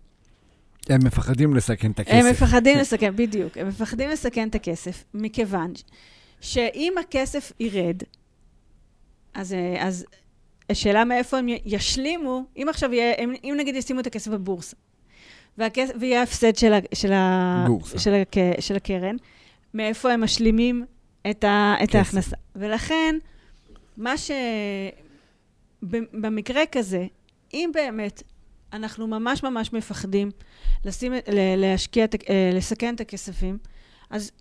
הם 0.89 1.05
מפחדים 1.05 1.55
לסכן 1.55 1.91
את 1.91 2.01
הכסף. 2.01 2.15
הם 2.15 2.31
מפחדים 2.31 2.79
לסכן, 2.79 3.17
בדיוק, 3.17 3.59
הם 3.59 3.69
מפחדים 3.69 4.11
לסכן 4.11 4.49
את 4.49 4.55
הכסף, 4.55 5.05
מכיוון 5.15 5.73
שאם 6.41 6.93
הכסף 7.01 7.53
ירד, 7.61 8.03
אז, 9.35 9.53
אה, 9.53 9.87
אז 9.87 10.07
השאלה 10.71 11.05
מאיפה 11.05 11.39
הם 11.39 11.47
ישלימו, 11.65 12.45
אם 12.57 12.67
עכשיו 12.69 12.95
יהיה, 12.95 13.15
אם, 13.15 13.35
אם 13.45 13.55
נגיד 13.59 13.77
ישימו 13.77 14.01
את 14.01 14.07
הכסף 14.07 14.31
בבורסה, 14.31 14.77
והכסף, 15.59 15.95
ויהיה 16.01 16.23
הפסד 16.23 16.57
של, 16.57 16.73
ה, 16.73 16.79
של, 16.95 17.13
ה. 17.13 17.67
של, 17.99 18.15
הק, 18.15 18.33
של 18.61 18.77
הקרן, 18.77 19.17
מאיפה 19.75 20.13
הם 20.13 20.25
משלימים 20.25 20.85
את, 21.31 21.45
ה, 21.45 21.75
את. 21.85 21.95
ההכנסה. 21.95 22.37
ולכן, 22.57 23.17
מה 23.97 24.19
ש... 24.19 24.31
במקרה 26.13 26.63
כזה, 26.73 27.07
אם 27.55 27.71
באמת 27.75 28.23
אנחנו 28.73 29.07
ממש 29.07 29.43
ממש 29.43 29.73
מפחדים 29.73 30.31
לשים, 30.85 31.13
להשקיע, 31.57 32.07
אה, 32.29 32.51
לסכן 32.55 32.95
את 32.95 33.01
הכספים, 33.01 33.59
אז 34.11 34.33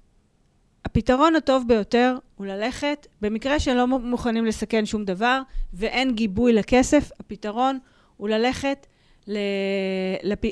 הפתרון 0.86 1.36
הטוב 1.36 1.64
ביותר 1.68 2.18
הוא 2.36 2.48
ללכת, 2.48 3.08
במקרה 3.22 3.60
שלא 3.60 3.88
מוכנים 3.88 4.46
לסכן 4.46 4.86
שום 4.86 5.06
דבר 5.06 5.42
ואין 5.74 6.16
גיבוי 6.16 6.54
לכסף, 6.54 7.12
הפתרון 7.20 7.80
הוא 8.18 8.30
ללכת 8.30 8.88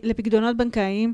לפקדונות 0.03 0.57
בנקאיים 0.57 1.13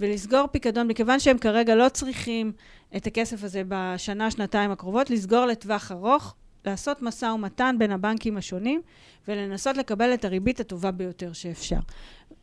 ולסגור 0.00 0.46
פיקדון, 0.46 0.88
מכיוון 0.88 1.20
שהם 1.20 1.38
כרגע 1.38 1.74
לא 1.74 1.88
צריכים 1.88 2.52
את 2.96 3.06
הכסף 3.06 3.44
הזה 3.44 3.62
בשנה, 3.68 4.30
שנתיים 4.30 4.70
הקרובות, 4.70 5.10
לסגור 5.10 5.44
לטווח 5.44 5.92
ארוך, 5.92 6.34
לעשות 6.64 7.02
משא 7.02 7.26
ומתן 7.26 7.76
בין 7.78 7.92
הבנקים 7.92 8.36
השונים 8.36 8.82
ולנסות 9.28 9.76
לקבל 9.76 10.14
את 10.14 10.24
הריבית 10.24 10.60
הטובה 10.60 10.90
ביותר 10.90 11.32
שאפשר. 11.32 11.78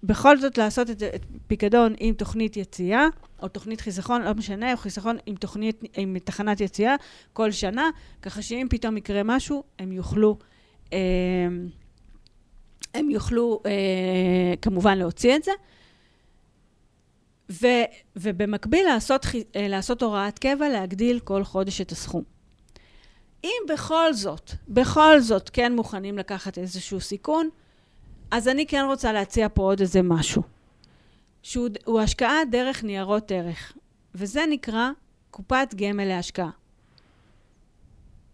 בכל 0.03 0.38
זאת 0.38 0.57
לעשות 0.57 0.89
את, 0.89 1.03
את 1.03 1.26
פיקדון 1.47 1.93
עם 1.99 2.13
תוכנית 2.13 2.57
יציאה, 2.57 3.07
או 3.41 3.47
תוכנית 3.47 3.82
חיסכון, 3.82 4.22
לא 4.22 4.34
משנה, 4.34 4.72
או 4.72 4.78
חיסכון 4.78 5.17
עם 5.26 5.36
תוכנית, 5.36 5.84
עם 5.93 6.17
תחנת 6.24 6.61
יציאה 6.61 6.95
כל 7.34 7.51
שנה, 7.51 7.89
ככה 8.22 8.41
שאם 8.41 8.67
פתאום 8.70 8.97
יקרה 8.97 9.22
משהו, 9.24 9.63
הם 9.80 9.91
יוכלו, 9.91 10.38
אה, 10.93 10.99
הם 12.93 13.09
יוכלו 13.09 13.61
אה, 13.65 14.53
כמובן 14.61 14.97
להוציא 14.97 15.36
את 15.36 15.43
זה. 15.43 15.51
ו, 17.49 17.67
ובמקביל 18.15 18.86
לעשות, 18.86 19.26
אה, 19.55 19.67
לעשות 19.67 20.01
הוראת 20.01 20.39
קבע, 20.39 20.70
להגדיל 20.70 21.20
כל 21.20 21.43
חודש 21.43 21.82
את 21.82 21.91
הסכום. 21.91 22.39
אם 23.44 23.62
בכל 23.70 24.14
זאת, 24.14 24.52
בכל 24.68 25.20
זאת 25.20 25.50
כן 25.50 25.76
מוכנים 25.76 26.18
לקחת 26.18 26.58
איזשהו 26.58 27.02
סיכון, 27.02 27.50
אז 28.32 28.48
אני 28.48 28.68
כן 28.68 28.86
רוצה 28.88 29.14
להציע 29.14 29.48
פה 29.54 29.62
עוד 29.62 29.80
איזה 29.80 30.02
משהו, 30.02 30.42
שהוא 31.44 31.70
הוא 31.86 32.00
השקעה 32.00 32.46
דרך 32.52 32.84
ניירות 32.84 33.32
ערך, 33.32 33.74
וזה 34.16 34.46
נקרא 34.50 34.90
קופת 35.32 35.74
גמל 35.78 36.06
להשקעה. 36.06 36.50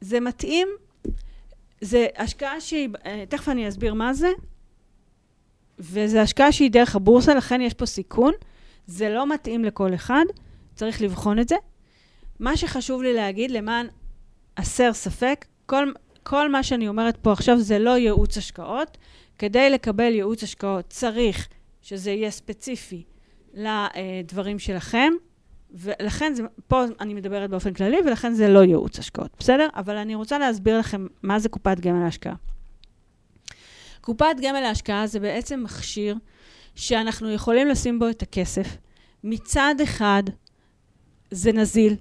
זה 0.01 0.19
מתאים, 0.19 0.67
זה 1.81 2.07
השקעה 2.17 2.61
שהיא, 2.61 2.89
אה, 3.05 3.23
תכף 3.29 3.49
אני 3.49 3.69
אסביר 3.69 3.93
מה 3.93 4.13
זה, 4.13 4.29
וזה 5.79 6.21
השקעה 6.21 6.51
שהיא 6.51 6.71
דרך 6.71 6.95
הבורסה, 6.95 7.35
לכן 7.35 7.61
יש 7.61 7.73
פה 7.73 7.85
סיכון. 7.85 8.33
זה 8.87 9.09
לא 9.09 9.27
מתאים 9.27 9.65
לכל 9.65 9.93
אחד, 9.93 10.25
צריך 10.75 11.01
לבחון 11.01 11.39
את 11.39 11.47
זה. 11.47 11.55
מה 12.39 12.57
שחשוב 12.57 13.01
לי 13.01 13.13
להגיד, 13.13 13.51
למען 13.51 13.87
הסר 14.57 14.93
ספק, 14.93 15.45
כל, 15.65 15.91
כל 16.23 16.51
מה 16.51 16.63
שאני 16.63 16.87
אומרת 16.87 17.17
פה 17.17 17.31
עכשיו 17.31 17.59
זה 17.59 17.79
לא 17.79 17.97
ייעוץ 17.97 18.37
השקעות. 18.37 18.97
כדי 19.39 19.69
לקבל 19.69 20.13
ייעוץ 20.13 20.43
השקעות 20.43 20.85
צריך 20.89 21.47
שזה 21.81 22.11
יהיה 22.11 22.31
ספציפי 22.31 23.03
לדברים 23.53 24.59
שלכם, 24.59 25.13
ולכן 25.71 26.33
זה, 26.33 26.43
פה 26.67 26.83
אני 26.99 27.13
מדברת 27.13 27.49
באופן 27.49 27.73
כללי, 27.73 27.97
ולכן 28.05 28.33
זה 28.33 28.47
לא 28.47 28.63
ייעוץ 28.63 28.99
השקעות, 28.99 29.31
בסדר? 29.39 29.67
אבל 29.75 29.97
אני 29.97 30.15
רוצה 30.15 30.39
להסביר 30.39 30.79
לכם 30.79 31.07
מה 31.23 31.39
זה 31.39 31.49
קופת 31.49 31.79
גמל 31.79 32.03
להשקעה. 32.03 32.35
קופת 34.01 34.35
גמל 34.41 34.59
להשקעה 34.59 35.07
זה 35.07 35.19
בעצם 35.19 35.63
מכשיר 35.63 36.15
שאנחנו 36.75 37.31
יכולים 37.31 37.67
לשים 37.67 37.99
בו 37.99 38.09
את 38.09 38.21
הכסף. 38.21 38.77
מצד 39.23 39.75
אחד, 39.83 40.23
זה 41.31 41.51
נזיל, 41.51 41.95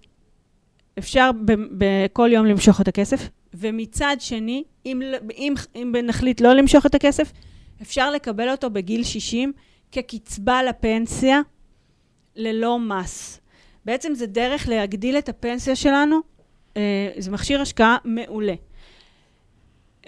אפשר 0.98 1.30
בכל 1.78 2.30
יום 2.32 2.46
למשוך 2.46 2.80
את 2.80 2.88
הכסף, 2.88 3.28
ומצד 3.54 4.16
שני, 4.18 4.64
אם, 4.86 5.02
אם, 5.38 5.54
אם 5.74 5.94
נחליט 6.04 6.40
לא 6.40 6.52
למשוך 6.52 6.86
את 6.86 6.94
הכסף, 6.94 7.32
אפשר 7.82 8.10
לקבל 8.10 8.50
אותו 8.50 8.70
בגיל 8.70 9.04
60 9.04 9.52
כקצבה 9.92 10.62
לפנסיה 10.62 11.40
ללא 12.36 12.78
מס. 12.78 13.40
בעצם 13.84 14.14
זה 14.14 14.26
דרך 14.26 14.68
להגדיל 14.68 15.18
את 15.18 15.28
הפנסיה 15.28 15.76
שלנו, 15.76 16.20
אה, 16.76 17.10
זה 17.18 17.30
מכשיר 17.30 17.60
השקעה 17.60 17.96
מעולה. 18.04 18.54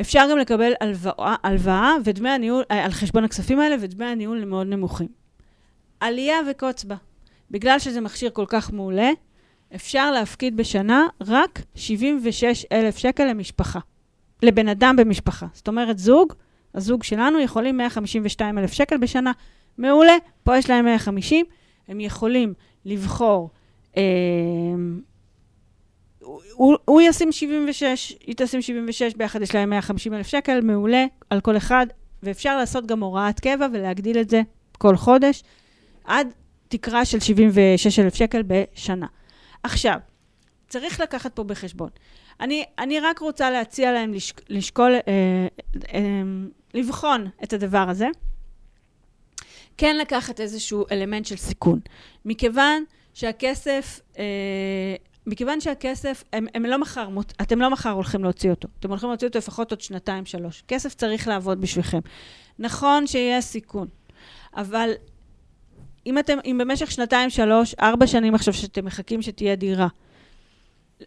אפשר 0.01 0.27
גם 0.31 0.39
לקבל 0.39 0.73
הלוואה, 0.81 1.35
הלוואה 1.43 1.93
ודמי 2.05 2.31
הניהול, 2.31 2.65
אה, 2.71 2.85
על 2.85 2.91
חשבון 2.91 3.25
הכספים 3.25 3.61
האלה, 3.61 3.77
ודמי 3.81 4.05
הניהול 4.05 4.45
מאוד 4.45 4.67
נמוכים. 4.67 5.09
עלייה 6.01 6.37
וקוץ 6.51 6.85
בה. 6.85 6.97
בגלל 7.51 7.79
שזה 7.79 8.01
מכשיר 8.01 8.31
כל 8.31 8.45
כך 8.49 8.73
מעולה, 8.73 9.11
אפשר 9.75 10.11
להפקיד 10.11 10.57
בשנה 10.57 11.07
רק 11.21 11.63
76 11.75 12.65
אלף 12.73 12.99
שקל 12.99 13.25
למשפחה. 13.25 13.79
לבן 14.43 14.69
אדם 14.69 14.97
במשפחה. 14.97 15.47
זאת 15.53 15.69
אומרת, 15.69 15.99
זוג, 15.99 16.33
הזוג 16.75 17.03
שלנו 17.03 17.41
יכולים 17.41 17.77
152 17.77 18.59
אלף 18.59 18.73
שקל 18.73 18.97
בשנה. 18.97 19.33
מעולה, 19.79 20.17
פה 20.45 20.59
יש 20.59 20.71
להם 20.71 20.85
150, 20.85 21.47
הם 21.89 22.01
יכולים 22.01 22.55
לבחור, 22.85 23.51
אה, 23.97 24.03
הוא, 26.53 26.77
הוא 26.85 27.01
ישים 27.01 27.33
76, 27.33 28.17
היא 28.27 28.35
תשים 28.37 28.63
76, 28.63 29.15
ביחד 29.15 29.43
יש 29.43 29.55
להם 29.55 29.71
150 29.71 30.15
אלף 30.15 30.27
שקל, 30.27 30.61
מעולה, 30.61 31.05
על 31.31 31.41
כל 31.41 31.57
אחד, 31.57 31.87
ואפשר 32.23 32.57
לעשות 32.57 32.87
גם 32.87 33.01
הוראת 33.01 33.41
קבע 33.41 33.67
ולהגדיל 33.73 34.19
את 34.19 34.31
זה 34.31 34.43
כל 34.79 34.97
חודש, 34.97 35.43
עד 36.05 36.29
תקרה 36.69 37.05
של 37.05 37.21
76 37.21 37.99
אלף 37.99 38.15
שקל 38.15 38.43
בשנה. 38.47 39.07
עכשיו, 39.67 39.99
צריך 40.69 41.01
לקחת 41.01 41.37
פה 41.37 41.45
בחשבון. 41.45 41.89
אני, 42.41 42.65
אני 42.79 43.01
רק 43.01 43.19
רוצה 43.19 43.51
להציע 43.51 43.93
להם 43.93 44.15
לשק, 44.15 44.51
לשקול, 44.51 44.95
אה, 44.95 45.47
אה, 45.95 46.01
לבחון 46.75 47.29
את 47.45 47.53
הדבר 47.53 47.87
הזה. 47.89 48.09
כן 49.77 49.97
לקחת 49.97 50.41
איזשהו 50.41 50.85
אלמנט 50.91 51.27
של 51.27 51.37
סיכון. 51.37 51.81
מכיוון 52.25 52.85
שהכסף, 53.15 54.01
אה, 54.19 54.25
מכיוון 55.27 55.61
שהכסף, 55.61 56.25
הם, 56.33 56.47
הם 56.55 56.65
לא 56.65 56.79
מחר, 56.79 57.09
אתם 57.43 57.61
לא 57.61 57.71
מחר 57.71 57.91
הולכים 57.91 58.25
להוציא 58.25 58.51
אותו. 58.51 58.69
אתם 58.81 58.91
הולכים 58.91 59.09
להוציא 59.09 59.29
אותו 59.29 59.39
לפחות 59.39 59.71
עוד 59.71 59.81
שנתיים, 59.81 60.27
שלוש. 60.27 60.63
כסף 60.69 60.95
צריך 60.95 61.29
לעבוד 61.29 61.61
בשבילכם. 61.61 62.01
נכון 62.59 63.07
שיהיה 63.07 63.41
סיכון, 63.41 63.89
אבל 64.57 64.91
אם 66.07 66.19
אתם, 66.19 66.39
אם 66.45 66.59
במשך 66.61 66.91
שנתיים, 66.91 67.31
שלוש, 67.31 67.75
ארבע 67.75 68.07
שנים 68.07 68.35
עכשיו 68.35 68.55
שאתם 68.55 68.85
מחכים 68.85 69.23
שתהיה 69.23 69.57
דירה, 69.57 69.89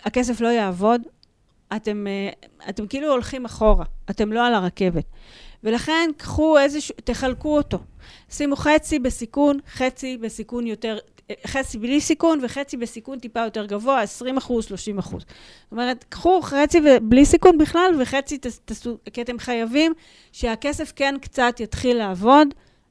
הכסף 0.03 0.41
לא 0.41 0.47
יעבוד, 0.47 1.01
אתם, 1.75 2.07
אה, 2.07 2.29
אתם 2.69 2.87
כאילו 2.87 3.11
הולכים 3.11 3.45
אחורה, 3.45 3.85
אתם 4.09 4.33
לא 4.33 4.47
על 4.47 4.53
הרכבת. 4.53 5.05
ולכן 5.63 6.09
קחו 6.17 6.59
איזשהו, 6.59 6.95
תחלקו 7.03 7.57
אותו. 7.57 7.77
שימו 8.29 8.55
חצי 8.55 8.99
בסיכון, 8.99 9.59
חצי 9.73 10.17
בסיכון 10.17 10.67
יותר, 10.67 10.97
חצי 11.47 11.77
בלי 11.77 12.01
סיכון 12.01 12.39
וחצי 12.43 12.77
בסיכון 12.77 13.19
טיפה 13.19 13.39
יותר 13.39 13.65
גבוה, 13.65 14.01
20 14.01 14.37
אחוז, 14.37 14.65
30 14.65 14.97
אחוז. 14.97 15.21
זאת 15.21 15.71
אומרת, 15.71 16.05
קחו 16.09 16.41
חצי 16.41 16.79
בלי 17.01 17.25
סיכון 17.25 17.57
בכלל 17.57 17.91
וחצי 18.01 18.37
תעשו, 18.37 18.97
כי 19.13 19.21
אתם 19.21 19.39
חייבים 19.39 19.93
שהכסף 20.31 20.93
כן 20.95 21.15
קצת 21.21 21.59
יתחיל 21.59 21.97
לעבוד, 21.97 22.47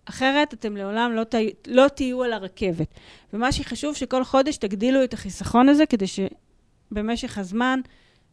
אחרת 0.09 0.55
אתם 0.55 0.77
לעולם 0.77 1.13
לא, 1.13 1.25
תה, 1.25 1.39
לא 1.67 1.89
תהיו 1.89 2.23
על 2.23 2.33
הרכבת. 2.33 2.95
ומה 3.33 3.53
שחשוב, 3.53 3.95
שכל 3.95 4.25
חודש 4.25 4.57
תגדילו 4.57 5.05
את 5.05 5.15
החיסכון 5.15 5.69
הזה, 5.69 5.87
כדי 5.87 6.07
שבמשך 6.07 7.39
הזמן 7.39 7.81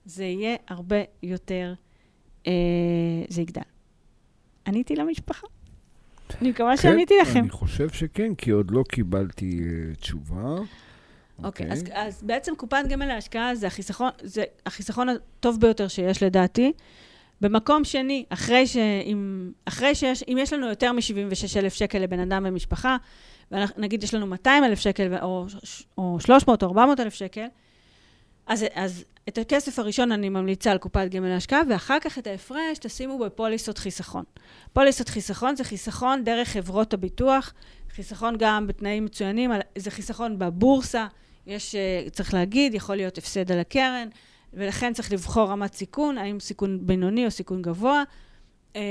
זה 0.06 0.24
יהיה 0.24 0.56
הרבה 0.68 0.98
יותר, 1.24 1.74
אה, 2.48 2.52
זה 3.30 3.42
יגדל. 3.42 3.62
עניתי 4.68 4.96
למשפחה? 4.96 5.48
אני 6.42 6.50
מקווה 6.50 6.78
שעניתי 6.78 7.14
לכם. 7.22 7.34
כן, 7.34 7.40
אני 7.40 7.50
חושב 7.50 7.90
שכן, 7.90 8.36
כי 8.36 8.52
עוד 8.52 8.72
לא 8.72 8.84
קיבלתי 8.90 9.60
uh, 9.60 9.96
תשובה. 9.96 10.56
אוקיי, 11.44 11.72
אז, 11.72 11.84
אז 11.94 12.24
בעצם 12.24 12.56
קופת 12.56 12.84
גמל 12.90 13.06
להשקעה 13.06 13.56
זה 13.56 13.68
החיסכון, 13.68 14.10
זה 14.22 14.44
החיסכון 14.66 15.10
הטוב 15.10 15.60
ביותר 15.60 15.88
שיש 15.88 16.24
לדעתי. 16.24 16.74
במקום 17.42 17.84
שני, 17.84 18.26
אחרי, 18.30 18.68
ש, 18.68 18.78
אם, 18.78 19.52
אחרי 19.66 19.96
שיש, 19.96 20.24
אם 20.28 20.38
יש 20.42 20.54
לנו 20.54 20.68
יותר 20.68 20.92
מ-76,000 20.92 21.70
שקל 21.70 22.00
לבן 22.00 22.20
אדם 22.20 22.44
במשפחה, 22.44 22.98
ונגיד 23.52 24.04
יש 24.04 24.14
לנו 24.14 24.28
200,000 24.28 24.80
שקל, 24.80 25.18
או, 25.22 25.46
או 25.98 26.18
300 26.20 26.64
או 26.64 26.68
400,000 26.68 27.14
שקל, 27.14 27.46
אז, 28.48 28.66
אז 28.74 29.06
את 29.28 29.38
הכסף 29.38 29.80
הראשון 29.80 30.12
אני 30.12 30.30
ממליצה 30.30 30.72
על 30.72 30.78
קופת 30.78 31.08
גמל 31.12 31.28
להשקעה, 31.28 31.62
ואחר 31.70 32.00
כך 32.00 32.18
את 32.18 32.28
ההפרש 32.28 32.78
תשימו 32.80 33.20
בפוליסות 33.20 33.78
חיסכון. 33.78 34.24
פוליסות 34.74 35.10
חיסכון 35.10 35.56
זה 35.56 35.64
חיסכון 35.64 36.24
דרך 36.24 36.48
חברות 36.48 36.94
הביטוח, 36.94 37.54
חיסכון 37.90 38.36
גם 38.40 38.68
בתנאים 38.68 39.06
מצוינים, 39.06 39.52
זה 39.78 39.92
חיסכון 39.92 40.40
בבורסה, 40.40 41.08
יש, 41.48 41.76
אה, 41.76 42.10
צריך 42.10 42.34
להגיד, 42.34 42.74
יכול 42.74 42.96
להיות 42.96 43.18
הפסד 43.18 43.52
על 43.52 43.60
הקרן, 43.60 44.08
ולכן 44.56 44.94
צריך 44.94 45.12
לבחור 45.12 45.50
רמת 45.50 45.74
סיכון, 45.74 46.18
האם 46.18 46.40
סיכון 46.40 46.80
בינוני 46.82 47.26
או 47.26 47.32
סיכון 47.32 47.62
גבוה. 47.62 48.04
אה, 48.76 48.82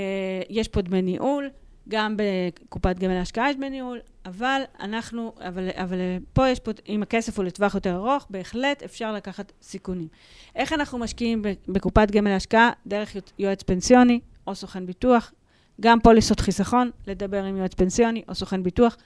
יש 0.50 0.68
פה 0.68 0.82
דמי 0.82 1.02
ניהול, 1.02 1.50
גם 1.88 2.16
בקופת 2.16 2.98
גמל 2.98 3.14
להשקעה 3.14 3.50
יש 3.50 3.56
דמי 3.56 3.70
ניהול, 3.70 4.00
אבל 4.26 4.62
אנחנו, 4.80 5.32
אבל, 5.48 5.68
אבל 5.74 5.98
פה 6.32 6.48
יש 6.48 6.60
פה, 6.60 6.70
אם 6.88 7.02
הכסף 7.02 7.38
הוא 7.38 7.44
לטווח 7.44 7.74
יותר 7.74 7.94
ארוך, 7.94 8.26
בהחלט 8.30 8.82
אפשר 8.82 9.12
לקחת 9.12 9.52
סיכונים. 9.62 10.08
איך 10.56 10.72
אנחנו 10.72 10.98
משקיעים 10.98 11.42
בקופת 11.68 12.10
גמל 12.10 12.30
להשקעה? 12.30 12.70
דרך 12.86 13.16
יועץ 13.38 13.62
פנסיוני 13.62 14.20
או 14.46 14.54
סוכן 14.54 14.86
ביטוח, 14.86 15.32
גם 15.80 16.00
פוליסות 16.00 16.40
חיסכון, 16.40 16.90
לדבר 17.06 17.44
עם 17.44 17.56
יועץ 17.56 17.74
פנסיוני 17.74 18.22
או 18.28 18.34
סוכן 18.34 18.62
ביטוח. 18.62 18.96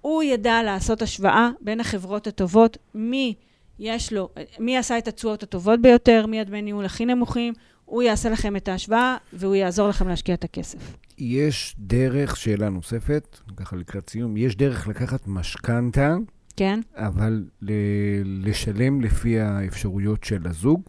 הוא 0.00 0.22
ידע 0.22 0.62
לעשות 0.62 1.02
השוואה 1.02 1.50
בין 1.60 1.80
החברות 1.80 2.26
הטובות, 2.26 2.78
מי 2.94 3.34
יש 3.78 4.12
לו, 4.12 4.28
מי 4.58 4.76
עשה 4.76 4.98
את 4.98 5.08
התשואות 5.08 5.42
הטובות 5.42 5.82
ביותר, 5.82 6.26
מי 6.26 6.40
הדמי 6.40 6.62
ניהול 6.62 6.84
הכי 6.84 7.06
נמוכים, 7.06 7.54
הוא 7.84 8.02
יעשה 8.02 8.30
לכם 8.30 8.56
את 8.56 8.68
ההשוואה 8.68 9.16
והוא 9.32 9.54
יעזור 9.54 9.88
לכם 9.88 10.08
להשקיע 10.08 10.34
את 10.34 10.44
הכסף. 10.44 10.96
יש 11.18 11.76
דרך, 11.78 12.36
שאלה 12.36 12.68
נוספת, 12.68 13.38
ככה 13.56 13.76
לקראת 13.76 14.10
סיום, 14.10 14.36
יש 14.36 14.56
דרך 14.56 14.88
לקחת 14.88 15.26
משכנתה, 15.26 16.16
כן? 16.56 16.80
אבל 16.94 17.44
ל- 17.62 18.48
לשלם 18.48 19.00
לפי 19.00 19.40
האפשרויות 19.40 20.24
של 20.24 20.46
הזוג? 20.48 20.82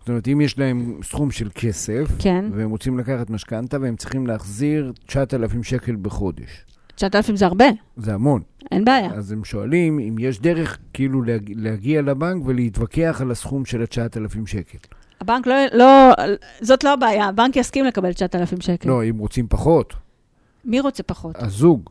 זאת 0.00 0.08
אומרת, 0.08 0.28
אם 0.28 0.40
יש 0.40 0.58
להם 0.58 1.00
סכום 1.02 1.30
של 1.30 1.48
כסף, 1.54 2.04
כן. 2.18 2.44
והם 2.52 2.70
רוצים 2.70 2.98
לקחת 2.98 3.30
משכנתה 3.30 3.80
והם 3.80 3.96
צריכים 3.96 4.26
להחזיר 4.26 4.92
9,000 5.06 5.62
שקל 5.64 5.96
בחודש. 5.96 6.64
9,000 6.98 7.36
זה 7.36 7.46
הרבה, 7.46 7.64
זה 7.96 8.14
המון. 8.14 8.42
אין 8.70 8.84
בעיה. 8.84 9.10
אז 9.12 9.32
הם 9.32 9.44
שואלים 9.44 9.98
אם 9.98 10.16
יש 10.18 10.40
דרך 10.40 10.78
כאילו 10.92 11.22
להג... 11.22 11.52
להגיע 11.56 12.02
לבנק 12.02 12.42
ולהתווכח 12.46 13.18
על 13.20 13.30
הסכום 13.30 13.64
של 13.64 13.82
ה-9,000 13.82 14.46
שקל. 14.46 14.78
הבנק 15.20 15.46
לא, 15.46 15.54
לא, 15.72 16.12
זאת 16.60 16.84
לא 16.84 16.92
הבעיה, 16.92 17.24
הבנק 17.24 17.56
יסכים 17.56 17.84
לקבל 17.84 18.12
9,000 18.12 18.60
שקל. 18.60 18.88
לא, 18.88 19.04
אם 19.04 19.18
רוצים 19.18 19.46
פחות, 19.48 19.94
מי 20.64 20.80
רוצה 20.80 21.02
פחות? 21.02 21.36
הזוג. 21.38 21.90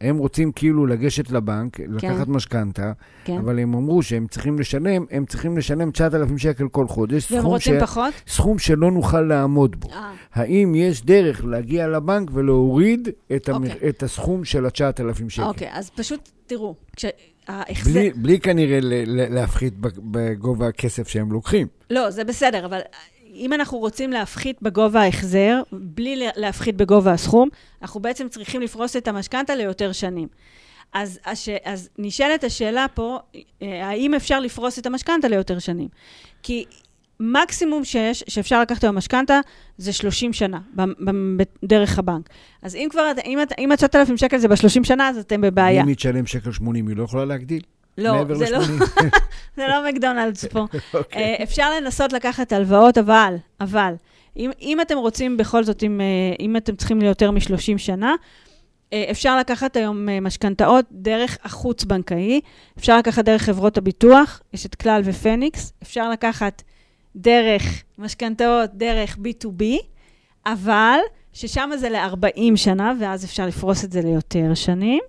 הם 0.00 0.18
רוצים 0.18 0.52
כאילו 0.52 0.86
לגשת 0.86 1.30
לבנק, 1.30 1.80
לקחת 1.80 2.28
משכנתה, 2.28 2.92
כן. 3.24 3.38
אבל 3.38 3.58
הם 3.58 3.74
אמרו 3.74 4.02
שהם 4.02 4.26
צריכים 4.26 4.58
לשלם, 4.58 5.04
הם 5.10 5.24
צריכים 5.26 5.58
לשלם 5.58 5.90
9,000 5.90 6.38
שקל 6.38 6.68
כל 6.68 6.88
חודש, 6.88 7.32
והם 7.32 7.44
רוצים 7.44 7.80
פחות? 7.80 8.14
סכום 8.28 8.58
שלא 8.58 8.90
נוכל 8.90 9.20
לעמוד 9.20 9.80
בו. 9.80 9.88
אה, 9.92 10.12
האם 10.32 10.74
יש 10.74 11.04
דרך 11.04 11.44
להגיע 11.44 11.88
לבנק 11.88 12.30
ולהוריד 12.34 13.08
את, 13.36 13.48
המ... 13.48 13.64
אוקיי. 13.64 13.88
את 13.88 14.02
הסכום 14.02 14.44
של 14.44 14.66
ה-9,000 14.66 15.28
שקל? 15.28 15.42
אוקיי, 15.42 15.68
אז 15.72 15.90
פשוט 15.90 16.28
תראו, 16.46 16.74
כשההחזר... 16.96 17.90
בלי, 17.90 18.10
בלי 18.16 18.40
כנראה 18.40 18.80
ל- 18.80 19.04
ל- 19.06 19.34
להפחית 19.34 19.78
בג- 19.78 19.98
בגובה 20.10 20.68
הכסף 20.68 21.08
שהם 21.08 21.32
לוקחים. 21.32 21.66
לא, 21.90 22.10
זה 22.10 22.24
בסדר, 22.24 22.66
אבל 22.66 22.80
אם 23.38 23.52
אנחנו 23.52 23.78
רוצים 23.78 24.10
להפחית 24.12 24.62
בגובה 24.62 25.00
ההחזר, 25.00 25.62
בלי 25.72 26.16
לה- 26.16 26.30
להפחית 26.36 26.76
בגובה 26.76 27.12
הסכום, 27.12 27.48
אנחנו 27.82 28.00
בעצם 28.00 28.28
צריכים 28.28 28.60
לפרוס 28.60 28.96
את 28.96 29.08
המשכנתה 29.08 29.54
ליותר 29.54 29.92
שנים. 29.92 30.28
אז, 30.92 31.18
הש... 31.24 31.48
אז 31.64 31.88
נשאלת 31.98 32.44
השאלה 32.44 32.86
פה, 32.94 33.18
אה, 33.62 33.88
האם 33.88 34.14
אפשר 34.14 34.40
לפרוס 34.40 34.78
את 34.78 34.86
המשכנתה 34.86 35.28
ליותר 35.28 35.58
שנים? 35.58 35.88
כי 36.42 36.64
מקסימום 37.20 37.84
שיש, 37.84 38.24
שאפשר 38.28 38.60
לקחת 38.60 38.84
היום 38.84 38.96
משכנתה, 38.96 39.40
זה 39.78 39.92
30 39.92 40.32
שנה, 40.32 40.58
דרך 41.64 41.98
הבנק. 41.98 42.28
אז 42.62 42.74
אם 42.74 42.88
כבר, 42.90 43.10
אם, 43.24 43.38
אם 43.58 43.72
ה-9,000 43.72 44.16
שקל 44.16 44.38
זה 44.38 44.48
ב-30 44.48 44.84
שנה, 44.84 45.08
אז 45.08 45.18
אתם 45.18 45.40
בבעיה. 45.40 45.82
אם 45.82 45.88
היא 45.88 45.96
תשלם 45.96 46.26
שקל 46.26 46.52
80, 46.52 46.88
היא 46.88 46.96
לא 46.96 47.02
יכולה 47.02 47.24
להגדיל? 47.24 47.62
לא, 47.98 48.24
זה 48.34 48.50
לא, 48.50 48.58
ל-80? 48.58 48.84
זה 49.56 49.66
לא 49.68 49.88
מקדונלדס 49.88 50.44
פה. 50.44 50.60
אוקיי. 50.94 51.22
אה, 51.22 51.42
אפשר 51.42 51.70
לנסות 51.80 52.12
לקחת 52.12 52.52
הלוואות, 52.52 52.98
אבל, 52.98 53.36
אבל, 53.60 53.94
אם, 54.36 54.50
אם 54.60 54.80
אתם 54.80 54.98
רוצים 54.98 55.36
בכל 55.36 55.64
זאת, 55.64 55.82
אם, 55.82 56.00
אה, 56.00 56.34
אם 56.40 56.56
אתם 56.56 56.76
צריכים 56.76 57.00
ליותר 57.00 57.30
מ-30 57.30 57.78
שנה, 57.78 58.14
אה, 58.92 59.04
אפשר 59.10 59.38
לקחת 59.38 59.76
היום 59.76 60.08
משכנתאות 60.22 60.84
דרך 60.92 61.38
החוץ-בנקאי, 61.44 62.40
אפשר 62.78 62.98
לקחת 62.98 63.24
דרך 63.24 63.42
חברות 63.42 63.78
הביטוח, 63.78 64.40
יש 64.52 64.66
את 64.66 64.74
כלל 64.74 65.02
ופניקס, 65.04 65.72
אפשר 65.82 66.10
לקחת 66.10 66.62
דרך 67.16 67.82
משכנתאות, 67.98 68.70
דרך 68.74 69.16
B2B, 69.16 69.64
אבל 70.46 70.98
ששם 71.32 71.70
זה 71.76 71.88
ל-40 71.88 72.56
שנה, 72.56 72.92
ואז 73.00 73.24
אפשר 73.24 73.46
לפרוס 73.46 73.84
את 73.84 73.92
זה 73.92 74.00
ליותר 74.00 74.54
שנים, 74.54 75.00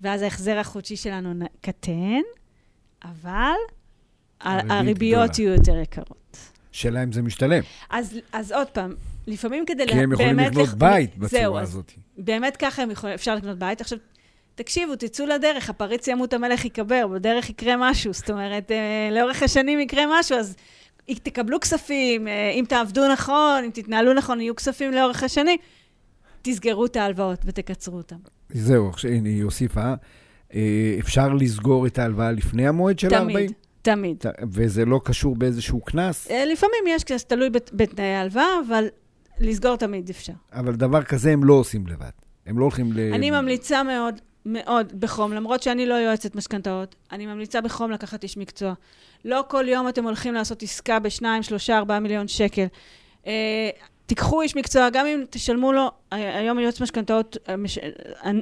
ואז 0.00 0.22
ההחזר 0.22 0.58
החודשי 0.58 0.96
שלנו 0.96 1.44
קטן, 1.60 2.20
אבל 3.04 3.52
הריביות. 4.40 5.38
יהיו 5.38 5.52
יותר 5.54 5.76
יקרות. 5.78 6.36
שאלה 6.72 7.02
אם 7.02 7.12
זה 7.12 7.22
משתלם. 7.22 7.62
אז, 7.90 8.18
אז 8.32 8.52
עוד 8.52 8.66
פעם, 8.66 8.94
לפעמים 9.26 9.66
כדי 9.66 9.86
כי 9.86 9.92
הם 9.94 10.12
יכולים 10.12 10.38
לקנות 10.38 10.68
לח- 10.68 10.74
בית 10.74 11.10
זהו, 11.18 11.20
בצורה 11.20 11.62
אז 11.62 11.68
הזאת. 11.68 11.92
באמת 12.18 12.56
ככה 12.56 12.82
הם 12.82 12.90
יכולים, 12.90 13.14
אפשר 13.14 13.34
לקנות 13.34 13.58
בית. 13.58 13.80
עכשיו, 13.80 13.98
תקשיבו, 14.54 14.96
תצאו 14.96 15.26
לדרך, 15.26 15.70
הפריץ 15.70 16.08
ימות 16.08 16.32
המלך 16.32 16.64
ייקבר, 16.64 17.06
בדרך 17.06 17.50
יקרה 17.50 17.74
משהו. 17.78 18.12
זאת 18.12 18.30
אומרת, 18.30 18.70
אה, 18.70 19.08
לאורך 19.12 19.42
השנים 19.42 19.80
יקרה 19.80 20.02
משהו, 20.20 20.38
אז 20.38 20.56
תקבלו 21.06 21.60
כספים, 21.60 22.28
אה, 22.28 22.50
אם 22.50 22.64
תעבדו 22.68 23.12
נכון, 23.12 23.62
אם 23.64 23.70
תתנהלו 23.70 24.14
נכון, 24.14 24.40
יהיו 24.40 24.56
כספים 24.56 24.92
לאורך 24.92 25.22
השנים. 25.22 25.58
תסגרו 26.42 26.86
את 26.86 26.96
ההלוואות 26.96 27.38
ותקצרו 27.44 27.96
אותן. 27.96 28.16
זהו, 28.50 28.90
הנה, 29.10 29.28
היא 29.28 29.44
הוסיפה. 29.44 29.94
אה, 30.54 30.96
אפשר 31.00 31.32
לסגור 31.34 31.86
את 31.86 31.98
ההלוואה 31.98 32.32
לפני 32.32 32.68
המועד 32.68 32.98
של 32.98 33.14
ה-40? 33.14 33.22
תמיד, 33.22 33.52
תמיד. 33.82 34.24
וזה 34.52 34.84
לא 34.84 35.00
קשור 35.04 35.36
באיזשהו 35.36 35.80
קנס? 35.80 36.30
אה, 36.30 36.44
לפעמים 36.44 36.84
יש, 36.88 37.02
זה 37.08 37.24
תלוי 37.24 37.50
בת- 37.50 37.70
בתנאי 37.74 38.04
ההלוואה, 38.14 38.46
אבל 38.68 38.84
לסגור 39.40 39.76
תמיד 39.76 40.10
אפשר. 40.10 40.32
אבל 40.52 40.74
דבר 40.74 41.02
כזה 41.02 41.32
הם 41.32 41.44
לא 41.44 41.54
עושים 41.54 41.86
לבד. 41.86 42.10
הם 42.46 42.58
לא 42.58 42.64
הולכים 42.64 42.92
ל... 42.92 42.98
אני 43.14 43.30
ממליצה 43.30 43.82
מאוד, 43.82 44.14
מאוד 44.46 44.92
בחום, 45.00 45.32
למרות 45.32 45.62
שאני 45.62 45.86
לא 45.86 45.94
יועצת 45.94 46.34
משכנתאות, 46.36 46.94
אני 47.12 47.26
ממליצה 47.26 47.60
בחום 47.60 47.90
לקחת 47.90 48.22
איש 48.22 48.36
מקצוע. 48.36 48.74
לא 49.24 49.44
כל 49.48 49.64
יום 49.68 49.88
אתם 49.88 50.04
הולכים 50.04 50.34
לעשות 50.34 50.62
עסקה 50.62 50.98
בשניים, 50.98 51.42
שלושה, 51.42 51.78
ארבעה 51.78 52.00
מיליון 52.00 52.28
שקל. 52.28 52.66
תיקחו 54.06 54.42
איש 54.42 54.56
מקצוע, 54.56 54.90
גם 54.90 55.06
אם 55.06 55.24
תשלמו 55.30 55.72
לו, 55.72 55.90
היום 56.10 56.58
יועץ 56.58 56.80
משכנתאות, 56.80 57.36
מש- 57.58 57.78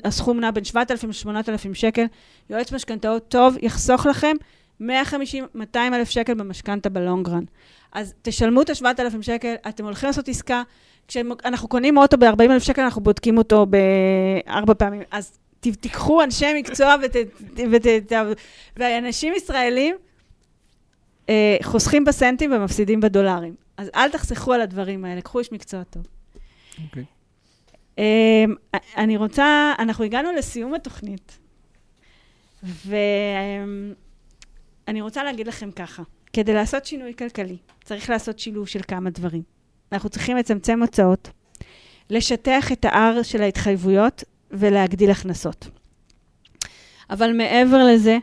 הסכום 0.04 0.40
נע 0.40 0.50
בין 0.50 0.64
7,000 0.64 1.10
ל-8,000 1.10 1.74
שקל. 1.74 2.04
יועץ 2.50 2.72
משכנתאות 2.72 3.28
טוב 3.28 3.56
יחסוך 3.62 4.06
לכם 4.06 4.36
150, 4.80 5.46
200 5.54 5.94
אלף 5.94 6.10
שקל 6.10 6.34
במשכנתה 6.34 6.88
בלונגרן. 6.88 7.44
אז 7.92 8.14
תשלמו 8.22 8.62
את 8.62 8.70
ה-7,000 8.70 9.22
שקל, 9.22 9.54
אתם 9.68 9.84
הולכים 9.84 10.06
לעשות 10.06 10.28
עסקה. 10.28 10.62
כשאנחנו 11.08 11.68
קונים 11.68 11.96
אוטו 11.98 12.16
ב-40 12.16 12.42
אלף 12.42 12.62
שקל, 12.62 12.82
אנחנו 12.82 13.00
בודקים 13.00 13.38
אותו 13.38 13.66
בארבע 13.66 14.74
פעמים. 14.74 15.02
אז 15.10 15.38
תיקחו 15.60 16.22
אנשי 16.22 16.54
מקצוע. 16.54 16.94
ות... 17.02 17.16
ות... 17.70 17.86
ואנשים 18.76 19.32
ישראלים 19.36 19.96
אה, 21.28 21.56
חוסכים 21.62 22.04
בסנטים 22.04 22.52
ומפסידים 22.52 23.00
בדולרים. 23.00 23.63
אז 23.76 23.90
אל 23.94 24.10
תחסכו 24.10 24.52
על 24.52 24.60
הדברים 24.60 25.04
האלה, 25.04 25.20
קחו 25.20 25.38
איש 25.38 25.52
מקצוע 25.52 25.84
טוב. 25.84 26.06
אוקיי. 26.84 27.04
אה, 27.98 28.44
אני 28.96 29.16
רוצה, 29.16 29.74
אנחנו 29.78 30.04
הגענו 30.04 30.32
לסיום 30.32 30.74
התוכנית, 30.74 31.38
ואני 32.62 33.94
רוצה 35.00 35.24
להגיד 35.24 35.46
לכם 35.46 35.70
ככה, 35.70 36.02
כדי 36.32 36.54
לעשות 36.54 36.86
שינוי 36.86 37.14
כלכלי, 37.14 37.56
צריך 37.84 38.10
לעשות 38.10 38.38
שילוב 38.38 38.68
של 38.68 38.80
כמה 38.88 39.10
דברים. 39.10 39.42
אנחנו 39.92 40.08
צריכים 40.08 40.36
לצמצם 40.36 40.82
הוצאות, 40.82 41.30
לשטח 42.10 42.72
את 42.72 42.84
ה-R 42.84 43.22
של 43.22 43.42
ההתחייבויות 43.42 44.24
ולהגדיל 44.50 45.10
הכנסות. 45.10 45.68
אבל 47.10 47.32
מעבר 47.32 47.84
לזה, 47.84 48.18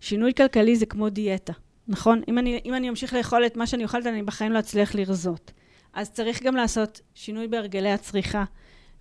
שינוי 0.00 0.34
כלכלי 0.34 0.76
זה 0.76 0.86
כמו 0.86 1.08
דיאטה, 1.08 1.52
נכון? 1.88 2.22
אם 2.28 2.38
אני, 2.38 2.60
אם 2.64 2.74
אני 2.74 2.88
אמשיך 2.88 3.14
לאכול 3.14 3.46
את 3.46 3.56
מה 3.56 3.66
שאני 3.66 3.84
אוכלת, 3.84 4.06
אני 4.06 4.22
בחיים 4.22 4.52
לא 4.52 4.58
אצליח 4.58 4.94
לרזות. 4.94 5.52
אז 5.92 6.10
צריך 6.10 6.42
גם 6.42 6.56
לעשות 6.56 7.00
שינוי 7.14 7.48
בהרגלי 7.48 7.90
הצריכה 7.90 8.44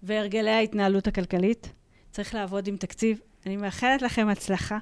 והרגלי 0.03 0.51
ההתנהלות 0.51 1.07
הכלכלית. 1.07 1.69
צריך 2.11 2.35
לעבוד 2.35 2.67
עם 2.67 2.77
תקציב. 2.77 3.19
אני 3.45 3.57
מאחלת 3.57 4.01
לכם 4.01 4.27
הצלחה. 4.27 4.77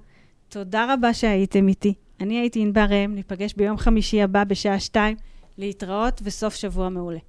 תודה 0.49 0.93
רבה 0.93 1.14
שהייתם 1.14 1.68
איתי. 1.68 1.93
אני 2.20 2.39
הייתי 2.39 2.60
ענבר 2.60 2.86
ראם, 2.89 3.16
ניפגש 3.16 3.54
ביום 3.54 3.78
חמישי 3.78 4.22
הבא 4.22 4.43
בשעה 4.43 4.80
שתיים. 4.80 5.18
להתראות 5.58 6.22
וסוף 6.24 6.56
שבוע 6.56 6.89
מעולה. 6.89 7.20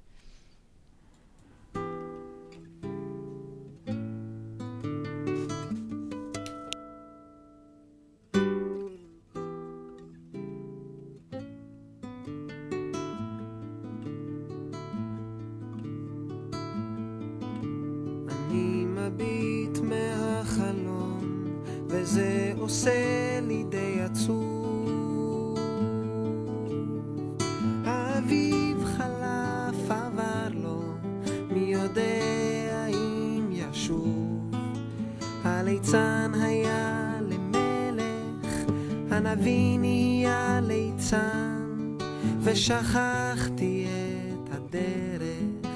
הליצן 35.83 36.31
היה 36.41 37.13
למלך, 37.21 38.71
הנביא 39.11 39.79
נהיה 39.79 40.59
ליצן, 40.63 41.97
ושכחתי 42.41 43.87
את 43.87 44.49
הדרך, 44.53 45.71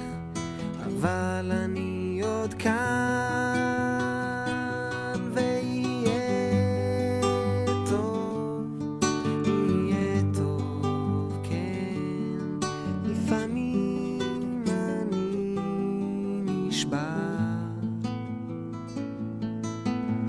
אבל 0.86 1.52
אני 1.64 2.20
עוד 2.24 2.54
כאן, 2.54 3.27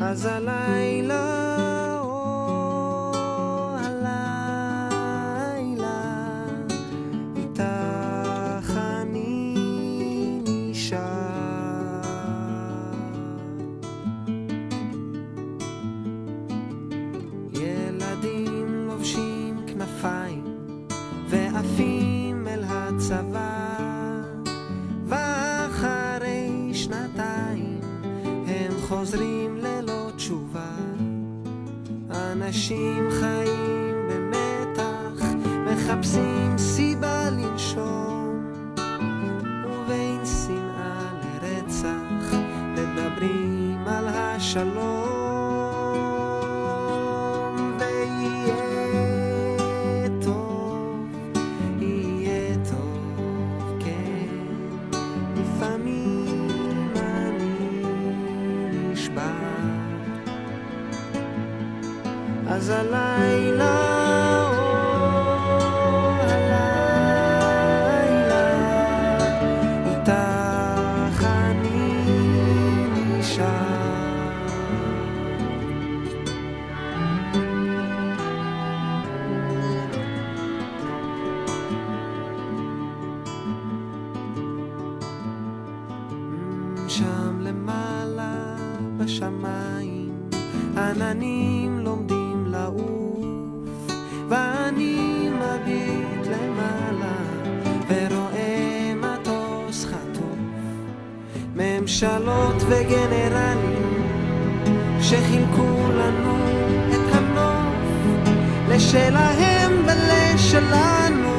אז 0.10 0.26
הלילה, 0.26 2.00
או 2.02 3.12
הלילה, 3.78 5.06
איתך 7.36 8.78
אני 8.78 9.56
נשאר. 10.48 11.00
ילדים 17.54 18.88
לובשים 18.88 19.66
כנפיים 19.68 20.44
ועפים 21.30 22.48
אל 22.48 22.64
הצבא, 22.68 23.78
ואחרי 25.06 26.70
שנתיים 26.74 27.80
הם 28.48 28.72
חוזרים 28.88 29.49
אנשים 32.50 33.10
חיים 33.20 34.08
במתח, 34.10 35.26
מחפשים 35.66 36.58
סיבה 36.58 37.30
לנשום, 37.30 38.44
ובין 39.66 40.26
שנאה 40.26 41.12
לרצח 41.24 42.36
מדברים 42.76 43.84
על 43.88 44.08
השלום. 44.08 45.09
אז 62.70 62.76
הלילה, 62.76 63.09
וגנרלים 102.70 103.94
שחילקו 105.02 105.92
לנו 105.92 106.38
את 106.90 107.16
הנוף 107.16 108.30
לשלהם 108.70 109.72
ולשלנו 109.86 111.39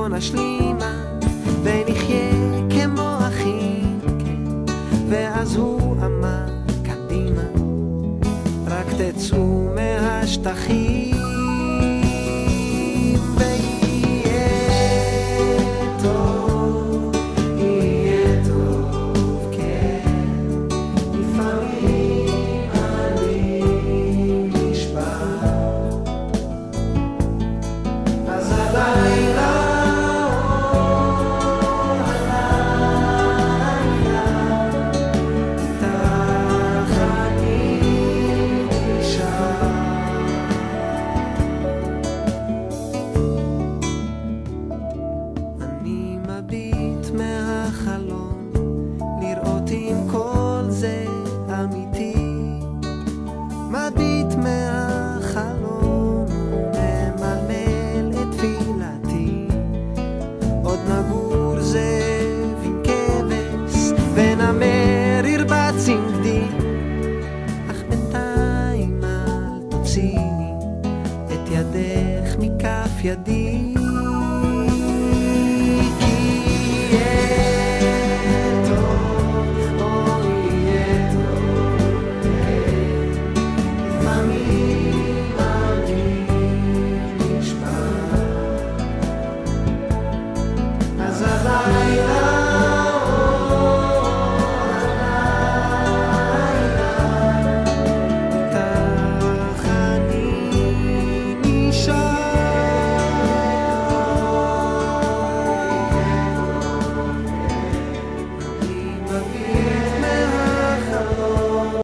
בוא 0.00 0.08
נשלימה, 0.08 1.02
ונחיה 1.62 2.32
כמו 2.70 3.18
אחים, 3.28 4.00
כן. 4.18 4.74
ואז 5.08 5.56
הוא 5.56 5.96
אמר, 6.06 6.46
קדימה, 6.82 7.42
רק 8.66 8.86
תצאו 8.98 9.68
מהשטחים. 9.74 11.09